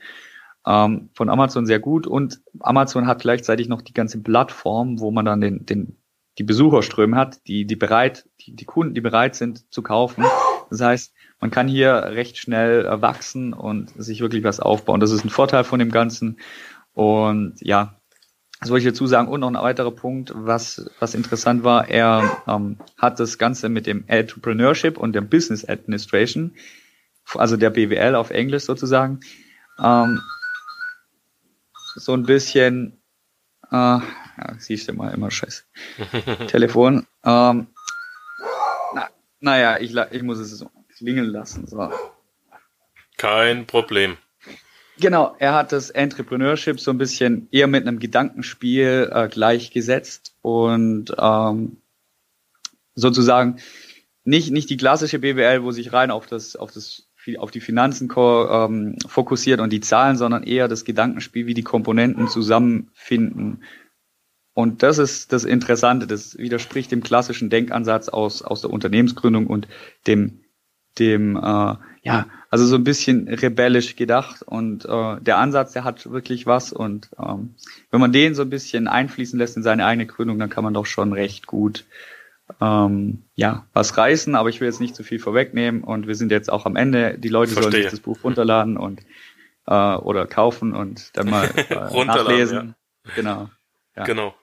ähm, 0.67 1.11
von 1.15 1.29
Amazon 1.29 1.67
sehr 1.67 1.81
gut 1.81 2.07
und 2.07 2.41
Amazon 2.61 3.07
hat 3.07 3.23
gleichzeitig 3.23 3.69
noch 3.69 3.83
die 3.83 3.95
ganze 3.95 4.23
Plattform, 4.23 5.01
wo 5.01 5.11
man 5.11 5.25
dann 5.25 5.41
den, 5.41 5.67
den 5.67 5.99
die 6.39 6.45
Besucherströme 6.45 7.17
hat, 7.17 7.47
die 7.47 7.67
die 7.67 7.77
bereit, 7.77 8.29
die, 8.41 8.55
die 8.55 8.65
Kunden, 8.65 8.95
die 8.95 9.01
bereit 9.01 9.35
sind 9.35 9.71
zu 9.73 9.83
kaufen. 9.83 10.25
Das 10.71 10.81
heißt, 10.81 11.15
man 11.43 11.51
kann 11.51 11.67
hier 11.67 11.95
recht 12.05 12.39
schnell 12.39 12.87
äh, 12.87 13.03
wachsen 13.03 13.53
und 13.53 13.91
sich 14.01 14.21
wirklich 14.21 14.45
was 14.45 14.61
aufbauen. 14.61 15.01
Das 15.01 15.11
ist 15.11 15.25
ein 15.25 15.29
Vorteil 15.29 15.65
von 15.65 15.81
dem 15.81 15.91
Ganzen. 15.91 16.39
Und 16.95 17.57
ja, 17.59 18.01
das 18.61 18.71
wollte 18.71 18.87
ich 18.87 18.95
dazu 18.95 19.09
sagen. 19.09 19.27
Und 19.27 19.41
noch 19.41 19.49
ein 19.49 19.57
weiterer 19.57 19.91
Punkt, 19.91 20.33
was, 20.37 20.89
was 21.01 21.17
interessant 21.17 21.65
war, 21.65 21.89
er 21.89 22.43
ähm, 22.47 22.79
hat 22.97 23.19
das 23.19 23.39
Ganze 23.39 23.69
mit 23.69 23.89
dem 23.89 24.05
Entrepreneurship 24.07 24.97
und 24.97 25.15
der 25.15 25.21
Business 25.21 25.69
Administration, 25.69 26.55
also 27.35 27.57
der 27.57 27.71
BWL 27.71 28.15
auf 28.15 28.31
Englisch 28.31 28.63
sozusagen, 28.63 29.19
ähm, 29.83 30.21
so 31.97 32.13
ein 32.13 32.23
bisschen, 32.23 33.03
äh, 33.73 33.75
ja, 33.75 34.03
siehst 34.59 34.89
du 34.89 34.93
mal 34.93 35.13
immer 35.13 35.33
scheiße. 35.33 35.65
Telefon. 36.47 37.05
Ähm, 37.25 37.67
na, 38.95 39.09
naja, 39.41 39.81
ich, 39.81 39.93
ich 40.13 40.23
muss 40.23 40.39
es 40.39 40.57
so 40.57 40.71
klingeln 41.03 41.31
lassen. 41.31 41.67
So. 41.67 41.91
Kein 43.17 43.67
Problem. 43.67 44.17
Genau, 45.01 45.35
er 45.39 45.55
hat 45.55 45.73
das 45.73 45.91
Entrepreneurship 45.91 46.79
so 46.79 46.91
ein 46.91 46.99
bisschen 46.99 47.49
eher 47.51 47.67
mit 47.67 47.87
einem 47.87 47.99
Gedankenspiel 47.99 49.11
äh, 49.13 49.29
gleichgesetzt 49.29 50.37
und 50.43 51.15
ähm, 51.19 51.79
sozusagen 52.95 53.57
nicht, 54.25 54.53
nicht 54.53 54.71
die 54.71 54.77
klassische 54.77 55.19
BWL, 55.19 55.65
wo 55.65 55.73
sich 55.73 55.93
rein 55.93 56.11
auf 56.11 56.27
das, 56.27 56.57
auf 56.57 56.71
das 56.71 57.09
auf 57.39 57.53
die 57.53 57.61
Finanzen 57.61 58.13
ähm, 58.17 58.97
fokussiert 59.07 59.61
und 59.61 59.73
die 59.73 59.81
Zahlen, 59.81 60.17
sondern 60.17 60.43
eher 60.43 60.67
das 60.67 60.85
Gedankenspiel, 60.85 61.47
wie 61.47 61.55
die 61.55 61.63
Komponenten 61.63 62.27
zusammenfinden. 62.27 63.63
Und 64.55 64.83
das 64.83 64.99
ist 64.99 65.33
das 65.33 65.45
Interessante, 65.45 66.07
das 66.07 66.37
widerspricht 66.37 66.91
dem 66.91 67.03
klassischen 67.03 67.49
Denkansatz 67.49 68.09
aus, 68.09 68.43
aus 68.43 68.61
der 68.61 68.71
Unternehmensgründung 68.71 69.47
und 69.47 69.69
dem, 70.09 70.41
dem 70.99 71.37
äh, 71.37 71.75
ja, 72.05 72.27
also 72.51 72.67
so 72.67 72.75
ein 72.75 72.85
bisschen 72.85 73.29
rebellisch 73.29 73.97
gedacht. 73.97 74.43
Und 74.43 74.85
äh, 74.85 75.21
der 75.21 75.39
Ansatz, 75.39 75.73
der 75.73 75.85
hat 75.85 76.11
wirklich 76.11 76.47
was. 76.47 76.73
Und 76.73 77.11
ähm, 77.19 77.55
wenn 77.91 78.01
man 78.01 78.13
den 78.13 78.35
so 78.35 78.43
ein 78.43 78.51
bisschen 78.51 78.89
einfließen 78.89 79.39
lässt 79.39 79.57
in 79.57 79.63
seine 79.63 79.87
eigene 79.87 80.07
Gründung, 80.07 80.39
dann 80.39 80.51
kann 80.51 80.65
man 80.65 80.75
doch 80.75 80.87
schon 80.87 81.13
recht 81.13 81.47
gut 81.47 81.85
ähm, 82.61 83.25
ja, 83.35 83.67
was 83.73 83.97
reißen, 83.97 84.35
aber 84.35 84.49
ich 84.49 84.61
will 84.61 84.69
jetzt 84.69 84.81
nicht 84.81 84.97
zu 84.97 85.05
viel 85.05 85.19
vorwegnehmen 85.19 85.83
und 85.85 86.07
wir 86.07 86.15
sind 86.15 86.31
jetzt 86.31 86.51
auch 86.51 86.67
am 86.67 86.77
Ende. 86.77 87.19
Die 87.19 87.29
Leute 87.29 87.53
Verstehe. 87.53 87.71
sollen 87.71 87.83
sich 87.83 87.91
das 87.91 88.01
Buch 88.01 88.19
runterladen 88.23 88.77
und 88.77 89.01
äh, 89.67 89.95
oder 89.95 90.27
kaufen 90.27 90.75
und 90.75 91.17
dann 91.17 91.31
mal 91.31 91.47
äh, 91.69 92.05
nachlesen. 92.05 92.75
Ja. 93.07 93.13
Genau. 93.15 93.51
Ja. 93.97 94.05
Genau. 94.05 94.35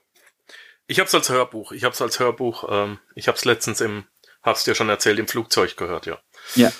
Ich 0.87 0.99
habe 0.99 1.07
es 1.07 1.15
als 1.15 1.29
Hörbuch. 1.29 1.71
Ich 1.71 1.83
habe 1.83 1.93
es 1.93 2.01
als 2.01 2.19
Hörbuch. 2.19 2.65
Ähm, 2.69 2.99
ich 3.15 3.27
habe 3.27 3.37
es 3.37 3.45
letztens 3.45 3.81
im, 3.81 4.05
hab's 4.41 4.63
dir 4.63 4.75
schon 4.75 4.89
erzählt, 4.89 5.19
im 5.19 5.27
Flugzeug 5.27 5.77
gehört, 5.77 6.05
ja. 6.05 6.17
Ja. 6.55 6.71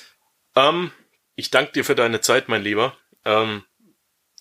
Ähm, 0.55 0.91
ich 1.35 1.51
danke 1.51 1.71
dir 1.71 1.85
für 1.85 1.95
deine 1.95 2.21
Zeit, 2.21 2.49
mein 2.49 2.61
Lieber. 2.61 2.95
Ähm, 3.25 3.63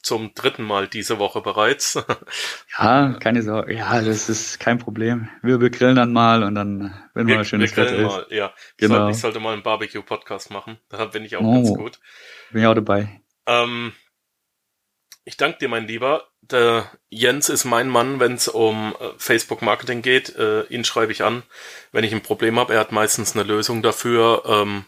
zum 0.02 0.32
dritten 0.34 0.62
Mal 0.62 0.88
diese 0.88 1.18
Woche 1.18 1.40
bereits. 1.40 1.94
ja, 2.78 3.14
keine 3.20 3.42
Sorge. 3.42 3.74
Ja, 3.74 4.00
das 4.00 4.28
ist 4.28 4.58
kein 4.60 4.78
Problem. 4.78 5.28
Wir 5.42 5.58
begrillen 5.58 5.96
dann 5.96 6.12
mal 6.12 6.42
und 6.42 6.54
dann 6.54 6.94
wenn 7.14 7.26
wir, 7.26 7.36
mal 7.36 7.44
schönes 7.44 7.76
wir 7.76 7.84
grillen 7.84 8.06
mal, 8.06 8.26
ja. 8.30 8.54
Genau. 8.76 9.10
Ich 9.10 9.18
sollte 9.18 9.40
mal 9.40 9.52
einen 9.52 9.62
Barbecue-Podcast 9.62 10.50
machen. 10.50 10.78
Da 10.88 11.06
bin 11.06 11.24
ich 11.24 11.36
auch 11.36 11.42
oh, 11.42 11.52
ganz 11.52 11.76
gut. 11.76 12.00
Bin 12.50 12.62
ich 12.62 12.66
auch 12.66 12.74
dabei. 12.74 13.20
Ähm, 13.46 13.92
ich 15.24 15.36
danke 15.36 15.58
dir, 15.58 15.68
mein 15.68 15.86
Lieber. 15.86 16.28
der 16.40 16.90
Jens 17.10 17.48
ist 17.50 17.64
mein 17.64 17.88
Mann, 17.88 18.18
wenn 18.20 18.34
es 18.34 18.48
um 18.48 18.96
äh, 18.98 19.10
Facebook 19.18 19.60
Marketing 19.62 20.00
geht. 20.00 20.34
Äh, 20.36 20.62
ihn 20.64 20.84
schreibe 20.84 21.12
ich 21.12 21.22
an, 21.22 21.42
wenn 21.92 22.04
ich 22.04 22.14
ein 22.14 22.22
Problem 22.22 22.58
habe. 22.58 22.74
Er 22.74 22.80
hat 22.80 22.92
meistens 22.92 23.34
eine 23.34 23.44
Lösung 23.44 23.82
dafür. 23.82 24.42
Ähm, 24.46 24.84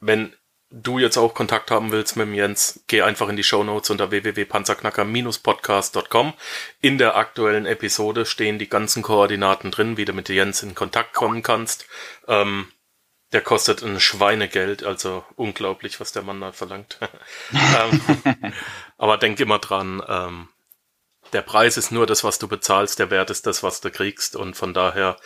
wenn 0.00 0.34
du 0.70 0.98
jetzt 0.98 1.16
auch 1.16 1.32
Kontakt 1.34 1.70
haben 1.70 1.92
willst 1.92 2.16
mit 2.16 2.26
dem 2.26 2.34
Jens, 2.34 2.82
geh 2.88 3.02
einfach 3.02 3.28
in 3.28 3.36
die 3.36 3.44
Show 3.44 3.62
Notes 3.64 3.90
unter 3.90 4.10
www.panzerknacker-podcast.com. 4.10 6.34
In 6.80 6.98
der 6.98 7.16
aktuellen 7.16 7.66
Episode 7.66 8.26
stehen 8.26 8.58
die 8.58 8.68
ganzen 8.68 9.02
Koordinaten 9.02 9.70
drin, 9.70 9.96
wie 9.96 10.04
du 10.04 10.12
mit 10.12 10.28
Jens 10.28 10.62
in 10.62 10.74
Kontakt 10.74 11.14
kommen 11.14 11.42
kannst. 11.42 11.86
Ähm, 12.26 12.70
der 13.32 13.40
kostet 13.42 13.82
ein 13.82 14.00
Schweinegeld, 14.00 14.84
also 14.84 15.24
unglaublich, 15.36 16.00
was 16.00 16.12
der 16.12 16.22
Mann 16.22 16.40
da 16.40 16.52
verlangt. 16.52 16.98
ähm, 17.52 18.00
aber 18.96 19.18
denk 19.18 19.38
immer 19.40 19.58
dran, 19.58 20.02
ähm, 20.06 20.48
der 21.32 21.42
Preis 21.42 21.76
ist 21.76 21.92
nur 21.92 22.06
das, 22.06 22.24
was 22.24 22.38
du 22.38 22.48
bezahlst, 22.48 22.98
der 22.98 23.10
Wert 23.10 23.28
ist 23.30 23.46
das, 23.46 23.62
was 23.62 23.82
du 23.82 23.90
kriegst 23.90 24.34
und 24.34 24.56
von 24.56 24.72
daher 24.72 25.18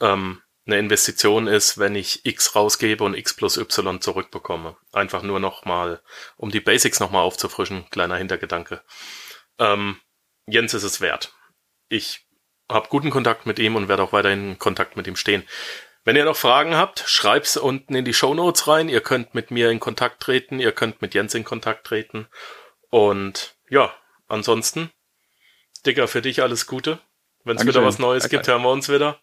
ähm, 0.00 0.42
eine 0.66 0.78
Investition 0.78 1.46
ist, 1.46 1.78
wenn 1.78 1.94
ich 1.94 2.26
X 2.26 2.56
rausgebe 2.56 3.04
und 3.04 3.14
X 3.14 3.34
plus 3.34 3.56
Y 3.56 4.00
zurückbekomme. 4.00 4.76
Einfach 4.92 5.22
nur 5.22 5.38
nochmal, 5.38 6.00
um 6.36 6.50
die 6.50 6.60
Basics 6.60 6.98
nochmal 6.98 7.22
aufzufrischen, 7.22 7.88
kleiner 7.90 8.16
Hintergedanke. 8.16 8.82
Ähm, 9.58 10.00
Jens 10.46 10.74
ist 10.74 10.82
es 10.82 11.00
wert. 11.00 11.32
Ich 11.88 12.26
habe 12.68 12.88
guten 12.88 13.10
Kontakt 13.10 13.46
mit 13.46 13.58
ihm 13.58 13.76
und 13.76 13.88
werde 13.88 14.02
auch 14.02 14.12
weiterhin 14.12 14.52
in 14.52 14.58
Kontakt 14.58 14.96
mit 14.96 15.06
ihm 15.06 15.16
stehen. 15.16 15.44
Wenn 16.04 16.16
ihr 16.16 16.24
noch 16.24 16.36
Fragen 16.36 16.76
habt, 16.76 17.00
schreibt's 17.06 17.56
unten 17.56 17.94
in 17.94 18.04
die 18.04 18.14
Show 18.14 18.34
Notes 18.34 18.68
rein. 18.68 18.88
Ihr 18.88 19.00
könnt 19.00 19.34
mit 19.34 19.50
mir 19.50 19.70
in 19.70 19.80
Kontakt 19.80 20.20
treten, 20.20 20.58
ihr 20.60 20.72
könnt 20.72 21.02
mit 21.02 21.14
Jens 21.14 21.34
in 21.34 21.44
Kontakt 21.44 21.86
treten. 21.86 22.28
Und 22.90 23.56
ja, 23.68 23.92
ansonsten, 24.28 24.90
Dicker, 25.84 26.06
für 26.08 26.22
dich 26.22 26.42
alles 26.42 26.66
Gute. 26.66 27.00
Wenn 27.44 27.56
es 27.56 27.66
wieder 27.66 27.84
was 27.84 27.98
Neues 27.98 28.24
Danke. 28.24 28.36
gibt, 28.36 28.48
hören 28.48 28.62
wir 28.62 28.70
uns 28.70 28.88
wieder. 28.88 29.20